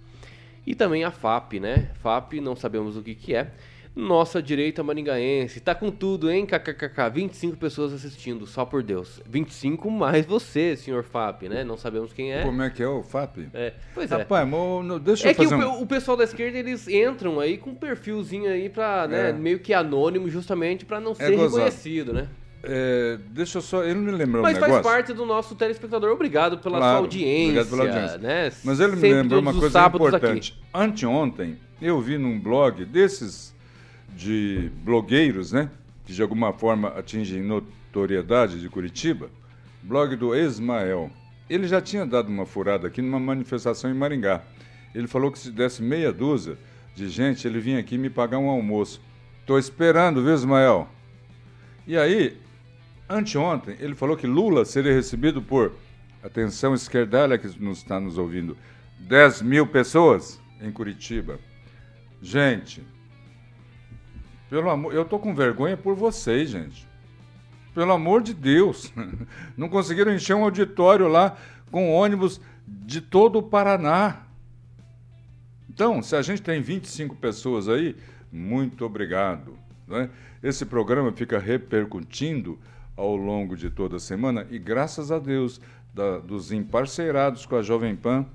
E 0.67 0.75
também 0.75 1.05
a 1.05 1.11
FAP, 1.13 1.61
né? 1.61 1.91
FAP, 2.03 2.41
não 2.41 2.57
sabemos 2.57 2.97
o 2.97 3.03
que, 3.03 3.15
que 3.15 3.35
é. 3.35 3.53
Nossa 3.95 4.43
direita 4.43 4.83
maringaense, 4.83 5.59
tá 5.59 5.75
com 5.75 5.91
tudo, 5.91 6.31
hein? 6.31 6.45
KKKK, 6.45 7.09
25 7.15 7.57
pessoas 7.57 7.95
assistindo, 7.95 8.47
só 8.47 8.63
por 8.63 8.83
Deus. 8.83 9.23
25 9.27 9.91
mais 9.91 10.27
você, 10.27 10.77
senhor 10.77 11.03
FAP, 11.03 11.45
né? 11.45 11.65
Não 11.65 11.79
sabemos 11.79 12.13
quem 12.13 12.31
é. 12.31 12.43
Como 12.43 12.61
é 12.61 12.69
que 12.69 12.83
é 12.83 12.89
o 12.89 13.03
FAP? 13.03 13.49
É, 13.55 13.73
pois 13.95 14.13
é. 14.13 14.17
Rapaz, 14.17 14.47
é. 14.47 14.99
deixa 14.99 15.29
é 15.29 15.31
eu 15.31 15.35
fazer 15.35 15.57
que 15.57 15.65
um... 15.65 15.81
o, 15.81 15.87
pessoal 15.87 16.15
da 16.15 16.25
esquerda, 16.25 16.59
eles 16.59 16.87
entram 16.89 17.41
aí 17.41 17.57
com 17.57 17.71
um 17.71 17.75
perfilzinho 17.75 18.51
aí 18.51 18.69
pra, 18.69 19.09
né, 19.09 19.31
é. 19.31 19.33
meio 19.33 19.61
que 19.61 19.73
anônimo, 19.73 20.29
justamente 20.29 20.85
para 20.85 21.01
não 21.01 21.13
é 21.13 21.15
ser 21.15 21.37
reconhecido, 21.37 22.13
né? 22.13 22.29
É, 22.69 23.19
deixa 23.31 23.59
eu 23.59 23.63
só. 23.63 23.85
Ele 23.85 24.01
me 24.01 24.11
lembrou 24.11 24.43
Mas 24.43 24.57
um 24.57 24.61
faz 24.61 24.83
parte 24.83 25.13
do 25.13 25.25
nosso 25.25 25.55
telespectador. 25.55 26.11
Obrigado 26.13 26.59
pela 26.59 26.79
claro, 26.79 26.93
sua 26.93 27.05
audiência. 27.05 27.63
Obrigado 27.63 27.71
pela 27.71 27.83
audiência. 27.85 28.19
Né? 28.19 28.53
Mas 28.65 28.81
ele 28.81 28.97
me 28.97 29.13
lembrou 29.13 29.41
uma 29.41 29.55
coisa 29.55 29.87
importante. 29.87 30.59
Aqui. 30.59 30.85
Anteontem, 30.85 31.59
eu 31.81 32.01
vi 32.01 32.19
num 32.19 32.39
blog 32.41 32.85
desses 32.85 33.55
de 34.15 34.71
blogueiros, 34.83 35.53
né? 35.53 35.71
Que 36.05 36.13
de 36.13 36.23
alguma 36.23 36.53
forma 36.53 36.89
atingem 36.89 37.43
notoriedade 37.43 38.61
de 38.61 38.69
Curitiba. 38.69 39.31
Blog 39.83 40.17
do 40.17 40.35
Ismael. 40.35 41.11
Ele 41.49 41.69
já 41.69 41.81
tinha 41.81 42.05
dado 42.05 42.29
uma 42.29 42.45
furada 42.45 42.89
aqui 42.89 43.01
numa 43.01 43.21
manifestação 43.21 43.91
em 43.91 43.95
Maringá. 43.95 44.43
Ele 44.95 45.07
falou 45.07 45.31
que 45.31 45.39
se 45.39 45.51
desse 45.51 45.83
meia 45.83 46.13
dúzia 46.13 46.59
de 46.95 47.09
gente, 47.09 47.47
ele 47.47 47.61
vinha 47.61 47.79
aqui 47.79 47.97
me 47.97 48.11
pagar 48.11 48.39
um 48.39 48.49
almoço. 48.49 49.01
Estou 49.41 49.59
esperando, 49.59 50.25
viu, 50.25 50.35
Ismael? 50.35 50.89
E 51.87 51.97
aí, 51.97 52.37
Anteontem, 53.09 53.77
ele 53.79 53.95
falou 53.95 54.17
que 54.17 54.27
Lula 54.27 54.65
seria 54.65 54.93
recebido 54.93 55.41
por, 55.41 55.73
atenção 56.23 56.75
esquerdalha 56.75 57.39
que 57.39 57.47
nos 57.61 57.79
está 57.79 58.01
nos 58.01 58.19
ouvindo, 58.19 58.57
10 58.99 59.43
mil 59.43 59.67
pessoas 59.67 60.41
em 60.61 60.73
Curitiba. 60.73 61.39
Gente, 62.21 62.83
pelo 64.49 64.71
amor, 64.71 64.95
eu 64.95 65.05
tô 65.05 65.19
com 65.19 65.35
vergonha 65.35 65.77
por 65.77 65.95
vocês, 65.95 66.51
gente. 66.51 66.87
Pelo 67.75 67.93
amor 67.93 68.23
de 68.23 68.33
Deus. 68.33 68.93
Não 69.57 69.69
conseguiram 69.69 70.15
encher 70.15 70.35
um 70.35 70.45
auditório 70.45 71.09
lá 71.09 71.37
com 71.71 71.93
ônibus 71.93 72.41
de 72.67 73.01
todo 73.01 73.39
o 73.39 73.43
Paraná. 73.43 74.23
Então, 75.69 76.03
se 76.03 76.17
a 76.17 76.23
gente 76.23 76.41
tem 76.41 76.61
25 76.61 77.17
pessoas 77.17 77.69
aí, 77.69 77.95
muito 78.33 78.85
obrigado. 78.85 79.59
Né? 79.87 80.09
Esse 80.43 80.65
programa 80.65 81.13
fica 81.13 81.39
repercutindo 81.39 82.59
ao 82.97 83.15
longo 83.15 83.57
de 83.57 83.71
toda 83.71 83.97
a 83.97 84.01
semana 84.01 84.47
e 84.51 84.59
graças 84.59 85.13
a 85.13 85.19
Deus 85.19 85.61
da, 85.93 86.19
dos 86.19 86.53
emparceirados 86.53 87.47
com 87.47 87.57
a 87.57 87.63
Jovem 87.63 87.95
Pan. 87.95 88.27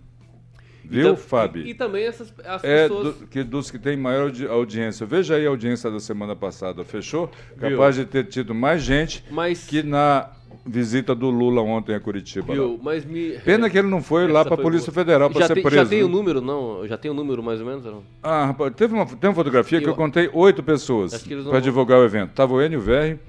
Viu, 0.84 1.02
então, 1.02 1.16
Fábio? 1.16 1.66
E, 1.66 1.72
e, 1.72 1.74
também 1.74 2.06
essas 2.06 2.34
as 2.44 2.64
é 2.64 2.84
pessoas... 2.84 3.16
Do, 3.16 3.28
que, 3.28 3.44
dos 3.44 3.70
que 3.70 3.78
têm 3.78 3.96
maior 3.96 4.24
audi 4.24 4.48
audiência. 4.48 5.06
Veja 5.06 5.36
aí 5.36 5.46
a 5.46 5.50
audiência 5.50 5.92
da 5.92 6.00
semana 6.00 6.36
passada, 6.36 6.84
fechou? 6.84 7.30
Viu? 7.56 7.70
Capaz 7.70 7.96
de 7.96 8.06
ter 8.06 8.26
tido 8.26 8.54
mais 8.54 8.82
gente 8.82 9.24
Mas... 9.30 9.66
que 9.66 9.84
na 9.84 10.32
visita 10.66 11.16
do 11.16 11.30
Lula 11.30 11.62
ontem 11.62 11.96
a 11.96 12.00
Curitiba. 12.00 12.54
Viu? 12.54 12.80
Mas 12.82 13.06
me... 13.06 13.40
Pena 13.40 13.70
que 13.70 13.78
ele 13.78 13.88
não 13.88 14.02
foi 14.02 14.26
Essa 14.26 14.34
lá 14.34 14.44
para 14.44 14.56
a 14.56 14.58
Polícia 14.58 14.92
boa. 14.92 15.06
Federal 15.06 15.30
para 15.30 15.48
ser 15.48 15.54
tem, 15.54 15.64
preso. 15.64 15.78
Já 15.78 15.86
tem 15.86 16.04
o 16.04 16.08
um 16.08 16.10
número, 16.10 16.42
não? 16.42 16.88
Já 16.88 16.98
tem 16.98 17.10
o 17.10 17.14
um 17.14 17.18
número 17.18 17.42
mais 17.42 17.60
ou 17.60 17.66
menos? 17.66 17.86
Não? 17.86 18.04
Ah, 18.22 18.48
rapaz, 18.48 18.74
teve 18.76 18.94
uma, 18.94 19.06
tem 19.06 19.30
uma 19.30 19.36
fotografia 19.36 19.78
eu... 19.78 19.84
que 19.84 19.90
eu 19.90 19.96
contei 19.96 20.30
oito 20.34 20.62
pessoas 20.64 21.24
para 21.50 21.60
divulgar 21.60 22.00
o 22.00 22.04
evento. 22.04 22.32
Tava 22.32 22.54
o 22.54 22.62
Enio 22.62 22.82
Verri, 22.82 23.20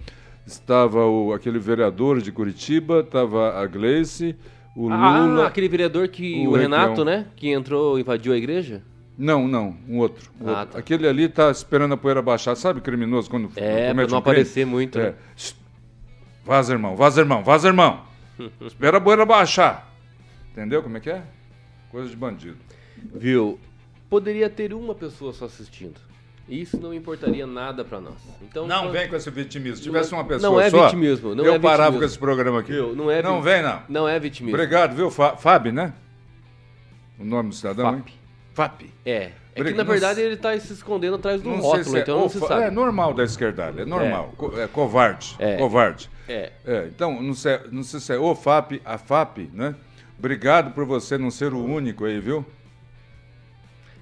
estava 0.47 1.05
o, 1.07 1.33
aquele 1.33 1.59
vereador 1.59 2.21
de 2.21 2.33
Curitiba, 2.33 3.01
estava 3.01 3.61
a 3.61 3.67
Gleice, 3.67 4.37
o 4.77 4.91
ah, 4.91 5.27
Lula... 5.27 5.45
Ah, 5.45 5.47
aquele 5.49 5.69
vereador 5.69 6.09
que... 6.09 6.47
O, 6.47 6.51
o 6.51 6.57
Renato, 6.57 7.05
né? 7.05 7.27
Que 7.37 7.51
entrou, 7.51 7.99
invadiu 7.99 8.33
a 8.33 8.37
igreja? 8.37 8.83
Não, 9.17 9.47
não, 9.47 9.77
um 9.89 9.99
outro. 9.99 10.31
Um 10.41 10.49
ah, 10.49 10.61
outro. 10.61 10.73
Tá. 10.73 10.79
Aquele 10.79 11.07
ali 11.07 11.25
está 11.25 11.51
esperando 11.51 11.93
a 11.93 11.97
poeira 11.97 12.23
baixar. 12.23 12.57
Sabe 12.57 12.81
criminoso 12.81 13.29
quando 13.29 13.51
é, 13.57 13.89
comete 13.89 14.11
não 14.11 14.17
um 14.17 14.21
aparecer 14.21 14.67
muito, 14.67 14.99
é. 14.99 15.11
né? 15.11 15.15
Vaza, 16.45 16.73
irmão, 16.73 16.97
vaza, 16.97 17.21
irmão, 17.21 17.45
vaza, 17.45 17.69
irmão. 17.69 18.03
Espera 18.61 18.99
a 18.99 19.01
poeira 19.01 19.25
baixar. 19.25 19.93
Entendeu 20.51 20.83
como 20.83 20.97
é 20.97 21.01
que 21.01 21.11
é? 21.11 21.23
Coisa 21.91 22.09
de 22.09 22.17
bandido. 22.17 22.57
Viu? 23.15 23.61
Poderia 24.09 24.51
ter 24.51 24.75
uma 24.75 24.95
pessoa 24.95 25.33
só 25.33 25.45
assistindo. 25.45 26.01
Isso 26.49 26.79
não 26.79 26.93
importaria 26.93 27.47
nada 27.47 27.85
para 27.85 28.01
nós. 28.01 28.15
Então, 28.43 28.67
não 28.67 28.91
vem 28.91 29.09
com 29.09 29.17
esse 29.17 29.31
vitimismo. 29.31 29.77
Se 29.77 29.83
tivesse 29.83 30.13
uma 30.13 30.25
pessoa 30.25 30.53
não 30.53 30.61
é 30.61 30.69
só, 30.69 30.85
vitimismo, 30.85 31.35
não 31.35 31.45
eu 31.45 31.55
é 31.55 31.59
parava 31.59 31.93
vitimismo. 31.93 31.99
com 32.01 32.05
esse 32.05 32.19
programa 32.19 32.61
aqui. 32.61 32.73
Viu? 32.73 32.95
Não, 32.95 33.11
é 33.11 33.23
não 33.23 33.41
vem, 33.41 33.63
não. 33.63 33.83
Não 33.89 34.09
é 34.09 34.19
vitimismo. 34.19 34.57
Obrigado, 34.57 34.95
viu, 34.95 35.11
Fábio, 35.11 35.73
né? 35.73 35.93
O 37.19 37.25
nome 37.25 37.51
do 37.51 37.55
cidadão, 37.55 37.85
FAP. 37.85 38.09
Hein? 38.09 38.15
FAP. 38.55 38.83
É. 39.07 39.31
É 39.55 39.63
que, 39.63 39.75
na 39.75 39.83
verdade, 39.83 40.21
ele 40.21 40.35
está 40.35 40.59
se 40.59 40.73
escondendo 40.73 41.17
atrás 41.17 41.43
do 41.43 41.51
rótulo, 41.57 41.97
é 41.97 42.01
então 42.01 42.21
não 42.21 42.29
se 42.29 42.41
sabe. 42.41 42.63
É 42.65 42.71
normal 42.71 43.13
da 43.13 43.23
esquerdalha, 43.23 43.83
é 43.83 43.85
normal. 43.85 44.35
É, 44.57 44.63
é 44.63 44.67
covarde. 44.67 45.37
É. 45.39 45.57
Covarde. 45.57 46.11
É. 46.27 46.53
é. 46.67 46.87
Então, 46.87 47.23
não 47.23 47.35
sei, 47.35 47.61
não 47.71 47.83
sei 47.83 48.01
se 48.01 48.15
é 48.15 48.19
o 48.19 48.35
FAP, 48.35 48.81
a 48.85 48.97
FAP, 48.97 49.51
né? 49.53 49.75
Obrigado 50.19 50.73
por 50.73 50.87
você 50.87 51.19
não 51.19 51.31
ser 51.31 51.53
o 51.53 51.63
único 51.63 52.05
aí, 52.05 52.19
viu? 52.19 52.47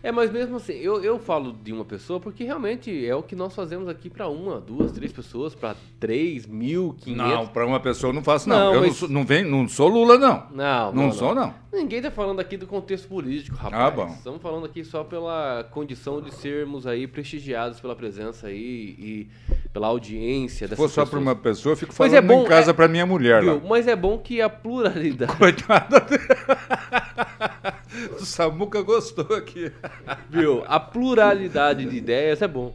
É, 0.03 0.11
mas 0.11 0.31
mesmo 0.33 0.57
assim, 0.57 0.73
eu, 0.75 1.03
eu 1.05 1.19
falo 1.19 1.53
de 1.53 1.73
uma 1.73 1.85
pessoa 1.85 2.19
porque 2.19 2.43
realmente 2.43 3.05
é 3.07 3.15
o 3.15 3.23
que 3.23 3.37
nós 3.37 3.55
fazemos 3.55 3.87
aqui 3.89 4.09
para 4.09 4.29
uma, 4.29 4.59
duas, 4.59 4.93
três 4.93 5.13
pessoas, 5.13 5.55
para 5.55 5.77
três 5.99 6.47
mil, 6.47 6.95
quinhentos. 6.99 7.27
Não, 7.35 7.47
para 7.47 7.67
uma 7.67 7.79
pessoa 7.81 8.09
eu 8.11 8.15
não 8.15 8.23
faço, 8.23 8.49
não. 8.49 8.57
Não, 8.59 8.75
eu 8.75 8.81
mas- 8.81 8.89
não, 8.89 8.95
sou, 8.97 9.09
não, 9.11 9.25
vem, 9.27 9.45
não 9.45 9.69
sou 9.69 9.89
Lula, 9.89 10.17
não. 10.17 10.47
Não, 10.51 10.93
Não, 10.93 11.13
sou, 11.13 11.35
não. 11.35 11.53
Ninguém 11.73 12.01
tá 12.03 12.11
falando 12.11 12.41
aqui 12.41 12.57
do 12.57 12.67
contexto 12.67 13.07
político, 13.09 13.57
rapaz. 13.57 13.83
Ah, 13.85 13.91
bom. 13.91 14.09
Estamos 14.15 14.43
falando 14.43 14.65
aqui 14.67 14.83
só 14.85 15.05
pela 15.05 15.65
condição 15.71 16.21
de 16.21 16.35
sermos 16.35 16.87
aí 16.87 17.07
prestigiados 17.07 17.79
pela 17.79 17.95
presença 17.95 18.49
aí 18.49 18.57
e 18.99 19.29
pela 19.73 19.87
audiência 19.87 20.67
Se 20.67 20.75
for 20.77 20.89
só 20.89 21.07
para 21.07 21.19
uma 21.19 21.37
pessoa, 21.37 21.75
eu 21.75 21.77
fico 21.77 21.91
Mas 21.93 21.97
falando 22.11 22.15
é 22.15 22.21
bom, 22.23 22.43
em 22.43 22.49
casa 22.49 22.71
é- 22.71 22.75
para 22.75 22.89
minha 22.89 23.07
mulher 23.07 23.45
lá. 23.45 23.53
Viu? 23.55 23.69
Mas 23.69 23.87
é 23.87 23.95
bom 23.95 24.19
que 24.19 24.41
a 24.41 24.49
pluralidade, 24.49 25.37
Coitada. 25.39 26.05
O 28.21 28.25
Samuca 28.25 28.83
gostou 28.83 29.37
aqui. 29.37 29.71
Viu? 30.29 30.63
A 30.67 30.79
pluralidade 30.81 31.85
de 31.85 31.97
ideias 31.97 32.41
é 32.43 32.49
bom. 32.49 32.75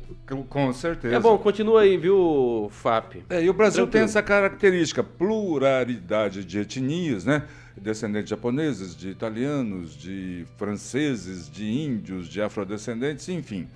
Com- 0.50 0.74
certeza. 0.74 1.16
É 1.16 1.20
bom, 1.20 1.38
continua 1.38 1.82
aí, 1.82 1.98
viu, 1.98 2.68
FAP? 2.72 3.24
É, 3.30 3.44
e 3.44 3.50
o 3.50 3.54
Brasil 3.54 3.84
Tranquilo. 3.84 3.92
tem 3.92 4.02
essa 4.04 4.22
característica, 4.24 5.04
pluralidade 5.04 6.44
de 6.44 6.60
etnias, 6.60 7.26
né? 7.26 7.44
Descendentes 7.78 8.30
japoneses, 8.30 8.96
de 8.96 9.10
italianos, 9.10 9.96
de 9.96 10.46
franceses, 10.58 11.50
de 11.50 11.66
índios, 11.66 12.28
de 12.28 12.42
afrodescendentes, 12.42 13.28
enfim. 13.30 13.68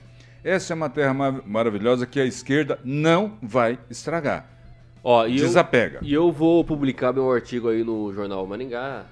Essa 0.44 0.74
é 0.74 0.76
uma 0.76 0.90
terra 0.90 1.14
ma- 1.14 1.42
maravilhosa 1.46 2.06
que 2.06 2.20
a 2.20 2.26
esquerda 2.26 2.80
não 2.84 3.38
vai 3.42 3.78
estragar. 3.90 4.48
Ó, 5.04 5.26
e 5.28 5.38
eu, 5.40 5.46
Desapega. 5.46 6.00
e 6.02 6.14
eu 6.14 6.32
vou 6.32 6.64
publicar 6.64 7.12
meu 7.14 7.30
artigo 7.32 7.70
aí 7.70 7.84
no 7.84 8.12
Jornal 8.14 8.46
Maringá 8.48 9.06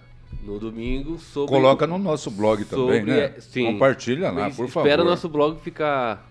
no 0.43 0.59
domingo 0.59 1.17
sobre 1.19 1.53
Coloca 1.53 1.85
no 1.85 1.97
nosso 1.97 2.31
blog 2.31 2.63
também, 2.65 2.99
sobre- 2.99 3.11
né? 3.11 3.19
é, 3.35 3.39
sim. 3.39 3.65
Compartilha 3.73 4.31
lá, 4.31 4.49
por 4.49 4.67
favor. 4.67 4.87
Espera 4.87 5.03
nosso 5.03 5.27
blog 5.27 5.59
ficar, 5.61 6.25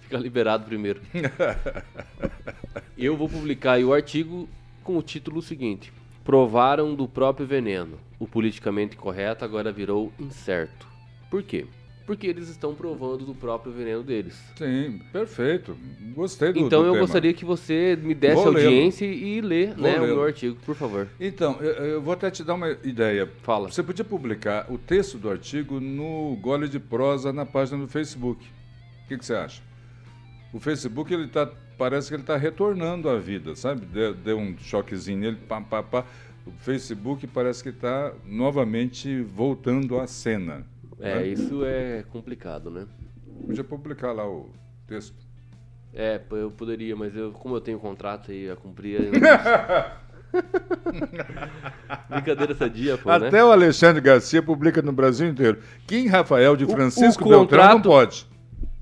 ficar 0.00 0.18
liberado 0.18 0.64
primeiro. 0.64 1.00
Eu 2.96 3.16
vou 3.16 3.28
publicar 3.28 3.72
aí 3.72 3.84
o 3.84 3.92
artigo 3.92 4.48
com 4.82 4.96
o 4.96 5.02
título 5.02 5.40
seguinte: 5.40 5.92
Provaram 6.24 6.94
do 6.94 7.06
próprio 7.06 7.46
veneno. 7.46 7.98
O 8.18 8.26
politicamente 8.26 8.96
correto 8.96 9.44
agora 9.44 9.70
virou 9.70 10.12
incerto. 10.18 10.88
Por 11.30 11.42
quê? 11.42 11.66
Porque 12.08 12.26
eles 12.26 12.48
estão 12.48 12.74
provando 12.74 13.26
do 13.26 13.34
próprio 13.34 13.70
veneno 13.70 14.02
deles. 14.02 14.42
Sim, 14.56 14.98
perfeito. 15.12 15.76
Gostei 16.14 16.54
do 16.54 16.60
Então 16.60 16.80
do 16.80 16.86
eu 16.86 16.92
tema. 16.94 17.04
gostaria 17.04 17.34
que 17.34 17.44
você 17.44 17.98
me 18.02 18.14
desse 18.14 18.36
Vou 18.36 18.46
audiência 18.46 19.04
e 19.04 19.42
lê 19.42 19.66
né, 19.66 20.00
o 20.00 20.06
meu 20.06 20.22
artigo, 20.22 20.56
por 20.64 20.74
favor. 20.74 21.06
Então, 21.20 21.58
eu, 21.60 21.72
eu 21.84 22.00
vou 22.00 22.14
até 22.14 22.30
te 22.30 22.42
dar 22.42 22.54
uma 22.54 22.70
ideia. 22.82 23.30
Fala. 23.42 23.70
Você 23.70 23.82
podia 23.82 24.06
publicar 24.06 24.64
o 24.72 24.78
texto 24.78 25.18
do 25.18 25.28
artigo 25.28 25.80
no 25.80 26.34
Gole 26.40 26.66
de 26.66 26.80
Prosa 26.80 27.30
na 27.30 27.44
página 27.44 27.76
do 27.76 27.86
Facebook. 27.86 28.42
O 29.04 29.08
que, 29.08 29.18
que 29.18 29.26
você 29.26 29.34
acha? 29.34 29.60
O 30.50 30.58
Facebook, 30.58 31.12
ele 31.12 31.28
tá, 31.28 31.46
parece 31.76 32.08
que 32.08 32.14
ele 32.14 32.22
está 32.22 32.38
retornando 32.38 33.10
à 33.10 33.18
vida, 33.18 33.54
sabe? 33.54 33.84
Deu, 33.84 34.14
deu 34.14 34.38
um 34.38 34.56
choquezinho 34.56 35.18
nele, 35.18 35.36
pá, 35.46 35.60
pá, 35.60 35.82
pá. 35.82 36.06
O 36.46 36.52
Facebook 36.52 37.26
parece 37.26 37.62
que 37.62 37.68
está 37.68 38.14
novamente 38.24 39.20
voltando 39.20 40.00
à 40.00 40.06
cena. 40.06 40.64
É, 41.00 41.14
né? 41.16 41.26
isso 41.28 41.64
é 41.64 42.04
complicado, 42.10 42.70
né? 42.70 42.86
Podia 43.46 43.64
publicar 43.64 44.12
lá 44.12 44.28
o 44.28 44.50
texto. 44.86 45.14
É, 45.94 46.20
eu 46.32 46.50
poderia, 46.50 46.94
mas 46.94 47.14
eu, 47.16 47.32
como 47.32 47.56
eu 47.56 47.60
tenho 47.60 47.78
contrato 47.78 48.30
aí 48.30 48.50
a 48.50 48.56
cumprir. 48.56 49.00
eu 49.00 49.12
não- 49.12 49.18
Brincadeira 52.10 52.54
sadia, 52.54 52.98
pô, 52.98 53.10
Até 53.10 53.30
né? 53.30 53.44
o 53.44 53.50
Alexandre 53.52 54.00
Garcia 54.00 54.42
publica 54.42 54.82
no 54.82 54.92
Brasil 54.92 55.26
inteiro. 55.28 55.58
Kim 55.86 56.06
Rafael 56.06 56.56
de 56.56 56.64
O- 56.64 56.68
Francisco 56.68 57.24
o 57.24 57.28
Beltrão 57.28 57.62
não 57.64 57.72
contrato- 57.76 57.88
pode. 57.88 58.26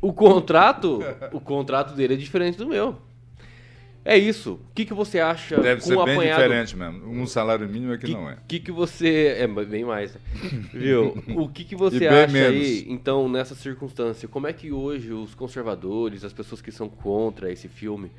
O 0.01 0.13
contrato, 0.13 1.01
o 1.33 1.41
contrato 1.41 1.95
dele 1.95 2.15
é 2.15 2.17
diferente 2.17 2.59
do 2.59 2.67
meu. 2.67 2.97
É 4.09 4.17
isso. 4.17 4.53
O 4.71 4.75
que, 4.75 4.85
que 4.85 4.95
você 4.95 5.19
acha 5.19 5.61
Deve 5.61 5.81
ser 5.83 5.97
o 5.97 6.05
bem 6.05 6.15
apanhado? 6.15 6.43
diferente 6.43 6.77
mesmo. 6.77 7.11
Um 7.11 7.27
salário 7.27 7.69
mínimo 7.69 7.93
é 7.93 7.99
que, 7.99 8.07
que, 8.07 8.13
não 8.13 8.31
é. 8.31 8.37
que 8.47 8.61
que 8.61 8.71
você 8.71 9.35
é 9.37 9.47
bem 9.49 9.85
mais, 9.85 10.15
né? 10.15 10.21
viu? 10.73 11.19
O 11.35 11.49
que 11.49 11.65
que 11.65 11.75
você 11.75 12.07
acha 12.09 12.33
menos. 12.33 12.61
aí, 12.61 12.87
então 12.89 13.29
nessa 13.29 13.57
circunstância? 13.57 14.29
Como 14.29 14.47
é 14.47 14.53
que 14.53 14.71
hoje 14.71 15.13
os 15.13 15.35
conservadores, 15.35 16.23
as 16.25 16.33
pessoas 16.33 16.63
que 16.63 16.71
são 16.71 16.89
contra 16.89 17.51
esse 17.51 17.67
filme, 17.67 18.13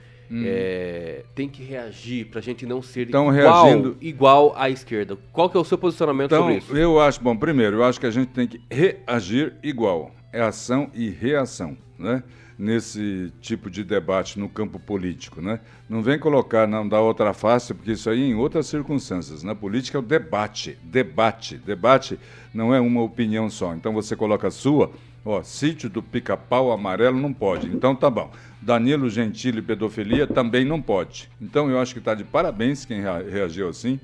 é, 0.43 1.23
tem 1.33 1.47
que 1.47 1.63
reagir 1.63 2.25
pra 2.27 2.41
gente 2.41 2.65
não 2.65 2.81
ser 2.81 3.07
Hum. 3.07 3.11
Tão 3.11 3.33
igual, 3.33 3.63
reagindo- 3.65 3.97
igual 4.01 4.53
à 4.57 4.69
esquerda? 4.69 5.17
Qual 5.31 5.49
que 5.49 5.55
é 5.55 5.59
o 5.59 5.63
seu 5.63 5.77
posicionamento 5.77 6.27
Então, 6.33 6.41
sobre 6.43 6.57
isso? 6.57 6.75
eu 6.75 6.99
acho, 6.99 7.21
bom, 7.21 7.35
primeiro, 7.37 7.77
eu 7.77 7.83
acho 7.85 7.97
que 7.99 8.05
a 8.05 8.11
gente 8.11 8.27
tem 8.27 8.45
que 8.45 8.59
reagir 8.69 9.53
igual. 9.63 10.11
É 10.33 10.41
ação 10.41 10.91
e 10.93 11.09
reação, 11.09 11.77
né? 11.97 12.21
Nesse 12.59 13.31
tipo 13.39 13.69
de 13.69 13.83
debate 13.83 14.39
no 14.39 14.49
campo 14.49 14.79
político, 14.79 15.39
né? 15.41 15.59
Não 15.87 16.01
vem 16.01 16.17
colocar, 16.17 16.65
não, 16.65 16.87
da 16.89 16.99
outra 16.99 17.31
face, 17.31 17.71
porque 17.71 17.91
isso 17.91 18.09
aí 18.09 18.23
é 18.23 18.25
em 18.25 18.33
outras 18.33 18.65
circunstâncias. 18.65 19.43
Na 19.43 19.53
política 19.53 19.97
é 19.97 19.99
o 19.99 20.03
debate, 20.03 20.75
debate. 20.83 21.55
Debate 21.57 22.19
não 22.51 22.73
é 22.73 22.79
uma 22.79 23.03
opinião 23.03 23.47
só. 23.47 23.75
Então 23.75 23.93
você 23.93 24.15
coloca 24.15 24.47
a 24.47 24.51
sua, 24.51 24.91
ó, 25.23 25.43
sítio 25.43 25.87
do 25.87 26.01
pica-pau 26.01 26.71
amarelo 26.71 27.19
não 27.19 27.31
pode. 27.31 27.67
Então 27.67 27.95
tá 27.95 28.09
bom. 28.09 28.31
Danilo 28.59 29.07
Gentili 29.07 29.61
pedofilia 29.61 30.25
também 30.25 30.65
não 30.65 30.81
pode. 30.81 31.29
Então 31.39 31.69
eu 31.69 31.79
acho 31.79 31.93
que 31.93 31.99
está 31.99 32.15
de 32.15 32.23
parabéns 32.23 32.85
quem 32.85 33.01
rea- 33.01 33.23
reagiu 33.29 33.69
assim. 33.69 33.99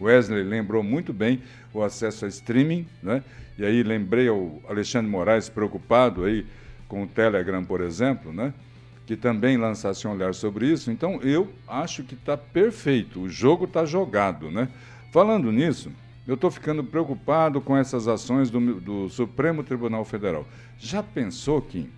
Wesley 0.00 0.44
lembrou 0.44 0.82
muito 0.82 1.12
bem 1.12 1.40
o 1.74 1.82
acesso 1.82 2.24
a 2.24 2.28
streaming, 2.28 2.86
né? 3.02 3.24
E 3.58 3.64
aí 3.64 3.82
lembrei 3.82 4.28
o 4.30 4.62
Alexandre 4.68 5.10
Moraes 5.10 5.48
preocupado 5.48 6.24
aí 6.24 6.46
com 6.88 7.02
o 7.02 7.06
Telegram, 7.06 7.64
por 7.64 7.80
exemplo, 7.80 8.32
né? 8.32 8.52
Que 9.06 9.16
também 9.16 9.56
lançasse 9.56 10.06
um 10.06 10.12
olhar 10.12 10.34
sobre 10.34 10.66
isso. 10.70 10.90
Então 10.90 11.20
eu 11.22 11.52
acho 11.66 12.02
que 12.02 12.14
está 12.14 12.36
perfeito. 12.36 13.20
O 13.20 13.28
jogo 13.28 13.64
está 13.64 13.84
jogado, 13.84 14.50
né? 14.50 14.68
Falando 15.12 15.52
nisso, 15.52 15.92
eu 16.26 16.34
estou 16.34 16.50
ficando 16.50 16.82
preocupado 16.82 17.60
com 17.60 17.76
essas 17.76 18.08
ações 18.08 18.50
do, 18.50 18.80
do 18.80 19.08
Supremo 19.08 19.62
Tribunal 19.62 20.04
Federal. 20.04 20.46
Já 20.78 21.02
pensou, 21.02 21.62
Kim? 21.62 21.88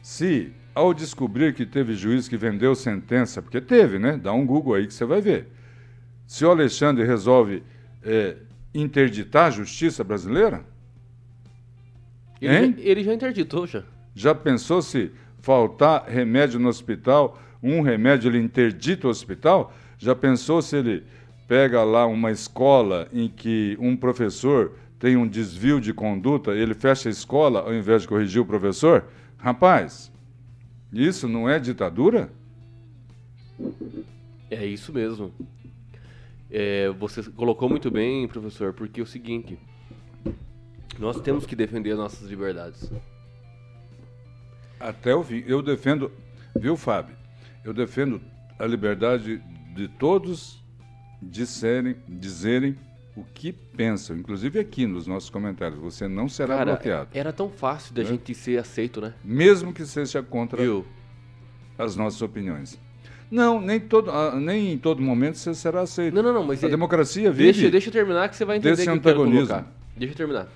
Se, 0.00 0.52
ao 0.72 0.94
descobrir 0.94 1.52
que 1.52 1.66
teve 1.66 1.94
juiz 1.94 2.28
que 2.28 2.36
vendeu 2.36 2.74
sentença, 2.76 3.42
porque 3.42 3.60
teve, 3.60 3.98
né? 3.98 4.16
Dá 4.16 4.32
um 4.32 4.46
Google 4.46 4.74
aí 4.74 4.86
que 4.86 4.94
você 4.94 5.04
vai 5.04 5.20
ver. 5.20 5.48
Se 6.26 6.44
o 6.44 6.50
Alexandre 6.50 7.04
resolve 7.04 7.62
é, 8.04 8.36
interditar 8.72 9.46
a 9.46 9.50
justiça 9.50 10.04
brasileira, 10.04 10.64
Ele, 12.40 12.56
hein? 12.56 12.74
já, 12.76 12.82
ele 12.84 13.04
já 13.04 13.14
interditou, 13.14 13.66
já. 13.66 13.82
Já 14.16 14.34
pensou 14.34 14.80
se 14.80 15.12
faltar 15.40 16.06
remédio 16.08 16.58
no 16.58 16.70
hospital, 16.70 17.38
um 17.62 17.82
remédio 17.82 18.30
ele 18.30 18.38
interdita 18.38 19.06
o 19.06 19.10
hospital? 19.10 19.74
Já 19.98 20.14
pensou 20.16 20.62
se 20.62 20.74
ele 20.74 21.04
pega 21.46 21.84
lá 21.84 22.06
uma 22.06 22.30
escola 22.30 23.08
em 23.12 23.28
que 23.28 23.76
um 23.78 23.94
professor 23.94 24.72
tem 24.98 25.18
um 25.18 25.28
desvio 25.28 25.78
de 25.78 25.92
conduta, 25.92 26.52
ele 26.52 26.72
fecha 26.72 27.10
a 27.10 27.12
escola 27.12 27.60
ao 27.60 27.74
invés 27.74 28.02
de 28.02 28.08
corrigir 28.08 28.40
o 28.40 28.46
professor? 28.46 29.04
Rapaz, 29.36 30.10
isso 30.90 31.28
não 31.28 31.46
é 31.46 31.58
ditadura? 31.58 32.30
É 34.50 34.64
isso 34.64 34.94
mesmo. 34.94 35.30
É, 36.50 36.88
você 36.88 37.22
colocou 37.22 37.68
muito 37.68 37.90
bem, 37.90 38.26
professor, 38.26 38.72
porque 38.72 39.00
é 39.00 39.02
o 39.02 39.06
seguinte: 39.06 39.58
nós 40.98 41.20
temos 41.20 41.44
que 41.44 41.54
defender 41.54 41.90
as 41.90 41.98
nossas 41.98 42.30
liberdades. 42.30 42.90
Até 44.78 45.14
o 45.14 45.22
fim. 45.22 45.42
Eu 45.46 45.62
defendo, 45.62 46.10
viu, 46.58 46.76
Fábio? 46.76 47.16
Eu 47.64 47.72
defendo 47.72 48.20
a 48.58 48.66
liberdade 48.66 49.42
de 49.74 49.88
todos 49.88 50.62
disserem, 51.20 51.96
dizerem 52.08 52.76
o 53.16 53.24
que 53.24 53.52
pensam, 53.52 54.16
inclusive 54.16 54.58
aqui 54.60 54.86
nos 54.86 55.06
nossos 55.06 55.30
comentários. 55.30 55.80
Você 55.80 56.06
não 56.06 56.28
será 56.28 56.58
Cara, 56.58 56.72
bloqueado, 56.72 57.08
era 57.14 57.32
tão 57.32 57.48
fácil 57.48 57.94
da 57.94 58.02
Né? 58.02 58.08
gente 58.10 58.34
ser 58.34 58.58
aceito, 58.58 59.00
né? 59.00 59.14
mesmo 59.24 59.72
que 59.72 59.84
seja 59.86 60.22
contra 60.22 60.62
as 61.78 61.96
nossas 61.96 62.20
opiniões. 62.20 62.78
Não, 63.30 63.60
nem, 63.60 63.80
todo, 63.80 64.10
ah, 64.10 64.38
nem 64.38 64.74
em 64.74 64.78
todo 64.78 65.02
momento 65.02 65.36
você 65.38 65.52
será 65.54 65.80
aceito. 65.80 66.14
Não, 66.14 66.22
não, 66.22 66.32
não, 66.32 66.44
mas 66.44 66.62
a 66.62 66.66
é- 66.68 66.70
democracia 66.70 67.32
vive. 67.32 67.52
Deixa, 67.52 67.70
deixa 67.70 67.88
eu 67.88 67.92
terminar 67.92 68.28
que 68.28 68.36
você 68.36 68.44
vai 68.44 68.58
entender 68.58 68.76
desse 68.76 68.84
que 68.84 68.90
eu 68.90 69.00
quero 69.00 69.22
antagonismo. 69.22 69.48
colocar. 69.48 69.72
Deixa 69.96 70.12
eu 70.12 70.16
terminar. 70.16 70.48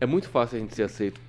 É 0.00 0.06
muito 0.06 0.28
fácil 0.28 0.58
a 0.58 0.60
gente 0.60 0.74
ser 0.74 0.82
aceito 0.84 1.20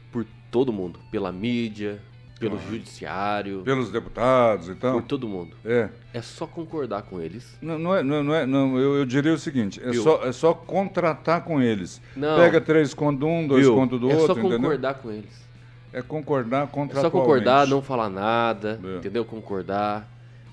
todo 0.51 0.71
mundo, 0.71 0.99
pela 1.11 1.31
mídia, 1.31 1.99
pelo 2.39 2.59
judiciário, 2.59 3.61
Pelos 3.63 3.89
deputados 3.89 4.67
e 4.69 4.75
tal. 4.75 4.93
por 4.93 5.03
todo 5.03 5.27
mundo. 5.27 5.55
É. 5.63 5.89
É 6.13 6.21
só 6.21 6.45
concordar 6.45 7.03
com 7.03 7.21
eles. 7.21 7.57
Não, 7.61 7.79
não 7.79 7.95
é, 7.95 8.03
não, 8.03 8.23
não 8.23 8.35
é, 8.35 8.45
não, 8.45 8.77
eu, 8.77 8.95
eu 8.97 9.05
diria 9.05 9.33
o 9.33 9.37
seguinte, 9.37 9.81
é 9.83 9.89
Viu? 9.91 10.03
só, 10.03 10.23
é 10.23 10.31
só 10.31 10.53
contratar 10.53 11.43
com 11.43 11.61
eles. 11.61 12.01
Não. 12.15 12.37
Pega 12.37 12.59
três 12.59 12.93
contos 12.93 13.19
de 13.19 13.25
um, 13.25 13.47
dois 13.47 13.65
Viu? 13.65 13.85
do 13.87 14.11
é 14.11 14.15
outro, 14.15 14.33
só 14.33 14.39
entendeu? 14.39 14.59
concordar 14.59 14.93
com 14.95 15.11
eles. 15.11 15.45
É 15.93 16.01
concordar 16.01 16.63
É 16.63 16.67
contratualmente. 16.67 17.01
só 17.01 17.09
concordar, 17.09 17.67
não 17.67 17.81
falar 17.81 18.09
nada, 18.09 18.79
É. 18.83 18.97
entendeu? 18.97 19.23
Concordar, 19.23 20.05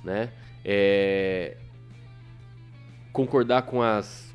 né? 0.05 0.31
É... 0.65 1.57
Concordar 3.13 3.63
com 3.63 3.83
as 3.83 4.33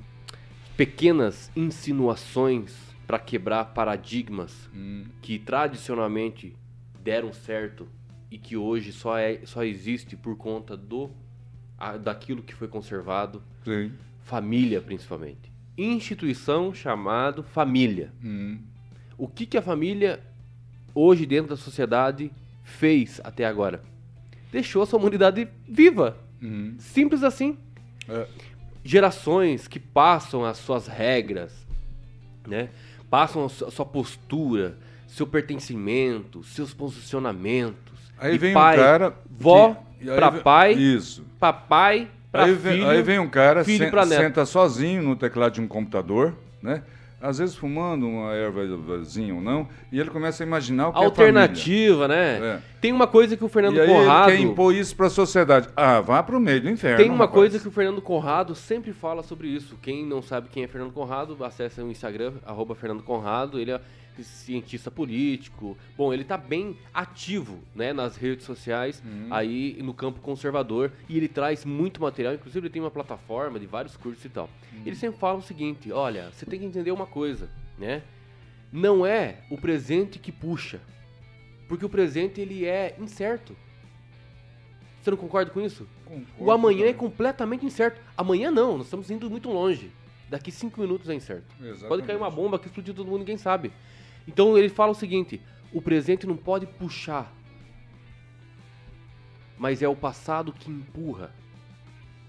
pequenas 0.76 1.50
insinuações 1.56 2.76
para 3.08 3.18
quebrar 3.18 3.66
paradigmas 3.74 4.70
Hum. 4.76 5.06
que 5.22 5.40
tradicionalmente 5.40 6.54
deram 7.04 7.32
certo 7.32 7.88
e 8.30 8.38
que 8.38 8.58
hoje 8.58 8.92
só, 8.92 9.18
é, 9.18 9.40
só 9.46 9.64
existe 9.64 10.16
por 10.18 10.36
conta 10.36 10.76
do 10.76 11.10
a- 11.80 11.96
daquilo 11.96 12.44
que 12.44 12.54
foi 12.54 12.68
conservado, 12.68 13.42
Sim. 13.64 13.94
família 14.24 14.82
principalmente. 14.82 15.52
Instituição 15.78 16.74
chamado 16.74 17.44
família. 17.44 18.12
Hum. 18.24 18.60
O 19.18 19.28
que, 19.28 19.46
que 19.46 19.58
a 19.58 19.62
família 19.62 20.20
hoje 20.94 21.26
dentro 21.26 21.50
da 21.52 21.56
sociedade 21.58 22.32
fez 22.64 23.22
até 23.24 23.46
agora? 23.46 23.82
Deixou 24.52 24.82
a 24.82 24.86
sua 24.86 25.00
humanidade 25.00 25.48
viva. 25.68 26.18
Hum. 26.42 26.76
Simples 26.80 27.24
assim. 27.24 27.58
É. 28.10 28.28
Gerações 28.84 29.68
que 29.68 29.80
passam 29.80 30.44
as 30.46 30.58
suas 30.58 30.88
regras, 30.88 31.54
né? 32.48 32.70
Passam 33.10 33.46
a 33.46 33.50
su- 33.50 33.66
a 33.66 33.72
sua 33.72 33.86
postura, 33.86 34.78
seu 35.08 35.26
pertencimento, 35.26 36.44
seus 36.44 36.74
posicionamentos. 36.74 37.98
Aí 38.20 38.36
E 38.36 38.38
vem 38.38 38.54
pai, 38.54 38.76
um 38.78 38.82
cara. 38.82 39.16
vó 39.30 39.76
que- 40.00 40.06
pra 40.06 40.30
vem- 40.30 40.42
pai, 40.42 40.74
Isso. 40.74 41.24
papai 41.40 42.10
pra 42.32 42.44
Aí 42.46 42.50
filho. 42.56 42.62
vem, 42.62 42.86
aí 42.86 43.02
vem 43.02 43.20
um 43.20 43.30
cara, 43.30 43.64
sen- 43.64 43.90
senta 44.08 44.46
sozinho 44.46 45.02
no 45.04 45.16
teclado 45.16 45.54
de 45.54 45.62
um 45.62 45.68
computador, 45.68 46.34
né? 46.62 46.84
Às 47.20 47.40
vezes 47.40 47.56
fumando 47.56 48.08
uma 48.08 48.34
ervazinha 48.36 49.34
ou 49.34 49.42
não, 49.42 49.68
e 49.92 50.00
ele 50.00 50.10
começa 50.12 50.44
a 50.44 50.46
imaginar 50.46 50.90
o 50.90 50.94
que 50.94 51.00
é 51.00 51.06
Alternativa, 51.06 52.08
né? 52.08 52.38
É. 52.38 52.60
Tem 52.80 52.94
uma 52.94 53.08
coisa 53.08 53.36
que 53.36 53.44
o. 53.44 53.48
Fernando 53.50 53.76
E 53.76 53.82
aí 53.82 53.88
Conrado. 53.88 54.30
ele 54.30 54.38
quer 54.38 54.44
impor 54.44 54.74
isso 54.74 54.96
para 54.96 55.08
a 55.08 55.10
sociedade. 55.10 55.68
Ah, 55.76 56.00
vá 56.00 56.22
para 56.22 56.38
o 56.38 56.40
meio 56.40 56.62
do 56.62 56.70
inferno. 56.70 56.98
Tem 56.98 57.10
uma 57.10 57.26
rapaz. 57.26 57.32
coisa 57.32 57.60
que 57.60 57.68
o 57.68 57.72
Fernando 57.72 58.02
Conrado 58.02 58.54
sempre 58.54 58.94
fala 58.94 59.24
sobre 59.24 59.48
isso. 59.48 59.78
Quem 59.82 60.06
não 60.06 60.22
sabe 60.22 60.50
quem 60.50 60.64
é 60.64 60.68
Fernando 60.68 60.94
Conrado, 60.94 61.44
acesse 61.44 61.82
o 61.82 61.90
Instagram, 61.90 62.34
arroba 62.46 62.76
Fernando 62.76 63.02
Conrado. 63.02 63.60
Ele 63.60 63.72
é 63.72 63.82
cientista 64.24 64.90
político. 64.92 65.78
Bom, 65.98 66.14
ele 66.14 66.24
tá 66.24 66.38
bem 66.38 66.78
ativo 66.94 67.60
né, 67.76 67.94
nas 67.94 68.16
redes 68.18 68.46
sociais, 68.46 69.02
Uhum. 69.06 69.28
aí 69.30 69.78
no 69.82 69.94
campo 69.94 70.20
conservador. 70.22 70.92
E 71.10 71.16
ele 71.18 71.28
traz 71.28 71.64
muito 71.66 72.02
material. 72.02 72.34
Inclusive, 72.34 72.66
ele 72.68 72.74
tem 72.74 72.82
uma 72.82 72.92
plataforma 72.92 73.60
de 73.60 73.66
vários 73.66 73.96
cursos 73.98 74.24
e 74.26 74.30
tal. 74.30 74.50
Uhum. 74.74 74.82
Ele 74.86 74.96
sempre 74.96 75.20
fala 75.20 75.40
o 75.40 75.42
seguinte: 75.42 75.92
olha, 75.92 76.30
você 76.32 76.46
tem 76.46 76.60
que 76.60 76.66
entender 76.66 76.92
uma 76.92 77.06
coisa, 77.08 77.50
né? 77.78 78.02
Não 78.72 79.06
é 79.06 79.40
o 79.50 79.58
presente 79.58 80.20
que 80.20 80.32
puxa. 80.32 80.80
Porque 81.68 81.86
o 81.86 81.90
presente 81.90 82.40
ele 82.42 82.66
é 82.66 82.96
incerto. 83.00 83.56
Você 85.02 85.12
não 85.12 85.18
concorda 85.18 85.52
com 85.52 85.62
isso? 85.62 85.88
Concordo 86.06 86.26
O 86.44 86.52
amanhã 86.52 86.80
é 86.86 86.88
também. 86.88 86.94
completamente 86.96 87.66
incerto. 87.66 88.02
Amanhã 88.18 88.52
não, 88.52 88.78
nós 88.78 88.88
estamos 88.88 89.10
indo 89.10 89.30
muito 89.30 89.50
longe. 89.50 89.92
Daqui 90.30 90.52
cinco 90.52 90.82
minutos 90.82 91.08
é 91.10 91.14
incerto. 91.14 91.46
Exatamente. 91.60 91.88
Pode 91.88 92.04
cair 92.04 92.18
uma 92.18 92.30
bomba 92.30 92.60
que 92.60 92.68
explodir 92.68 92.94
todo 92.94 93.08
mundo, 93.08 93.20
ninguém 93.20 93.38
sabe. 93.38 93.72
Então 94.28 94.58
ele 94.58 94.70
fala 94.70 94.92
o 94.92 94.96
seguinte: 94.96 95.42
o 95.74 95.82
presente 95.82 96.28
não 96.28 96.36
pode 96.38 96.66
puxar, 96.66 97.34
mas 99.58 99.82
é 99.82 99.88
o 99.88 99.96
passado 99.96 100.52
que 100.54 100.70
empurra. 100.70 101.32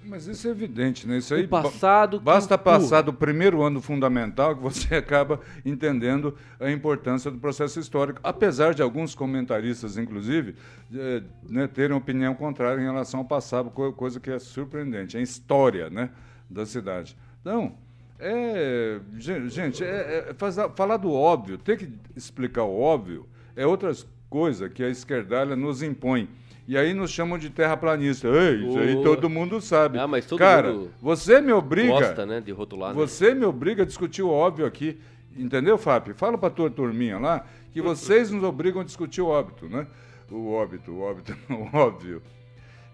Mas 0.05 0.27
isso 0.27 0.47
é 0.49 0.51
evidente, 0.53 1.07
né? 1.07 1.19
Isso 1.19 1.35
aí 1.35 1.45
o 1.45 1.49
passado 1.49 2.19
Basta 2.21 2.55
empurra. 2.55 2.79
passar 2.79 3.03
do 3.03 3.13
primeiro 3.13 3.63
ano 3.63 3.83
fundamental 3.83 4.57
que 4.57 4.63
você 4.63 4.95
acaba 4.97 5.41
entendendo 5.67 6.35
a 6.59 6.71
importância 6.71 7.31
do 7.31 7.39
processo 7.39 7.79
histórico, 7.79 8.19
apesar 8.23 8.73
de 8.73 8.81
alguns 8.81 9.15
comentaristas, 9.15 9.99
inclusive, 9.99 10.55
eh, 10.95 11.23
né, 11.43 11.67
terem 11.67 11.95
opinião 11.95 12.33
contrária 12.35 12.81
em 12.81 12.85
relação 12.85 13.21
ao 13.21 13.27
passado, 13.27 13.71
co- 13.71 13.93
coisa 13.93 14.19
que 14.19 14.31
é 14.31 14.39
surpreendente, 14.39 15.17
é 15.17 15.21
a 15.21 15.23
história 15.23 15.91
né, 15.91 16.11
da 16.49 16.65
cidade. 16.65 17.15
Então, 17.43 17.77
é, 18.19 19.01
gen- 19.19 19.49
gente, 19.49 19.85
é- 19.85 20.31
é 20.31 20.35
falar 20.75 20.97
do 20.97 21.13
óbvio, 21.13 21.57
ter 21.59 21.77
que 21.79 21.89
explicar 22.17 22.65
o 22.65 22.81
óbvio 22.81 23.27
é 23.57 23.67
outra 23.67 23.93
coisa 24.31 24.69
que 24.69 24.83
a 24.85 24.89
esquerdalha 24.89 25.55
nos 25.57 25.83
impõe. 25.83 26.29
E 26.67 26.77
aí 26.77 26.93
nos 26.93 27.11
chamam 27.11 27.39
de 27.39 27.49
terraplanista. 27.49 28.29
Ei, 28.29 28.67
isso 28.67 28.79
aí 28.79 29.03
todo 29.03 29.31
mundo 29.31 29.59
sabe. 29.61 29.99
Ah, 29.99 30.07
mas 30.07 30.27
todo 30.27 30.39
Cara, 30.39 30.71
mundo 30.71 30.91
você 31.01 31.41
me 31.41 31.51
obriga. 31.53 31.93
Gosta, 31.95 32.27
né, 32.27 32.41
de 32.43 32.53
rotular. 32.53 32.91
né? 32.91 32.95
Você 32.97 33.33
me 33.35 33.45
obriga 33.47 33.85
a 33.85 33.87
discutir 33.87 34.23
o 34.23 34.29
óbvio 34.29 34.67
aqui. 34.67 35.01
Entendeu, 35.35 35.79
Fábio? 35.79 36.15
Fala 36.15 36.37
pra 36.37 36.51
tua 36.51 36.69
turminha 36.69 37.19
lá 37.19 37.47
que 37.73 37.81
vocês 37.81 38.31
nos 38.31 38.43
obrigam 38.45 38.83
a 38.83 38.85
discutir 38.85 39.23
o 39.23 39.29
óbito, 39.29 39.67
né? 39.67 39.87
O 40.31 40.53
óbito, 40.53 40.91
o 40.93 41.01
óbito, 41.01 41.35
o 41.49 41.75
óbvio. 41.75 42.23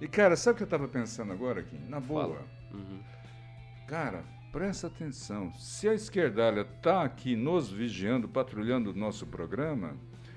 E, 0.01 0.07
cara, 0.07 0.37
sabe 0.37 0.55
o 0.55 0.57
que 0.59 0.62
eu 0.62 0.68
tava 0.68 0.87
pensando 0.87 1.33
agora 1.33 1.59
aqui? 1.61 1.77
Na 1.89 1.99
boa. 1.99 2.43
Uhum. 2.72 3.01
Cara, 3.89 4.22
presta 4.55 4.87
atenção. 4.87 5.53
Se 5.59 5.89
a 5.89 5.95
esquerdalha 5.95 6.65
tá 6.81 7.03
aqui 7.03 7.35
nos 7.35 7.69
vigiando, 7.69 8.29
patrulhando 8.29 8.93
o 8.93 8.95
nosso 8.95 9.27
programa, 9.27 9.97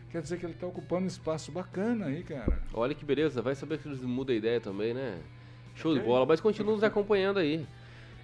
quer 0.10 0.24
dizer 0.24 0.40
que 0.40 0.46
ele 0.48 0.56
tá 0.56 0.66
ocupando 0.66 1.04
um 1.04 1.08
espaço 1.08 1.52
bacana 1.52 2.08
aí, 2.08 2.24
cara. 2.24 2.64
Olha 2.74 2.96
que 2.96 3.06
beleza, 3.06 3.44
vai 3.44 3.54
saber 3.54 3.78
que 3.78 3.88
eles 3.88 4.02
mudam 4.02 4.34
a 4.34 4.38
ideia 4.38 4.60
também, 4.60 4.92
né? 4.92 5.20
Show 5.76 5.94
de 5.94 6.00
bola, 6.00 6.26
mas 6.26 6.42
continua 6.42 6.74
nos 6.74 6.84
acompanhando 6.84 7.38
aí. 7.38 7.60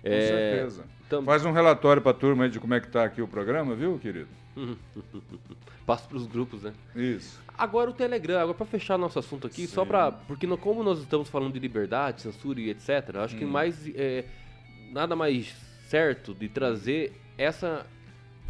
Com 0.01 0.09
É, 0.09 0.21
certeza. 0.27 0.83
tam- 1.07 1.23
Faz 1.23 1.45
um 1.45 1.51
relatório 1.51 2.01
pra 2.01 2.11
turma 2.11 2.45
aí 2.45 2.49
de 2.49 2.59
como 2.59 2.73
é 2.73 2.79
que 2.79 2.87
tá 2.87 3.03
aqui 3.03 3.21
o 3.21 3.27
programa, 3.27 3.75
viu, 3.75 3.99
querido? 3.99 4.27
Passa 5.85 6.07
pros 6.07 6.25
grupos, 6.25 6.63
né? 6.63 6.73
Isso. 6.95 7.39
Agora 7.55 7.91
o 7.91 7.93
Telegram, 7.93 8.39
agora 8.39 8.57
pra 8.57 8.65
fechar 8.65 8.97
nosso 8.97 9.19
assunto 9.19 9.45
aqui, 9.45 9.67
só 9.67 9.83
Sim. 9.83 9.87
pra. 9.89 10.11
Porque 10.11 10.47
no- 10.47 10.57
como 10.57 10.81
nós 10.83 10.97
estamos 10.99 11.29
falando 11.29 11.53
de 11.53 11.59
liberdade, 11.59 12.23
censura 12.23 12.59
e 12.59 12.71
etc., 12.71 13.15
acho 13.23 13.35
Hum. 13.35 13.39
que 13.39 13.45
mais. 13.45 13.87
é, 13.93 14.25
nada 14.91 15.15
mais 15.15 15.53
certo 15.97 16.33
de 16.33 16.49
trazer 16.49 17.13
essa 17.37 17.85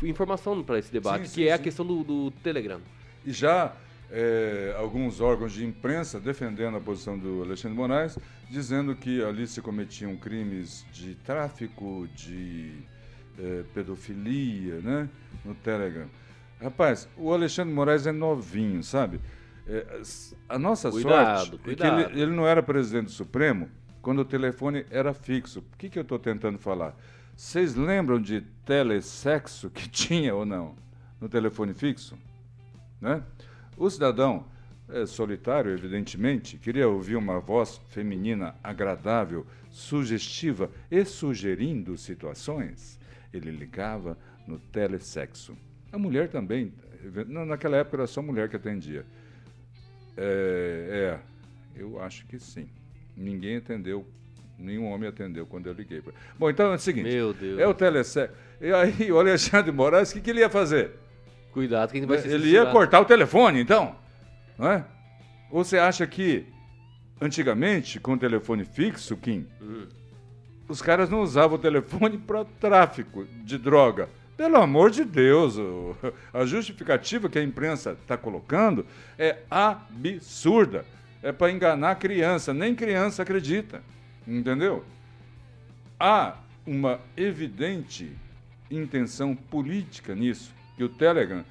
informação 0.02 0.64
pra 0.64 0.80
esse 0.80 0.89
debate, 0.91 1.28
Sim, 1.28 1.36
que 1.36 1.41
sim, 1.41 1.44
é 1.44 1.52
a 1.54 1.58
questão 1.58 1.86
do, 1.86 2.02
do 2.02 2.32
Telegram. 2.41 2.80
E 3.26 3.34
já 3.34 3.76
eh, 4.10 4.74
alguns 4.78 5.20
órgãos 5.20 5.52
de 5.52 5.66
imprensa 5.66 6.22
defendendo 6.22 6.78
a 6.78 6.80
posição 6.80 7.18
do 7.20 7.44
Alexandre 7.44 7.76
Moraes, 7.78 8.18
dizendo 8.50 8.96
que 8.96 9.22
ali 9.22 9.46
se 9.46 9.62
cometiam 9.62 10.16
crimes 10.16 10.86
de 10.94 11.16
tráfico, 11.16 12.08
de 12.16 12.72
eh, 13.38 13.64
pedofilia, 13.74 14.76
né? 14.80 15.10
No 15.44 15.54
Telegram. 15.54 16.08
Rapaz, 16.62 17.10
o 17.18 17.34
Alexandre 17.34 17.74
Moraes 17.74 18.08
é 18.08 18.14
novinho, 18.14 18.82
sabe? 18.84 19.20
S- 20.00 20.34
a 20.48 20.58
nossa 20.58 20.89
Cuidado, 20.89 21.39
sorte 21.39 21.56
é 21.56 21.58
que 21.58 21.64
cuidado. 21.64 22.00
ele, 22.14 22.22
ele 22.22 22.32
não 22.32 22.48
era 22.48 22.64
presidente 22.64 23.06
do 23.06 23.12
Supremo 23.12 23.70
quando 24.02 24.20
o 24.20 24.26
telefone 24.26 24.86
era 24.89 25.14
fixo. 25.14 25.60
O 25.60 25.78
que, 25.78 25.89
que 25.89 26.00
eu 26.00 26.04
estou 26.04 26.20
tentando 26.20 26.58
falar? 26.58 26.96
Vocês 27.36 27.76
lembram 27.76 28.22
de 28.22 28.42
telesexo 28.66 29.70
que 29.70 29.90
tinha 29.90 30.34
ou 30.36 30.46
não 30.46 30.76
no 31.20 31.28
telefone 31.30 31.74
fixo? 31.74 32.18
né? 33.02 33.22
O 33.78 33.90
cidadão 33.90 34.46
é, 34.88 35.06
solitário, 35.06 35.72
evidentemente, 35.72 36.58
queria 36.58 36.88
ouvir 36.88 37.16
uma 37.16 37.40
voz 37.40 37.82
feminina 37.90 38.56
agradável, 38.64 39.46
sugestiva 39.70 40.70
e 40.90 41.04
sugerindo 41.04 41.98
situações. 41.98 43.00
Ele 43.34 43.50
ligava 43.52 44.18
no 44.48 44.60
telesexo. 44.60 45.58
A 45.92 45.98
mulher 45.98 46.30
também, 46.30 46.72
na- 47.28 47.46
naquela 47.46 47.78
época 47.78 47.98
era 47.98 48.08
só 48.08 48.22
mulher 48.22 48.48
que 48.50 48.56
atendia. 48.56 49.06
É, 50.16 51.20
é, 51.76 51.80
eu 51.80 52.02
acho 52.02 52.26
que 52.28 52.40
sim. 52.40 52.70
Ninguém 53.18 53.58
atendeu, 53.58 54.06
nenhum 54.58 54.86
homem 54.91 55.08
atendeu 55.10 55.45
quando 55.45 55.68
eu 55.68 55.74
liguei. 55.74 56.01
pra- 56.01 56.14
Bom, 56.38 56.49
então 56.49 56.72
é 56.72 56.76
o 56.76 56.80
seguinte. 56.80 57.10
Meu 57.12 57.34
Deus. 57.34 57.60
É 57.60 57.68
o 57.68 57.74
telesexo. 57.74 58.36
E 58.62 58.72
aí 58.72 59.12
o 59.12 59.20
Alexandre 59.20 59.72
de 59.72 59.78
Moraes, 59.78 60.12
o 60.12 60.14
que, 60.16 60.22
que 60.22 60.30
ele 60.30 60.39
ia 60.39 60.49
fazer? 60.49 60.91
Cuidado, 61.51 61.91
que 61.91 61.97
gente 61.99 62.08
vai 62.08 62.18
ser 62.18 62.30
Ele 62.32 62.49
ia 62.49 62.66
cortar 62.68 62.99
o 62.99 63.06
telefone, 63.06 63.60
então? 63.62 63.95
Não 64.58 64.72
é? 64.72 64.84
Ou 65.51 65.64
você 65.64 65.78
acha 65.78 66.08
que, 66.08 66.45
antigamente, 67.22 67.99
com 67.99 68.14
o 68.14 68.18
telefone 68.18 68.66
fixo, 68.66 69.16
Kim, 69.18 69.45
Hum. 69.62 69.86
os 70.68 70.82
caras 70.82 71.10
não 71.10 71.22
usavam 71.22 71.58
o 71.58 71.62
telefone 71.62 72.18
para 72.18 72.43
tráfico 72.60 73.26
de 73.43 73.58
droga? 73.58 74.10
Pelo 74.36 74.58
amor 74.58 74.89
de 74.89 75.04
Deus, 75.06 75.58
a 76.34 76.43
justificativa 76.43 77.30
que 77.30 77.38
a 77.38 77.43
imprensa 77.43 77.91
está 78.01 78.18
colocando 78.18 78.84
é 79.18 79.38
absurda. 79.49 80.86
É 81.22 81.32
para 81.32 81.51
enganar 81.51 81.91
a 81.91 81.95
criança, 81.95 82.51
nem 82.54 82.74
criança 82.74 83.22
acredita. 83.22 83.82
Entendeu? 84.28 84.84
Há 85.99 86.38
uma 86.65 86.99
evidente 87.15 88.11
intenção 88.71 89.36
política 89.36 90.15
nisso, 90.15 90.53
que 90.78 90.84
o 90.84 90.89
Telegram 90.89 91.43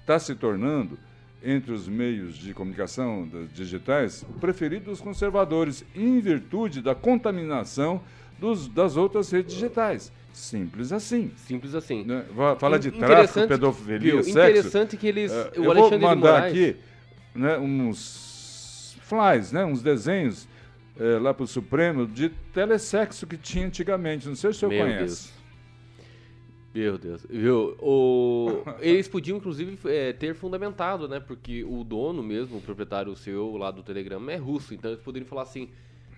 está 0.00 0.18
se 0.18 0.34
tornando, 0.34 0.98
entre 1.42 1.72
os 1.72 1.86
meios 1.86 2.36
de 2.36 2.54
comunicação 2.54 3.28
digitais, 3.52 4.22
o 4.22 4.32
preferido 4.40 4.86
dos 4.86 5.00
conservadores, 5.00 5.84
em 5.94 6.18
virtude 6.20 6.80
da 6.80 6.94
contaminação 6.94 8.00
dos- 8.38 8.66
das 8.66 8.96
outras 8.96 9.30
redes 9.30 9.54
digitais. 9.54 10.10
Simples 10.32 10.90
assim. 10.90 11.30
Simples 11.36 11.74
assim. 11.74 12.02
né? 12.02 12.24
Fala 12.58 12.78
de 12.78 12.90
tráfico, 12.90 13.46
pedofilia, 13.46 13.98
viu? 13.98 14.24
sexo. 14.24 14.30
Interessante 14.38 14.96
que 14.96 15.06
eles. 15.06 15.30
O 15.30 15.36
eu 15.54 15.64
vou 15.74 15.90
mandar 15.92 16.16
Moraes. 16.16 16.52
aqui 16.52 16.76
né, 17.34 17.58
uns 17.58 18.96
flies, 19.02 19.52
né, 19.52 19.64
uns 19.64 19.82
desenhos 19.82 20.48
é, 20.98 21.18
lá 21.18 21.32
para 21.34 21.44
o 21.44 21.46
Supremo 21.46 22.06
de 22.06 22.28
telesexo 22.52 23.26
que 23.26 23.36
tinha 23.36 23.66
antigamente. 23.66 24.28
Não 24.28 24.34
sei 24.36 24.52
se 24.52 24.56
o 24.56 24.60
senhor 24.60 24.70
Meu 24.72 24.84
conhece. 24.86 25.04
Deus. 25.04 25.44
Meu 26.74 26.98
Deus. 26.98 27.24
Viu? 27.30 27.76
O... 27.80 28.62
Eles 28.80 29.06
podiam, 29.06 29.38
inclusive, 29.38 29.78
é, 29.84 30.12
ter 30.12 30.34
fundamentado, 30.34 31.06
né? 31.08 31.20
Porque 31.20 31.62
o 31.64 31.84
dono 31.84 32.22
mesmo, 32.22 32.58
o 32.58 32.60
proprietário 32.60 33.12
o 33.12 33.16
CEO 33.16 33.56
lá 33.56 33.70
do 33.70 33.82
Telegram, 33.82 34.28
é 34.28 34.36
russo. 34.36 34.74
Então 34.74 34.90
eles 34.90 35.00
poderiam 35.02 35.28
falar 35.28 35.42
assim, 35.42 35.68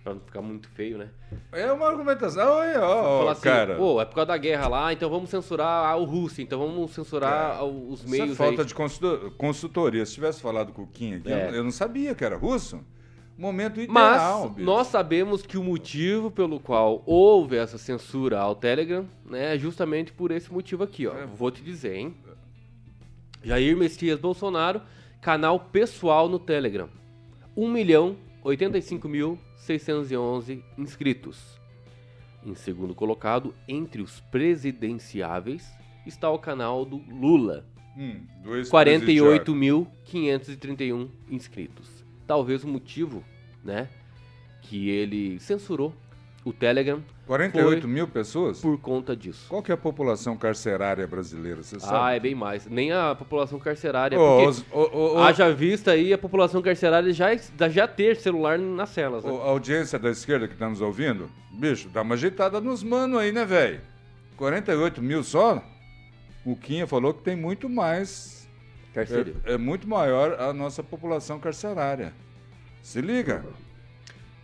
pra 0.03 0.15
não 0.15 0.21
ficar 0.23 0.41
muito 0.41 0.67
feio, 0.71 0.97
né? 0.97 1.11
É 1.53 1.71
uma 1.71 1.87
argumentação, 1.87 2.49
olha, 2.59 2.81
ó, 2.81 3.19
Falar 3.19 3.25
ó, 3.25 3.31
assim, 3.33 3.43
cara. 3.43 3.77
pô, 3.77 4.01
é 4.01 4.05
por 4.07 4.15
causa 4.15 4.29
da 4.29 4.37
guerra 4.39 4.67
lá, 4.69 4.93
então 4.95 5.11
vamos 5.11 5.29
censurar 5.29 5.99
o 5.99 6.05
Rússia, 6.05 6.41
então 6.43 6.59
vamos 6.59 6.91
censurar 6.93 7.63
os 7.63 8.01
Isso 8.01 8.09
meios 8.09 8.31
é 8.31 8.35
falta 8.35 8.63
aí. 8.63 8.67
de 8.69 8.75
consulto- 8.75 9.31
consultoria. 9.37 10.07
Se 10.07 10.15
tivesse 10.15 10.41
falado 10.41 10.73
com 10.73 10.83
o 10.83 10.87
Kim 10.87 11.17
aqui, 11.17 11.31
É. 11.31 11.51
eu 11.53 11.65
não 11.65 11.71
sabia 11.71 12.15
que 12.15 12.25
era 12.25 12.37
russo. 12.37 12.81
Momento 13.39 13.81
Mas 13.89 14.17
ideal, 14.17 14.49
bicho. 14.49 14.65
nós 14.65 14.87
sabemos 14.87 15.43
que 15.43 15.59
o 15.59 15.63
motivo 15.63 16.31
pelo 16.31 16.59
qual 16.59 17.03
houve 17.05 17.57
essa 17.57 17.77
censura 17.77 18.39
ao 18.39 18.55
Telegram 18.55 19.07
né, 19.25 19.55
é 19.55 19.59
justamente 19.59 20.13
por 20.13 20.31
esse 20.31 20.51
motivo 20.53 20.85
aqui, 20.85 21.07
ó. 21.07 21.15
É. 21.15 21.27
Vou 21.27 21.51
te 21.51 21.63
dizer, 21.63 21.97
hein? 21.97 22.15
Jair 23.43 23.77
Messias 23.77 24.19
Bolsonaro, 24.19 24.81
canal 25.21 25.61
pessoal 25.61 26.29
no 26.29 26.39
Telegram. 26.39 26.89
1 27.55 27.69
milhão 27.69 28.17
85 28.43 29.09
mil 29.09 29.39
611 29.57 30.65
inscritos. 30.79 31.61
Em 32.45 32.55
segundo 32.55 32.95
colocado, 32.95 33.55
entre 33.69 34.01
os 34.01 34.21
presidenciáveis, 34.21 35.69
está 36.07 36.31
o 36.31 36.39
canal 36.39 36.85
do 36.85 37.03
Lula, 37.09 37.65
Hum, 37.97 38.21
dois 38.45 38.71
48.531 38.71 41.09
inscritos. 41.31 42.05
Talvez 42.27 42.65
o 42.65 42.69
motivo, 42.69 43.25
né, 43.65 43.89
que 44.63 44.89
ele 44.91 45.39
censurou 45.41 45.95
o 46.45 46.53
Telegram 46.53 47.03
48 47.27 47.81
Foi. 47.83 47.91
mil 47.91 48.07
pessoas? 48.07 48.61
por 48.61 48.79
conta 48.79 49.17
disso. 49.17 49.47
Qual 49.49 49.61
que 49.63 49.73
é 49.73 49.75
a 49.75 49.77
população 49.77 50.37
carcerária 50.37 51.05
brasileira, 51.07 51.61
você 51.63 51.77
Ah, 51.77 51.81
sabe? 51.81 52.17
é 52.17 52.21
bem 52.21 52.35
mais. 52.37 52.67
Nem 52.67 52.93
a 52.93 53.17
população 53.17 53.59
carcerária, 53.59 54.17
Ô, 54.19 54.45
porque 54.45 54.63
ô, 54.73 55.15
ô, 55.15 55.19
haja 55.19 55.53
vista 55.53 55.91
aí 55.93 56.13
a 56.13 56.19
população 56.19 56.63
carcerária 56.63 57.13
já, 57.13 57.31
já 57.69 57.89
ter 57.89 58.17
celular 58.17 58.59
nas 58.59 58.91
celas, 58.91 59.25
né? 59.25 59.31
a 59.31 59.35
audiência 59.49 59.99
da 59.99 60.09
esquerda 60.11 60.47
que 60.47 60.55
tá 60.57 60.69
nos 60.69 60.81
ouvindo, 60.81 61.29
bicho, 61.51 61.89
dá 61.89 62.03
uma 62.03 62.15
agitada 62.15 62.61
nos 62.61 62.83
manos 62.85 63.19
aí, 63.19 63.33
né, 63.33 63.45
velho? 63.45 63.81
48 64.37 65.03
mil 65.03 65.25
só? 65.25 65.61
O 66.45 66.55
Quinha 66.55 66.87
falou 66.87 67.13
que 67.13 67.23
tem 67.25 67.35
muito 67.35 67.69
mais. 67.69 68.36
Carcereiro. 68.97 69.41
É, 69.45 69.53
é 69.53 69.59
muito 69.59 69.87
maior 69.87 70.41
a 70.41 70.53
nossa 70.55 70.83
população 70.83 71.39
carcerária. 71.39 72.15
Se 72.83 73.03
liga. 73.03 73.45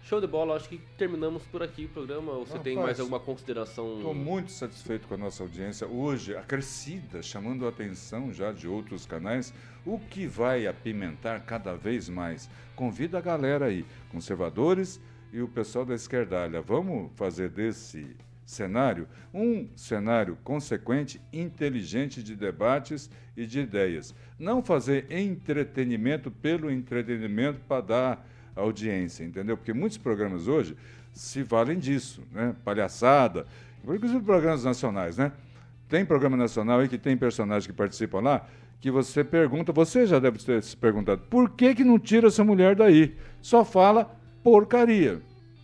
Show 0.03 0.21
de 0.21 0.27
bola, 0.27 0.57
acho 0.57 0.69
que 0.69 0.79
terminamos 0.99 1.45
por 1.45 1.63
aqui 1.63 1.87
o 1.87 1.89
programa. 1.89 2.33
Ou 2.33 2.45
você 2.45 2.59
tem 2.59 2.75
Rapaz, 2.75 2.99
mais 2.99 3.01
alguma 3.01 3.19
consideração? 3.19 3.97
Estou 3.97 4.15
muito 4.15 4.53
satisfeito 4.53 5.09
com 5.09 5.15
a 5.15 5.17
nossa 5.17 5.43
audiência 5.43 5.87
hoje, 5.87 6.37
acrescida, 6.37 7.23
chamando 7.23 7.65
a 7.65 7.71
atenção 7.71 8.31
já 8.31 8.53
de 8.53 8.69
outros 8.69 9.07
canais, 9.07 9.55
o 9.87 9.99
que 9.99 10.27
vai 10.27 10.67
apimentar 10.67 11.41
cada 11.47 11.75
vez 11.75 12.11
mais. 12.11 12.51
Convida 12.77 13.17
a 13.17 13.21
galera 13.23 13.67
aí, 13.67 13.87
conservadores 14.11 15.01
e 15.33 15.41
o 15.41 15.49
pessoal 15.49 15.87
da 15.87 15.95
esquerdalha. 15.95 16.61
Vamos 16.61 17.11
fazer 17.17 17.49
desse 17.49 18.15
cenário 18.45 19.07
um 19.33 19.69
cenário 19.77 20.37
consequente, 20.45 21.21
inteligente 21.33 22.23
de 22.23 22.37
debates 22.37 23.11
e 23.37 23.47
de 23.47 23.61
ideias. 23.61 24.15
Não 24.39 24.63
fazer 24.63 25.07
entretenimento 25.11 26.31
pelo 26.31 26.71
entretenimento 26.71 27.61
para 27.67 27.81
dar 27.81 28.27
audiência, 28.55 29.25
entendeu? 29.25 29.57
Porque 29.57 29.73
muitos 29.73 29.97
programas 29.97 30.49
hoje 30.49 30.77
se 31.13 31.43
valem 31.43 31.79
disso, 31.79 32.23
né? 32.31 32.55
Palhaçada, 32.65 33.47
inclusive 33.83 34.21
programas 34.21 34.65
nacionais, 34.65 35.17
né? 35.17 35.33
Tem 35.89 36.05
programa 36.05 36.37
nacional 36.37 36.81
aí 36.81 36.89
que 36.89 36.99
tem 36.99 37.17
personagens 37.17 37.67
que 37.67 37.73
participam 37.73 38.21
lá 38.21 38.47
que 38.83 38.91
você 38.91 39.23
pergunta, 39.23 39.73
você 39.73 40.07
já 40.07 40.19
deve 40.19 40.39
ter 40.39 40.61
se 40.61 40.77
perguntado, 40.77 41.23
por 41.31 41.51
que 41.51 41.73
que 41.73 41.85
não 41.85 42.01
tira 42.01 42.27
essa 42.27 42.43
mulher 42.43 42.75
daí? 42.75 43.17
Só 43.41 43.65
fala 43.65 44.13
porcaria. 44.43 45.23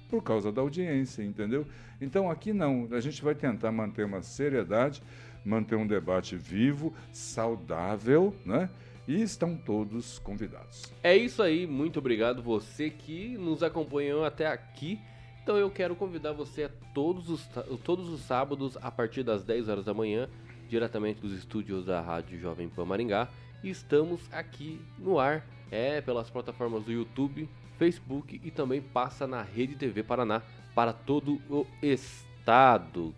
Por 0.08 0.22
causa 0.22 0.50
da 0.50 0.62
audiência, 0.62 1.22
entendeu? 1.22 1.66
Então 2.00 2.30
aqui 2.30 2.52
não, 2.52 2.88
a 2.92 3.00
gente 3.00 3.22
vai 3.22 3.34
tentar 3.34 3.70
manter 3.70 4.06
uma 4.06 4.22
seriedade, 4.22 5.02
manter 5.44 5.76
um 5.76 5.86
debate 5.86 6.36
vivo, 6.36 6.94
saudável, 7.12 8.34
né? 8.44 8.70
E 9.06 9.22
estão 9.22 9.56
todos 9.56 10.18
convidados. 10.18 10.92
É 11.02 11.16
isso 11.16 11.42
aí, 11.42 11.66
muito 11.66 11.98
obrigado 11.98 12.42
você 12.42 12.90
que 12.90 13.36
nos 13.38 13.62
acompanhou 13.62 14.24
até 14.24 14.46
aqui. 14.46 14.98
Então 15.42 15.56
eu 15.56 15.70
quero 15.70 15.96
convidar 15.96 16.32
você 16.32 16.64
a 16.64 16.70
todos 16.92 17.30
os, 17.30 17.48
todos 17.82 18.08
os 18.10 18.20
sábados 18.20 18.76
a 18.82 18.90
partir 18.90 19.22
das 19.22 19.42
10 19.42 19.68
horas 19.70 19.84
da 19.84 19.94
manhã, 19.94 20.28
diretamente 20.68 21.20
dos 21.20 21.32
estúdios 21.32 21.86
da 21.86 22.02
Rádio 22.02 22.38
Jovem 22.38 22.68
Pan 22.68 22.84
Maringá. 22.84 23.28
Estamos 23.64 24.20
aqui 24.30 24.78
no 24.98 25.18
ar, 25.18 25.46
é 25.70 26.02
pelas 26.02 26.28
plataformas 26.28 26.84
do 26.84 26.92
YouTube, 26.92 27.48
Facebook 27.78 28.40
e 28.44 28.50
também 28.50 28.80
passa 28.82 29.26
na 29.26 29.42
Rede 29.42 29.74
TV 29.76 30.02
Paraná 30.02 30.42
para 30.74 30.92
todo 30.92 31.40
o 31.48 31.66
estado. 31.80 33.14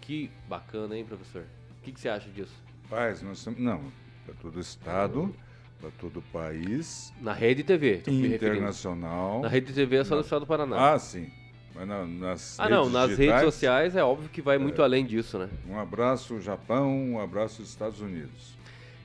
Que 0.00 0.30
bacana, 0.48 0.96
hein, 0.96 1.04
professor? 1.04 1.42
O 1.78 1.82
que, 1.82 1.92
que 1.92 2.00
você 2.00 2.08
acha 2.08 2.28
disso? 2.30 2.54
Paz, 2.88 3.22
nós 3.22 3.38
estamos. 3.38 3.58
Não, 3.60 3.82
para 4.24 4.34
todo 4.34 4.56
o 4.56 4.60
estado, 4.60 5.34
para 5.80 5.90
todo 5.98 6.18
o 6.18 6.22
país, 6.22 7.12
Na 7.20 7.32
Rede 7.32 7.62
TV, 7.64 8.02
internacional. 8.06 9.40
Na 9.42 9.48
Rede 9.48 9.72
TV 9.72 9.96
é 9.96 10.04
só 10.04 10.14
no 10.14 10.20
estado 10.22 10.40
do 10.40 10.46
Paraná. 10.46 10.92
Ah, 10.94 10.98
sim. 10.98 11.30
Mas 11.74 11.88
na- 11.88 12.06
nas 12.06 12.60
Ah, 12.60 12.68
não, 12.68 12.82
redes 12.82 12.92
nas 12.92 13.02
redes 13.08 13.16
digitais, 13.18 13.44
sociais 13.44 13.96
é 13.96 14.04
óbvio 14.04 14.28
que 14.28 14.40
vai 14.40 14.58
muito 14.58 14.80
além 14.82 15.04
disso, 15.04 15.38
né? 15.38 15.48
Um 15.68 15.76
abraço 15.78 16.40
Japão, 16.40 16.88
um 17.14 17.18
abraço 17.20 17.62
Estados 17.62 18.00
Unidos. 18.00 18.54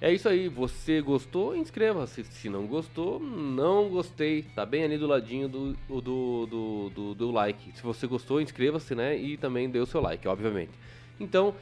É 0.02 0.14
isso 0.14 0.30
aí, 0.30 0.48
você 0.48 1.02
gostou? 1.02 1.54
Inscreva-se. 1.54 2.24
Se 2.24 2.50
não 2.50 2.66
gostou, 2.66 3.20
não 3.20 3.90
gostei. 3.90 4.44
Tá 4.44 4.66
bem 4.66 4.86
ali 4.86 4.98
do 4.98 5.06
ladinho 5.06 5.50
do, 5.50 5.74
do, 5.90 6.02
do, 6.46 6.90
do, 6.90 7.16
do 7.16 7.32
like. 7.32 7.78
Se 7.78 7.84
você 7.84 8.08
gostou, 8.08 8.40
inscreva-se, 8.40 8.96
né? 8.96 9.18
E 9.18 9.36
também 9.36 9.70
dê 9.70 9.78
o 9.78 9.86
seu 9.86 10.00
like, 10.00 10.26
obviamente. 10.26 10.72
Então, 11.20 11.54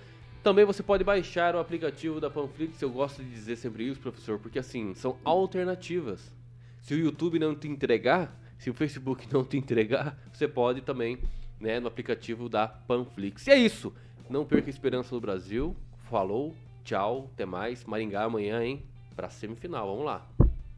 também 0.43 0.65
você 0.65 0.83
pode 0.83 1.03
baixar 1.03 1.55
o 1.55 1.59
aplicativo 1.59 2.21
da 2.21 2.29
Panflix. 2.29 2.79
Eu 2.79 2.91
gosto 2.91 3.23
de 3.23 3.29
dizer 3.29 3.55
sempre 3.55 3.89
isso, 3.89 3.99
professor, 3.99 4.38
porque 4.38 4.59
assim, 4.59 4.93
são 4.93 5.17
alternativas. 5.23 6.31
Se 6.79 6.93
o 6.93 6.99
YouTube 6.99 7.39
não 7.39 7.55
te 7.55 7.67
entregar, 7.67 8.39
se 8.59 8.69
o 8.69 8.73
Facebook 8.73 9.27
não 9.33 9.43
te 9.43 9.57
entregar, 9.57 10.15
você 10.31 10.47
pode 10.47 10.81
também, 10.81 11.17
né, 11.59 11.79
no 11.79 11.88
aplicativo 11.88 12.47
da 12.47 12.67
Panflix. 12.67 13.47
E 13.47 13.51
é 13.51 13.57
isso. 13.57 13.91
Não 14.29 14.45
perca 14.45 14.69
a 14.69 14.69
esperança 14.69 15.09
do 15.09 15.19
Brasil. 15.19 15.75
Falou, 16.07 16.55
tchau, 16.88 17.29
até 17.33 17.45
mais. 17.45 17.83
Maringá 17.83 18.23
amanhã, 18.23 18.63
hein? 18.63 18.81
Pra 19.13 19.29
semifinal, 19.29 19.88
vamos 19.88 20.05
lá. 20.05 20.25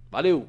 Valeu! 0.09 0.47